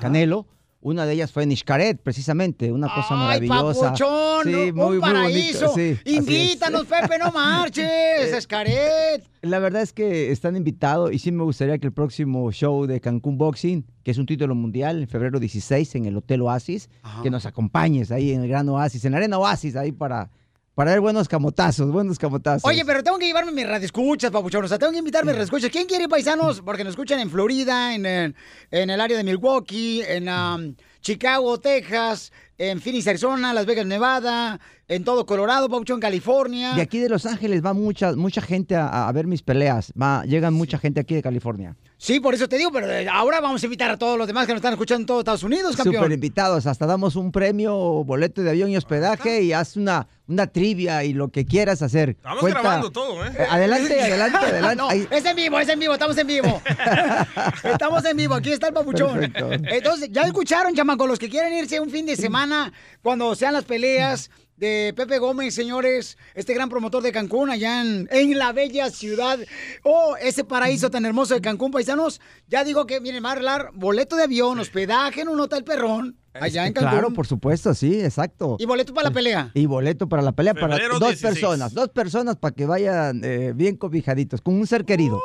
[0.00, 0.46] Canelo.
[0.80, 3.80] Una de ellas fue en Xcaret, precisamente, una cosa ¡Ay, maravillosa.
[3.86, 4.44] papuchón!
[4.44, 5.74] Sí, un muy, muy paraíso.
[5.74, 5.96] sí.
[6.04, 9.24] Invítanos, Pepe, no marches, Escaret.
[9.42, 13.00] La verdad es que están invitados y sí me gustaría que el próximo show de
[13.00, 16.88] Cancún Boxing, que es un título mundial en febrero 16 en el Hotel Oasis,
[17.22, 20.30] que nos acompañes ahí en el Gran Oasis, en la Arena Oasis, ahí para,
[20.76, 22.68] para ver buenos camotazos, buenos camotazos.
[22.68, 24.62] Oye, pero tengo que llevarme mis radioescuchas, papuchón.
[24.62, 25.70] O sea, tengo que invitar mis radioescuchas.
[25.70, 26.60] ¿Quién quiere paisanos?
[26.64, 28.34] Porque nos escuchan en Florida, en el,
[28.70, 34.60] en el área de Milwaukee, en um, Chicago, Texas, en Phoenix, Arizona, Las Vegas, Nevada,
[34.88, 36.74] en todo Colorado, papuchón, California.
[36.74, 39.92] De aquí de Los Ángeles va mucha, mucha gente a, a ver mis peleas.
[40.00, 41.74] Va, llegan mucha gente aquí de California.
[41.98, 44.46] Sí, por eso te digo, pero eh, ahora vamos a invitar a todos los demás
[44.46, 45.96] que nos están escuchando en todo Estados Unidos, campeón.
[45.96, 46.66] Súper invitados.
[46.66, 47.74] Hasta damos un premio,
[48.04, 52.10] boleto de avión y hospedaje y haz una, una trivia y lo que quieras hacer.
[52.10, 53.32] Estamos Cuenta- grabando todo, ¿eh?
[53.36, 54.76] Eh, Adelante, adelante, adelante.
[54.76, 56.62] No, Ahí- es en vivo, es en vivo, estamos en vivo.
[57.64, 59.14] estamos en vivo, aquí está el papuchón.
[59.18, 59.50] Perfecto.
[59.52, 62.72] Entonces, ya escucharon, chamacos, los que quieren irse un fin de semana
[63.02, 68.08] cuando sean las peleas de Pepe Gómez, señores, este gran promotor de Cancún, allá en,
[68.10, 69.38] en la bella ciudad,
[69.82, 72.20] oh, ese paraíso tan hermoso de Cancún, paisanos.
[72.48, 76.16] Ya digo que, miren, va a arreglar boleto de avión, hospedaje en un hotel perrón.
[76.40, 76.90] Allá en Cancún.
[76.90, 78.56] Claro, por supuesto, sí, exacto.
[78.58, 79.50] ¿Y boleto para la pelea?
[79.54, 81.20] Y boleto para la pelea para dos 16.
[81.22, 85.20] personas, dos personas para que vayan eh, bien cobijaditos, con un ser querido,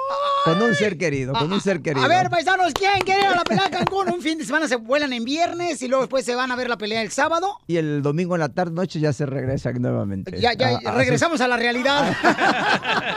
[0.46, 2.06] con un ser querido, con un ser querido.
[2.06, 4.10] A ver, paisanos, ¿quién quiere ir a la pelea a Cancún?
[4.14, 6.70] Un fin de semana se vuelan en viernes y luego después se van a ver
[6.70, 7.58] la pelea el sábado.
[7.68, 10.40] Y el domingo en la tarde noche ya se regresan nuevamente.
[10.40, 12.16] Ya, ya, A- a- regresamos a la realidad.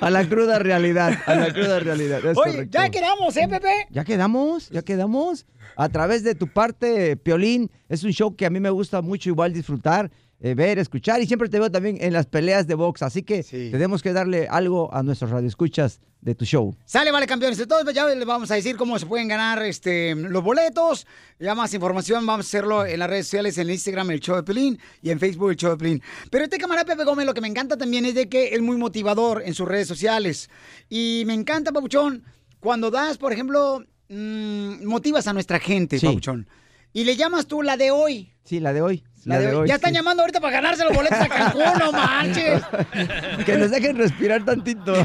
[0.00, 2.18] A la cruda realidad, a la cruda realidad.
[2.24, 2.78] es Oye, correcto.
[2.78, 3.86] ya quedamos, ¿eh, Pepe?
[3.90, 5.46] Ya quedamos, ya quedamos.
[5.76, 9.28] A través de tu parte, Piolín, es un show que a mí me gusta mucho
[9.28, 13.02] igual disfrutar, eh, ver, escuchar y siempre te veo también en las peleas de box,
[13.02, 16.74] así que tenemos que darle algo a nuestros radioescuchas de tu show.
[16.84, 17.58] Sale, vale, campeones.
[17.60, 21.06] Entonces, ya les vamos a decir cómo se pueden ganar este, los boletos.
[21.38, 24.42] Ya más información, vamos a hacerlo en las redes sociales, en Instagram, el show de
[24.42, 26.02] Pelín, y en Facebook, el show de Pelín.
[26.30, 28.76] Pero este camarada Pepe Gómez, lo que me encanta también es de que es muy
[28.76, 30.50] motivador en sus redes sociales.
[30.88, 32.24] Y me encanta, Papuchón,
[32.60, 36.06] cuando das, por ejemplo, mm, motivas a nuestra gente, Sí.
[36.06, 36.46] Papuchón.
[36.92, 38.32] Y le llamas tú la de hoy.
[38.44, 39.04] Sí, la de hoy.
[39.26, 39.68] La de hoy.
[39.68, 42.62] Ya están llamando ahorita para ganarse los boletos a Cancún, no manches.
[43.44, 44.94] Que nos dejen respirar tantito.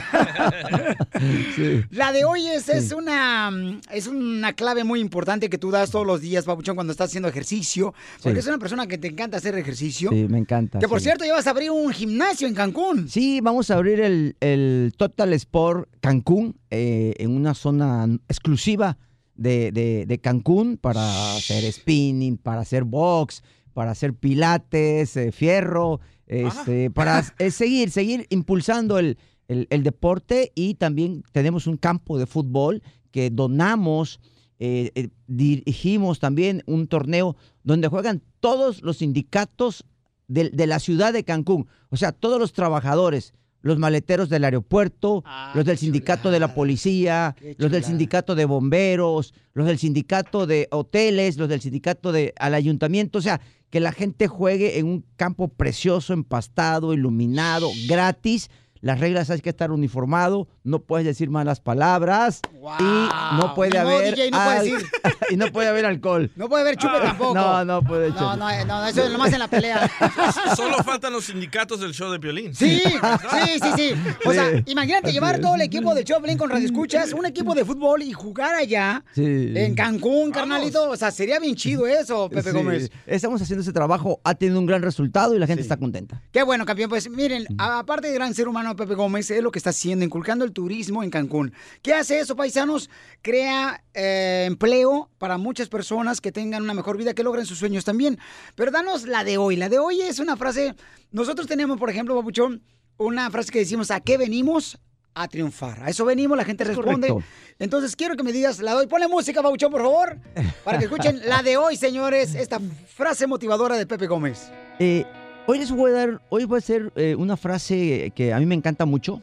[1.55, 1.81] Sí.
[1.91, 5.91] La de hoy es, es una mm, es una clave muy importante que tú das
[5.91, 7.93] todos los días, Papuchón, cuando estás haciendo ejercicio.
[8.23, 8.39] Porque Sí.
[8.39, 10.09] es una persona que te encanta hacer ejercicio.
[10.11, 10.79] Sí, me encanta.
[10.79, 11.05] Que por sí.
[11.05, 13.09] cierto, ya vas a abrir un gimnasio en Cancún.
[13.09, 18.97] Sí, vamos a abrir el, el Total Sport Cancún eh, en una zona exclusiva
[19.35, 23.43] de, de- de Cancún para hacer spinning, para hacer box,
[23.73, 29.17] para hacer pilates, eh, fierro, este, para eh, seguir, seguir impulsando el,
[29.47, 32.81] el- el deporte y también tenemos un campo de fútbol
[33.11, 34.19] que donamos.
[34.63, 39.85] eh, dirigimos también un torneo donde juegan todos los sindicatos
[40.27, 41.67] de, de la ciudad de Cancún.
[41.89, 45.23] O sea, todos los trabajadores, los maleteros del aeropuerto,
[45.53, 50.67] los del sindicato de la policía, los del sindicato de bomberos, los del sindicato de
[50.71, 53.19] hoteles, los del sindicato de al ayuntamiento.
[53.19, 58.49] O sea, que la gente juegue en un campo precioso, empastado, iluminado, gratis.
[58.81, 62.41] Las reglas hay que estar uniformado, no puedes decir malas palabras
[62.79, 64.87] y no puede haber DJ, no puede al- decir.
[65.29, 66.31] y no puede haber alcohol.
[66.35, 67.35] No puede haber chupe tampoco.
[67.35, 68.37] No, no puede No, echar.
[68.37, 69.89] no, eh, no, eso es nomás en la pelea.
[70.55, 72.55] Solo faltan los sindicatos del show de Piolín.
[72.55, 72.81] Sí,
[73.31, 73.93] sí, sí, sí.
[74.25, 75.41] O sea, imagínate Así llevar es.
[75.41, 79.03] todo el equipo del Choplin con Radio Escuchas, un equipo de fútbol y jugar allá
[79.13, 79.53] Sí.
[79.55, 80.89] en Cancún, carnalito.
[80.89, 82.91] O sea, sería bien chido eso, Pepe Sí, Gómez.
[83.05, 86.21] Estamos haciendo ese trabajo, ha tenido un gran resultado y la gente está contenta.
[86.31, 86.89] Qué bueno, campeón.
[86.89, 90.45] Pues miren, aparte de gran ser humano, Pepe Gómez es lo que está haciendo, inculcando
[90.45, 91.53] el turismo en Cancún.
[91.81, 92.89] ¿Qué hace eso, paisanos?
[93.21, 97.85] Crea eh, empleo para muchas personas que tengan una mejor vida, que logren sus sueños
[97.85, 98.17] también.
[98.55, 99.55] Pero danos la de hoy.
[99.55, 100.75] La de hoy es una frase.
[101.11, 102.61] Nosotros tenemos, por ejemplo, Papuchón,
[102.97, 104.77] una frase que decimos: ¿a qué venimos?
[105.13, 105.83] A triunfar.
[105.83, 107.09] A eso venimos, la gente Es responde.
[107.09, 107.29] correcto.
[107.59, 108.87] Entonces quiero que me digas la de hoy.
[108.87, 110.17] Ponle música, Papuchón, por favor,
[110.63, 112.33] para que escuchen la de hoy, señores.
[112.33, 112.59] Esta
[112.95, 114.49] frase motivadora de Pepe Gómez.
[114.79, 115.05] Eh,
[115.47, 118.45] hoy les voy a dar, hoy voy a hacer eh, una frase que a mí
[118.45, 119.21] me encanta mucho.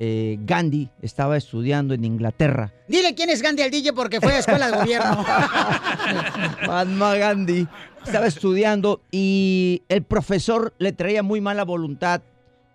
[0.00, 2.72] Eh, Gandhi estaba estudiando en Inglaterra.
[2.86, 5.24] Dile quién es Gandhi al DJ porque fue a escuela de gobierno.
[6.66, 7.66] Mahatma Gandhi
[8.06, 12.22] estaba estudiando y el profesor le traía muy mala voluntad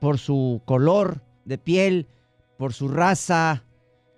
[0.02, 2.08] por su color de piel,
[2.58, 3.64] por su raza,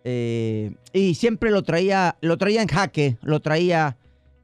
[0.08, 3.98] eh, y siempre lo traía, lo traía en jaque, lo traía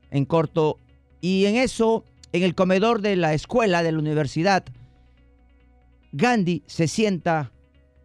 [0.09, 0.77] en corto.
[1.21, 2.03] Y en eso,
[2.33, 4.65] en el comedor de la escuela, de la universidad,
[6.13, 7.51] Gandhi se sienta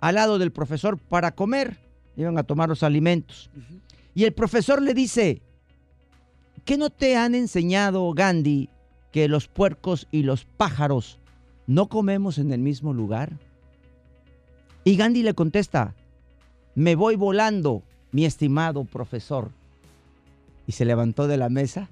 [0.01, 1.79] al lado del profesor para comer.
[2.17, 3.51] Iban a tomar los alimentos.
[4.15, 5.43] Y el profesor le dice,
[6.65, 8.71] ¿qué no te han enseñado, Gandhi,
[9.13, 11.19] que los puercos y los pájaros
[11.67, 13.33] no comemos en el mismo lugar?
[14.85, 15.95] Y Gandhi le contesta,
[16.75, 17.83] me voy volando,
[18.13, 19.51] mi estimado profesor.
[20.67, 21.89] Y se levantó de la mesa.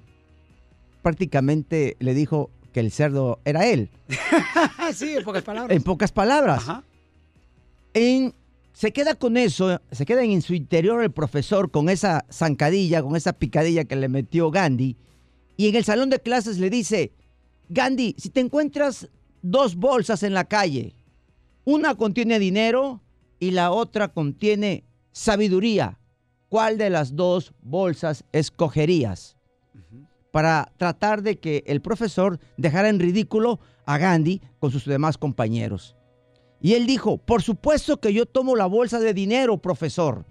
[1.05, 3.91] Prácticamente le dijo que el cerdo era él.
[4.95, 5.77] sí, en pocas palabras.
[5.77, 6.63] En pocas palabras.
[7.93, 8.33] En-
[8.73, 13.15] se queda con eso, se queda en su interior el profesor con esa zancadilla, con
[13.15, 14.97] esa picadilla que le metió Gandhi.
[15.57, 17.11] Y en el salón de clases le dice,
[17.69, 19.07] Gandhi, si te encuentras
[19.43, 20.95] dos bolsas en la calle,
[21.65, 22.99] una contiene dinero
[23.39, 25.99] y la otra contiene sabiduría,
[26.49, 29.34] ¿cuál de las dos bolsas escogerías?
[30.35, 35.95] Para tratar de que el profesor dejara en ridículo a Gandhi con sus demás compañeros.
[36.59, 40.25] Y él dijo, por supuesto que yo tomo la bolsa de dinero, profesor.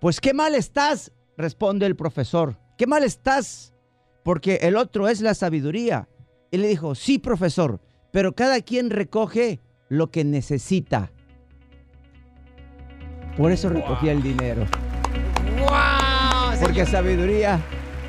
[0.00, 2.60] Pues qué mal estás, responde el profesor.
[2.78, 3.74] Qué mal estás,
[4.22, 6.08] porque el otro es la sabiduría.
[6.52, 7.80] Y le dijo, sí, profesor,
[8.12, 9.58] pero cada quien recoge
[9.88, 11.10] lo que necesita.
[13.36, 14.64] Por eso recogía el dinero.
[15.58, 16.60] ¡Wow!
[16.60, 17.60] Porque sabiduría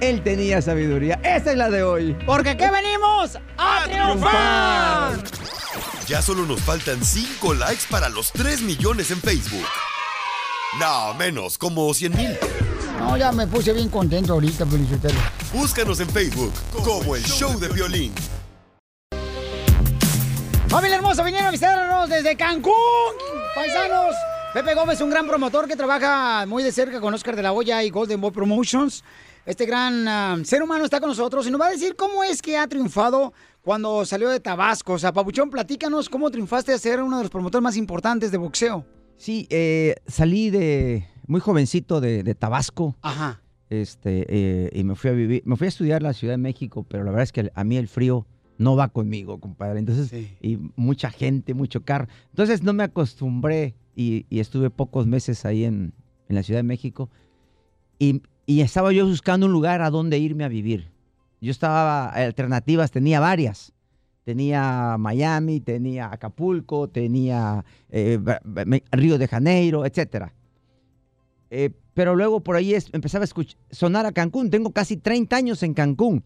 [0.01, 1.19] él tenía sabiduría.
[1.23, 2.17] Esa es la de hoy.
[2.25, 5.23] Porque aquí venimos a triunfar.
[6.07, 9.65] Ya solo nos faltan 5 likes para los 3 millones en Facebook.
[10.79, 12.37] No, menos, como 100 mil.
[12.99, 15.15] No, ya me puse bien contento ahorita, Felicitero.
[15.53, 16.53] Búscanos en Facebook
[16.83, 18.13] como el show de violín.
[20.67, 22.73] Familia hermosa, vinieron a visitarnos desde Cancún,
[23.55, 24.15] paisanos.
[24.53, 27.83] Pepe Gómez, un gran promotor que trabaja muy de cerca con Oscar de la Hoya
[27.83, 29.03] y Golden Boy Promotions.
[29.47, 32.57] Este gran ser humano está con nosotros y nos va a decir cómo es que
[32.57, 34.91] ha triunfado cuando salió de Tabasco.
[34.91, 38.37] O sea, Papuchón, platícanos cómo triunfaste a ser uno de los promotores más importantes de
[38.37, 38.85] boxeo.
[39.15, 42.97] Sí, eh, salí de muy jovencito de, de Tabasco.
[43.01, 43.41] Ajá.
[43.69, 46.39] Este, eh, y me fui a vivir, me fui a estudiar a la Ciudad de
[46.39, 49.79] México, pero la verdad es que a mí el frío no va conmigo, compadre.
[49.79, 50.11] Entonces,
[50.41, 52.09] y mucha gente, mucho carro.
[52.31, 55.93] Entonces no me acostumbré y, y estuve pocos meses ahí en,
[56.27, 57.09] en la Ciudad de México.
[57.97, 60.89] Y, y estaba yo buscando un lugar a donde irme a vivir.
[61.39, 63.73] Yo estaba, alternativas, tenía varias.
[64.23, 68.19] Tenía Miami, tenía Acapulco, tenía eh,
[68.91, 70.33] Río de Janeiro, etcétera.
[71.49, 74.49] Eh, pero luego por ahí es- empezaba a escuch- sonar a Cancún.
[74.49, 76.23] Tengo casi 30 años en Cancún.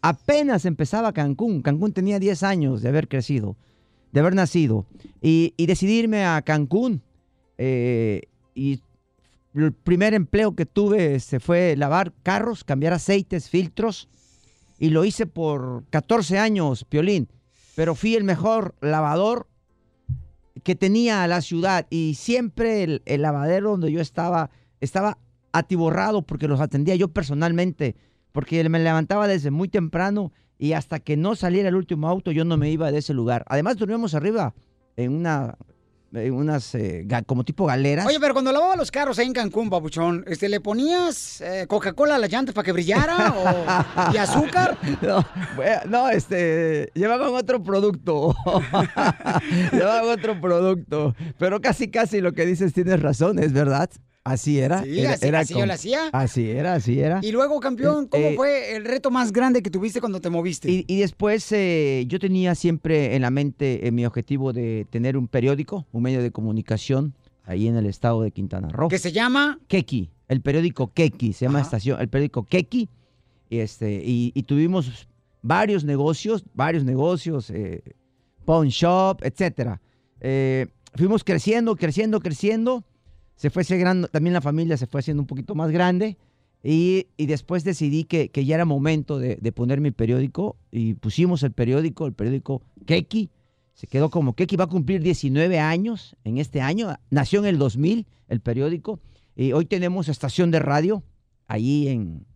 [0.00, 1.62] Apenas empezaba Cancún.
[1.62, 3.56] Cancún tenía 10 años de haber crecido,
[4.12, 4.86] de haber nacido.
[5.20, 7.02] Y, y decidí irme a Cancún.
[7.58, 8.22] eh,
[8.54, 8.80] y
[9.54, 14.08] el primer empleo que tuve se fue lavar carros, cambiar aceites, filtros.
[14.78, 17.28] Y lo hice por 14 años, Piolín.
[17.76, 19.46] Pero fui el mejor lavador
[20.64, 21.86] que tenía la ciudad.
[21.90, 24.50] Y siempre el, el lavadero donde yo estaba,
[24.80, 25.18] estaba
[25.52, 27.96] atiborrado porque los atendía yo personalmente.
[28.32, 32.44] Porque me levantaba desde muy temprano y hasta que no saliera el último auto yo
[32.44, 33.44] no me iba de ese lugar.
[33.48, 34.54] Además dormíamos arriba
[34.96, 35.56] en una
[36.12, 38.06] unas eh, como tipo galeras.
[38.06, 42.16] Oye, pero cuando lavaba los carros ahí en Cancún, Papuchón, este, ¿le ponías eh, Coca-Cola
[42.16, 44.78] a las llantas para que brillara o, y azúcar?
[45.02, 45.24] No,
[45.56, 48.34] bueno, no, este, llevaban otro producto.
[49.72, 51.14] llevaban otro producto.
[51.38, 53.90] Pero casi, casi lo que dices tienes razón, es verdad.
[54.24, 54.82] Así era.
[54.84, 56.08] Sí, era, así- era así yo lo hacía.
[56.12, 57.18] Así era, así era.
[57.22, 60.70] Y luego, campeón, ¿cómo Eh, fue el reto más grande que tuviste cuando te moviste?
[60.70, 65.16] Y, y después eh, yo tenía siempre en la mente eh, mi objetivo de tener
[65.16, 68.88] un periódico, un medio de comunicación ahí en el estado de Quintana Roo.
[68.88, 69.58] ¿Que se llama?
[69.66, 72.88] Keki, el periódico Keki, se llama estación, el periódico Keki.
[73.50, 75.08] Y, este, y, y tuvimos
[75.42, 77.82] varios negocios, varios negocios, eh,
[78.44, 79.80] pawn shop, etcétera.
[80.20, 82.84] Eh, fuimos creciendo, creciendo, creciendo.
[83.36, 86.16] Se fue haciendo, también la familia se fue haciendo un poquito más grande.
[86.64, 90.94] Y, y después decidí que, que ya era momento de, de poner mi periódico y
[90.94, 93.30] pusimos el periódico, el periódico Keki.
[93.74, 96.94] Se quedó como Keki, va a cumplir 19 años en este año.
[97.10, 99.00] Nació en el 2000 el periódico.
[99.34, 101.02] Y hoy tenemos estación de radio
[101.48, 102.26] allí en,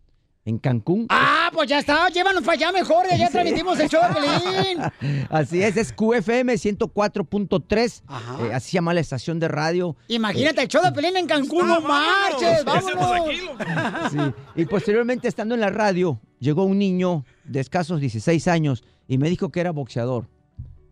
[0.47, 1.07] en Cancún.
[1.09, 3.33] Ah, pues ya está, llévanos para allá mejor, de allá Sí.
[3.33, 5.25] transmitimos el show de Pelín.
[5.29, 8.01] Así es, es QFM 104.3.
[8.47, 9.97] eh, así se llama la estación de radio.
[10.07, 13.27] Imagínate, el show de Pelín en Cancún, no marches, vámonos.
[14.11, 14.17] Sí,
[14.55, 19.29] Y posteriormente, estando en la radio, llegó un niño de escasos 16 años y me
[19.29, 20.29] dijo que era boxeador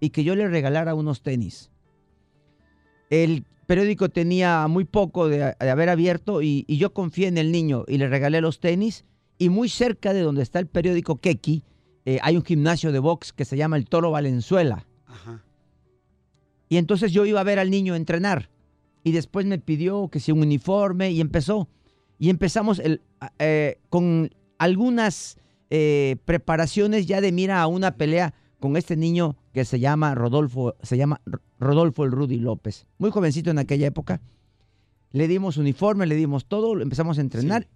[0.02, 1.72] y que yo le regalara unos tenis.
[3.10, 7.52] El periódico tenía muy poco de, de haber abierto y, y yo confié en el
[7.54, 9.06] niño y le regalé los tenis.
[9.38, 11.64] Y muy cerca de donde está el periódico Keki,
[12.06, 14.86] eh, hay un gimnasio de box que se llama el Toro Valenzuela.
[16.70, 18.50] Y entonces yo iba a ver al niño entrenar.
[19.04, 21.68] Y después me pidió que si un uniforme y empezó.
[22.18, 23.02] Y empezamos el,
[23.40, 25.38] eh, con algunas
[25.70, 30.76] eh, preparaciones ya de mira a una pelea con este niño que se llama Rodolfo,
[30.82, 31.22] se llama
[31.60, 32.88] Rodolfo el Rudy López.
[32.98, 34.22] Muy jovencito en aquella época.
[35.12, 37.68] Le dimos uniforme, le dimos todo, empezamos a entrenar.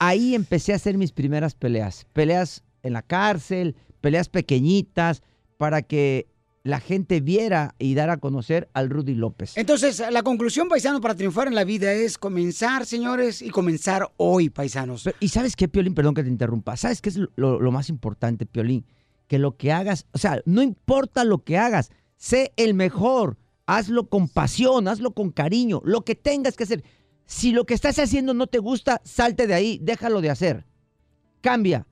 [0.00, 2.06] Ahí empecé a hacer mis primeras peleas.
[2.14, 5.22] Peleas en la cárcel, peleas pequeñitas,
[5.58, 6.26] para que
[6.62, 9.58] la gente viera y dar a conocer al Rudy López.
[9.58, 14.48] Entonces, la conclusión, paisano, para triunfar en la vida es comenzar, señores, y comenzar hoy,
[14.48, 15.06] paisanos.
[15.20, 16.78] Y sabes qué, Piolín, perdón que te interrumpa.
[16.78, 18.86] ¿Sabes qué es lo, lo más importante, Piolín?
[19.26, 23.36] Que lo que hagas, o sea, no importa lo que hagas, sé el mejor.
[23.66, 26.82] Hazlo con pasión, hazlo con cariño, lo que tengas que hacer.
[27.30, 30.66] Si lo que estás haciendo no te gusta, salte de ahí, déjalo de hacer.
[31.40, 31.86] Cambia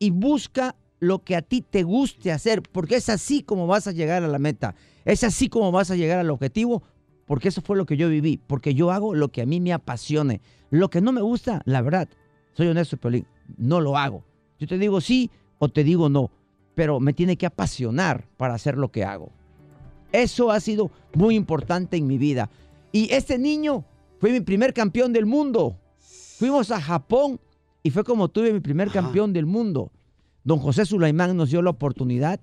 [0.00, 3.92] y busca lo que a ti te guste hacer, porque es así como vas a
[3.92, 4.74] llegar a la meta.
[5.04, 6.82] Es así como vas a llegar al objetivo,
[7.24, 9.72] porque eso fue lo que yo viví, porque yo hago lo que a mí me
[9.72, 10.40] apasione.
[10.70, 12.08] Lo que no me gusta, la verdad,
[12.54, 14.24] soy honesto, Piolín, no lo hago.
[14.58, 15.30] Yo te digo sí
[15.60, 16.32] o te digo no,
[16.74, 19.30] pero me tiene que apasionar para hacer lo que hago.
[20.10, 22.50] Eso ha sido muy importante en mi vida.
[22.90, 23.84] Y este niño
[24.20, 25.78] fue mi primer campeón del mundo.
[26.38, 27.40] Fuimos a Japón
[27.82, 29.90] Y fue como tuve mi primer campeón del mundo.
[30.44, 32.38] Don José Sulaimán nos dio la oportunidad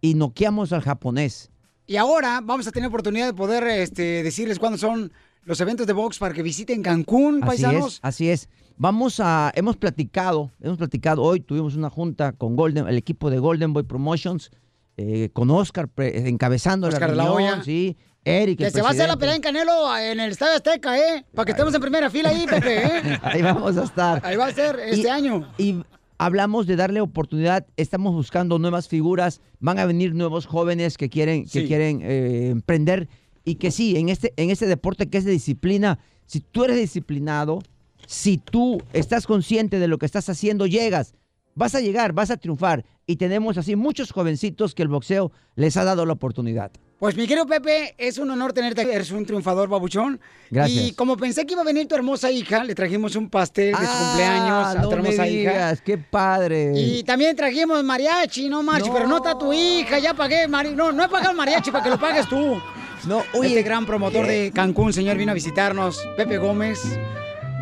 [0.00, 1.50] y noqueamos al japonés.
[1.86, 5.12] Y ahora vamos a tener oportunidad de poder este, decirles cuándo son
[5.42, 7.94] los eventos de box para que visiten Cancún, Así paisanos.
[7.94, 8.48] es, así es.
[8.76, 13.38] Vamos a, hemos platicado, hemos platicado hoy, tuvimos una junta con Golden, el equipo de
[13.40, 14.50] Golden Boy Promotions,
[14.96, 17.64] eh, con Oscar pre- encabezando Oscar la la reunión, Hoya.
[17.64, 17.96] sí,
[18.28, 21.24] Eric, Que se va a hacer la pelea en Canelo en el Estadio Azteca, ¿eh?
[21.34, 23.18] Para que estemos en primera fila ahí, Pepe, ¿eh?
[23.22, 24.24] Ahí vamos a estar.
[24.24, 25.50] Ahí va a ser este Y- año.
[25.58, 25.82] Y
[26.18, 31.44] hablamos de darle oportunidad, estamos buscando nuevas figuras, van a venir nuevos jóvenes que quieren,
[31.44, 31.66] que Sí.
[31.66, 33.08] quieren eh, emprender
[33.44, 36.76] y que sí, en este, en este deporte que es de disciplina, si tú eres
[36.76, 37.60] disciplinado,
[38.06, 41.14] si tú estás consciente de lo que estás haciendo, llegas,
[41.54, 42.84] vas a llegar, vas a triunfar.
[43.06, 46.70] Y tenemos así muchos jovencitos que el boxeo les ha dado la oportunidad.
[46.98, 48.80] Pues mi querido Pepe, es un honor tenerte.
[48.82, 48.90] aquí.
[48.90, 50.18] Eres un triunfador, babuchón.
[50.50, 50.84] Gracias.
[50.84, 53.76] Y como pensé que iba a venir tu hermosa hija, le trajimos un pastel de
[53.78, 55.50] su Ah, cumpleaños a no tu hermosa me hija.
[55.52, 56.72] digas, qué padre.
[56.74, 58.94] Y también trajimos mariachi, no marchi, No.
[58.94, 61.90] pero no está tu hija, ya pagué, mari- no, no he pagado mariachi para que
[61.90, 62.60] lo pagues tú.
[63.06, 66.80] No, Este gran promotor de Cancún, señor, vino a visitarnos, Pepe Gómez.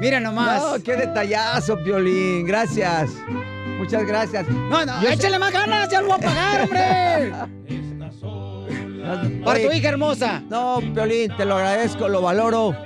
[0.00, 0.62] Mira nomás.
[0.78, 2.46] No, qué detallazo, Piolín.
[2.46, 3.10] Gracias.
[3.78, 4.48] Muchas gracias.
[4.48, 7.32] No, no, Yo sé- échale más ganas, ya lo voy a pagar, hombre.
[9.44, 10.42] Para tu hija hermosa.
[10.48, 12.76] No, Piolín, te lo agradezco, lo valoro.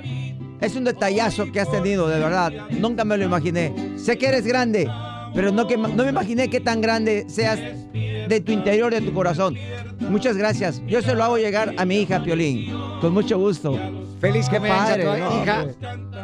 [0.59, 2.51] Es un detallazo que has tenido, de verdad.
[2.69, 3.73] Nunca me lo imaginé.
[3.97, 4.87] Sé que eres grande,
[5.33, 7.59] pero no, que, no me imaginé que tan grande seas
[7.91, 9.57] de tu interior, de tu corazón.
[9.99, 10.81] Muchas gracias.
[10.87, 12.71] Yo se lo hago llegar a mi hija, Piolín.
[12.99, 13.79] Con mucho gusto.
[14.21, 15.65] Feliz cumpleaños a tu padre, no, hija.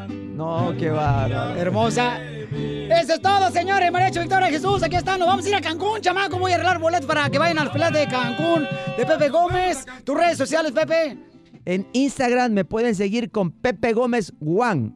[0.08, 1.60] No, qué bárbaro.
[1.60, 2.22] Hermosa.
[2.22, 3.92] Eso es todo, señores.
[3.92, 5.18] Mariachi Victoria Jesús, aquí está.
[5.18, 6.38] Nos vamos a ir a Cancún, chamaco.
[6.38, 9.88] Voy a arreglar boletos para que vayan al peleas de Cancún de Pepe Gómez.
[10.04, 11.18] Tus redes sociales, Pepe.
[11.66, 14.94] En Instagram me pueden seguir con Pepe Gómez One.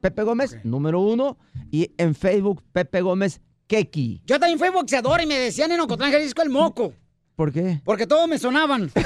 [0.00, 1.38] Pepe Gómez, número uno.
[1.72, 4.22] Y en Facebook, Pepe Gómez Keki.
[4.24, 6.94] Yo también fui boxeador y me decían en Ocotlán, Jalisco, el moco.
[7.38, 7.80] ¿Por qué?
[7.84, 8.90] Porque todos me sonaban.
[8.96, 9.04] El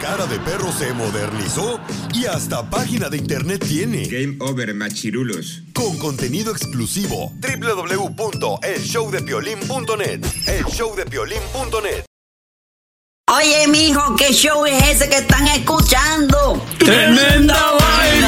[0.00, 1.78] cara de perro se modernizó
[2.12, 4.04] y hasta página de internet tiene.
[4.06, 5.62] Game over, machirulos.
[5.72, 7.32] Con contenido exclusivo.
[7.38, 10.26] www.elshowdepiolín.net.
[10.48, 12.04] Elshowdepiolín.net.
[13.30, 16.60] Oye, mijo, ¿qué show es ese que están escuchando?
[16.80, 18.27] ¡Tremenda vaina!